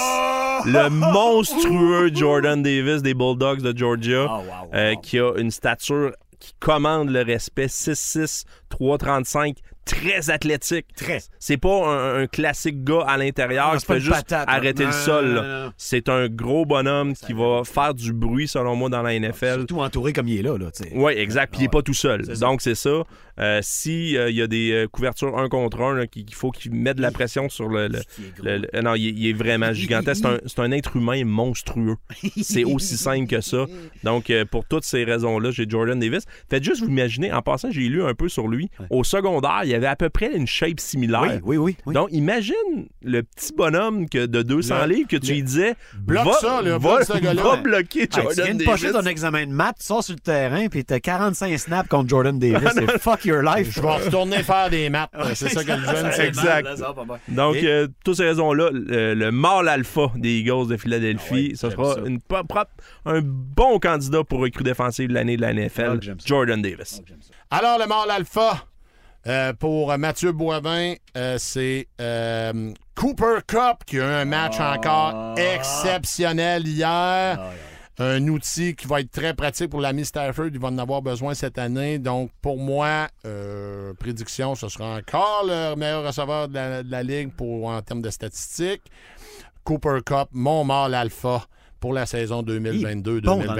Le 0.67 0.89
monstrueux 0.91 2.15
Jordan 2.15 2.63
Davis 2.63 3.03
des 3.03 3.15
Bulldogs 3.15 3.63
de 3.63 3.77
Georgia, 3.77 4.43
euh, 4.75 4.95
qui 4.97 5.19
a 5.19 5.33
une 5.39 5.51
stature 5.51 6.13
qui 6.41 6.55
commande 6.59 7.11
le 7.11 7.23
respect 7.23 7.67
6'6, 7.67 8.45
335, 8.71 9.57
très 9.85 10.31
athlétique. 10.31 10.87
Très. 10.97 11.21
C'est 11.39 11.57
pas 11.57 11.87
un, 11.87 12.23
un 12.23 12.27
classique 12.27 12.83
gars 12.83 13.05
à 13.07 13.17
l'intérieur 13.17 13.77
qui 13.77 13.85
fait 13.87 14.01
juste 14.01 14.15
patate, 14.15 14.49
arrêter 14.49 14.87
le 14.87 14.93
sol. 14.93 15.73
C'est 15.77 16.09
un 16.09 16.29
gros 16.29 16.65
bonhomme 16.65 17.15
qui 17.15 17.33
va 17.33 17.63
faire 17.65 17.95
du 17.95 18.13
bruit, 18.13 18.49
selon 18.49 18.75
moi, 18.75 18.89
dans 18.89 19.03
la 19.03 19.19
NFL. 19.19 19.59
Surtout 19.59 19.81
entouré 19.81 20.13
comme 20.13 20.29
il 20.29 20.39
est 20.39 20.43
là. 20.43 20.57
là. 20.59 20.71
Oui, 20.95 21.13
exact. 21.13 21.51
Puis 21.53 21.61
il 21.61 21.63
n'est 21.63 21.69
Ah 21.69 21.73
pas 21.73 21.83
tout 21.83 21.95
seul. 21.95 22.27
Donc, 22.39 22.63
c'est 22.63 22.75
ça. 22.75 23.03
Euh, 23.41 23.61
si 23.63 24.17
euh, 24.19 24.29
il 24.31 24.37
y 24.37 24.43
a 24.43 24.47
des 24.47 24.71
euh, 24.73 24.87
couvertures 24.87 25.39
un 25.39 25.49
contre 25.49 25.81
un, 25.81 26.07
qu'il 26.07 26.35
faut 26.35 26.51
qu'il 26.51 26.73
mette 26.75 26.97
de 26.99 27.03
la 27.03 27.11
pression 27.11 27.49
sur 27.49 27.69
le. 27.69 27.89
non, 28.83 28.95
il, 28.95 29.07
est- 29.09 29.13
il 29.13 29.27
est 29.29 29.33
vraiment 29.33 29.73
gigantesque. 29.73 30.25
C'est 30.47 30.59
un, 30.59 30.63
un 30.65 30.71
être 30.73 30.97
humain 30.97 31.25
monstrueux. 31.25 31.97
C'est 32.43 32.65
aussi 32.65 32.97
simple 32.97 33.27
que 33.29 33.41
ça. 33.41 33.67
Donc, 34.05 34.31
euh, 34.31 34.45
pour 34.45 34.65
toutes 34.67 34.85
ces 34.85 35.05
raisons-là, 35.05 35.51
j'ai 35.51 35.67
Jordan 35.69 35.99
Davis. 35.99 36.25
Faites 36.49 36.65
juste 36.65 36.83
vous 36.83 36.89
imaginer, 36.91 37.33
en 37.33 37.43
passant, 37.43 37.71
j'ai 37.71 37.83
lu 37.89 38.03
un 38.03 38.15
peu 38.15 38.29
sur 38.29 38.49
lui. 38.49 38.69
Au 38.91 39.05
secondaire, 39.05 39.63
il 39.65 39.75
avait 39.75 39.87
à 39.87 39.97
peu 39.97 40.11
près 40.11 40.35
une 40.37 40.47
shape 40.47 40.81
similaire. 40.81 41.41
Oui, 41.43 41.57
oui, 41.57 41.57
oui. 41.57 41.77
oui. 41.87 41.95
Donc, 41.95 42.09
imagine 42.13 42.55
le 43.03 43.23
petit 43.23 43.53
bonhomme 43.57 44.09
que 44.09 44.27
de 44.27 44.43
200 44.43 44.87
Le- 44.87 44.95
livres 44.95 45.09
que 45.09 45.17
tu 45.17 45.33
lui 45.33 45.43
disais 45.43 45.75
Bloque 45.99 46.27
va, 46.27 46.33
ça, 46.35 46.63
là, 46.63 46.79
va, 46.79 47.05
ce 47.05 47.19
gars-là. 47.19 47.43
va 47.43 47.57
bloquer 47.57 48.01
Hey, 48.03 48.09
tu 48.09 48.21
Jordan 48.21 48.45
viens 48.45 48.55
de 48.55 48.59
Davis. 48.65 48.67
pocher 48.67 48.93
ton 48.93 49.03
examen 49.07 49.47
de 49.47 49.53
maths, 49.53 49.77
tu 49.81 49.87
sors 49.87 50.05
sur 50.05 50.15
le 50.15 50.21
terrain, 50.21 50.69
puis 50.69 50.85
t'as 50.85 51.01
45 51.01 51.59
snaps 51.59 51.89
contre 51.89 52.09
Jordan 52.09 52.39
Davis. 52.39 52.69
C'est 52.75 52.99
fuck 53.01 53.25
your 53.31 53.43
life. 53.43 53.71
Je 53.73 53.81
vais 53.81 53.89
retourner 53.89 54.43
faire 54.43 54.69
des 54.71 54.91
maths. 54.91 55.11
c'est 55.35 55.49
ça 55.49 55.65
que 55.65 55.73
le 55.73 55.85
jeune, 55.85 56.11
c'est 56.13 56.27
Exact. 56.29 56.69
Donc, 57.29 57.57
Et- 57.57 57.67
euh, 57.67 57.89
toutes 58.05 58.17
ces 58.17 58.25
raisons-là, 58.27 58.71
le, 58.73 59.15
le 59.15 59.31
mâle 59.33 59.69
alpha 59.69 60.13
des 60.17 60.39
Eagles 60.41 60.69
de 60.69 60.77
Philadelphie, 60.77 61.57
ça 61.57 61.69
j'aime 61.69 61.79
sera 61.79 61.95
ça. 61.95 62.01
une 62.07 62.19
un 63.07 63.21
bon 63.23 63.79
candidat 63.79 64.25
pour 64.25 64.41
recrue 64.41 64.65
défensive 64.65 65.09
de 65.09 65.15
l'année 65.15 65.37
de 65.37 65.43
la 65.43 65.49
Ah, 65.49 65.53
NFL, 65.55 66.01
ça. 66.05 66.13
Jordan 66.25 66.61
Davis. 66.61 67.01
Alors, 67.51 67.79
le 67.79 67.87
mâle 67.87 68.11
alpha, 68.11 68.65
euh, 69.27 69.53
pour 69.53 69.97
Mathieu 69.99 70.33
Boivin, 70.33 70.95
euh, 71.17 71.37
c'est 71.39 71.89
euh, 72.01 72.73
Cooper 72.95 73.39
Cup 73.47 73.85
qui 73.87 73.99
a 73.99 74.01
eu 74.01 74.03
un 74.23 74.25
match 74.25 74.57
Ah. 74.59 74.77
encore 74.77 75.35
exceptionnel 75.39 76.67
hier. 76.67 77.39
Un 78.03 78.29
outil 78.29 78.75
qui 78.75 78.87
va 78.87 79.01
être 79.01 79.11
très 79.11 79.35
pratique 79.35 79.69
pour 79.69 79.83
l'ami 79.83 80.07
Stafford. 80.07 80.47
Il 80.47 80.59
va 80.59 80.69
en 80.69 80.79
avoir 80.79 81.03
besoin 81.03 81.35
cette 81.35 81.59
année. 81.59 81.99
Donc, 81.99 82.31
pour 82.41 82.57
moi, 82.57 83.09
euh, 83.27 83.93
prédiction, 83.93 84.55
ce 84.55 84.71
sera 84.71 84.97
encore 84.97 85.45
le 85.47 85.77
meilleur 85.77 86.07
receveur 86.07 86.49
de 86.49 86.55
la, 86.55 86.83
la 86.83 87.03
Ligue 87.03 87.31
en 87.39 87.83
termes 87.83 88.01
de 88.01 88.09
statistiques. 88.09 88.91
Cooper 89.65 89.99
Cup, 90.05 90.31
mon 90.33 90.65
mâle 90.65 90.95
alpha 90.95 91.47
pour 91.81 91.93
la 91.93 92.07
saison 92.07 92.43
Bon, 92.43 92.53
dans 92.53 92.53
le 92.53 92.83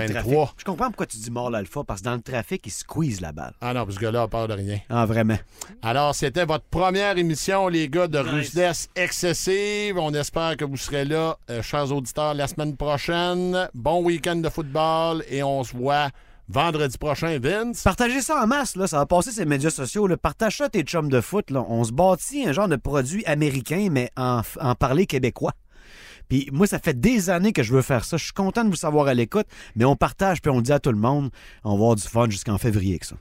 trafic. 0.09 0.33
2022-2023. 0.33 0.49
Je 0.59 0.65
comprends 0.65 0.87
pourquoi 0.87 1.07
tu 1.07 1.17
dis 1.17 1.31
mort 1.31 1.51
l'alpha, 1.51 1.83
parce 1.85 2.01
que 2.01 2.05
dans 2.05 2.15
le 2.15 2.23
trafic, 2.23 2.63
il 2.67 2.71
squeeze 2.71 3.21
la 3.21 3.33
balle. 3.33 3.55
Ah 3.61 3.75
non, 3.75 3.85
parce 3.85 3.99
que 3.99 4.07
là, 4.07 4.23
a 4.23 4.29
peur 4.29 4.49
de 4.49 4.55
rien. 4.55 4.79
Ah, 4.89 5.07
vraiment. 5.07 5.39
Alors, 5.83 6.15
c'était 6.15 6.45
votre 6.45 6.65
première 6.65 7.17
émission, 7.19 7.69
les 7.69 7.89
gars, 7.89 8.07
de 8.09 8.19
Rudesse 8.19 8.89
Excessive. 8.95 9.99
On 9.99 10.13
espère 10.15 10.57
que 10.57 10.65
vous 10.65 10.77
serez 10.77 11.05
là, 11.05 11.37
euh, 11.51 11.63
chers 11.63 11.93
auditeurs, 11.93 12.35
la 12.35 12.47
semaine 12.47 12.77
prochaine. 12.77 13.69
Bon 13.75 14.03
week-end 14.03 14.37
de 14.37 14.49
football 14.49 15.25
et 15.29 15.43
on 15.43 15.65
se 15.65 15.77
voit 15.77 16.09
vendredi 16.49 16.99
prochain, 16.99 17.39
Vince? 17.41 17.83
Partagez 17.83 18.21
ça 18.21 18.43
en 18.43 18.47
masse, 18.47 18.77
là. 18.77 18.87
Ça 18.87 18.99
va 18.99 19.07
passer 19.07 19.31
sur 19.31 19.41
les 19.43 19.49
médias 19.49 19.71
sociaux. 19.71 20.07
Là. 20.07 20.17
Partage 20.17 20.57
ça 20.59 20.65
à 20.65 20.69
tes 20.69 20.83
chums 20.83 21.09
de 21.09 21.21
foot. 21.21 21.51
Là. 21.51 21.65
On 21.69 21.85
se 21.85 21.93
bâtit 21.93 22.45
un 22.47 22.53
genre 22.53 22.69
de 22.69 22.77
produit 22.77 23.25
américain, 23.25 23.89
mais 23.91 24.11
en, 24.17 24.43
en 24.61 24.75
parler 24.75 25.07
québécois. 25.07 25.53
Puis 26.31 26.49
moi, 26.53 26.67
ça 26.67 26.79
fait 26.79 26.99
des 26.99 27.29
années 27.29 27.53
que 27.53 27.63
je 27.63 27.75
veux 27.75 27.83
faire 27.83 28.05
ça. 28.05 28.17
Je 28.17 28.25
suis 28.25 28.33
content 28.33 28.65
de 28.65 28.71
vous 28.71 28.77
savoir 28.77 29.09
à 29.09 29.15
l'écoute, 29.15 29.47
mais 29.77 29.85
on 29.85 29.97
partage 29.97 30.41
puis 30.41 30.51
on 30.51 30.63
dit 30.63 30.73
à 30.73 30.79
tout 30.79 30.93
le 30.93 30.99
monde, 30.99 31.31
on 31.65 31.71
va 31.71 31.75
avoir 31.75 31.97
du 31.97 32.03
fun 32.05 32.31
jusqu'en 32.31 32.57
février 32.57 32.93
avec 32.93 33.05
ça. 33.05 33.17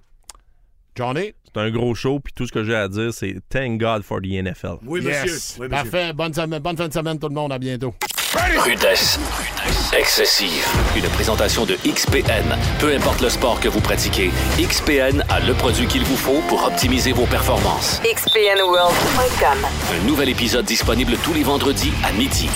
Johnny? 0.96 1.34
C'est 1.54 1.60
un 1.62 1.72
gros 1.72 1.96
show, 1.96 2.20
puis 2.20 2.32
tout 2.34 2.46
ce 2.46 2.52
que 2.52 2.64
j'ai 2.64 2.76
à 2.76 2.88
dire, 2.88 3.12
c'est 3.12 3.36
thank 3.50 3.80
God 3.80 4.04
for 4.04 4.20
the 4.22 4.28
NFL. 4.44 4.78
Oui, 4.86 5.02
Yes. 5.04 5.58
Parfait. 5.70 6.14
Bonne, 6.14 6.34
semaine- 6.34 6.60
bonne 6.62 6.78
fin 6.78 6.88
de 6.88 6.94
semaine, 6.94 7.18
tout 7.18 7.28
le 7.30 7.34
monde. 7.34 7.52
À 7.52 7.58
bientôt. 7.58 7.94
Rudesse. 8.64 9.20
Excessive. 9.98 10.64
Une 10.96 11.10
présentation 11.10 11.66
de 11.66 11.76
XPN. 11.84 12.56
Peu 12.80 12.94
importe 12.94 13.22
le 13.22 13.30
sport 13.30 13.60
que 13.60 13.68
vous 13.68 13.82
pratiquez, 13.82 14.30
XPN 14.60 15.24
a 15.30 15.40
le 15.40 15.54
produit 15.56 15.88
qu'il 15.88 16.04
vous 16.04 16.16
faut 16.18 16.42
pour 16.48 16.64
optimiser 16.68 17.12
vos 17.12 17.26
performances. 17.26 18.00
XPNWorld.com. 18.04 19.66
Un 20.00 20.06
nouvel 20.08 20.30
épisode 20.30 20.66
disponible 20.66 21.14
tous 21.24 21.34
les 21.34 21.44
vendredis 21.44 21.92
à 22.04 22.12
midi. 22.12 22.48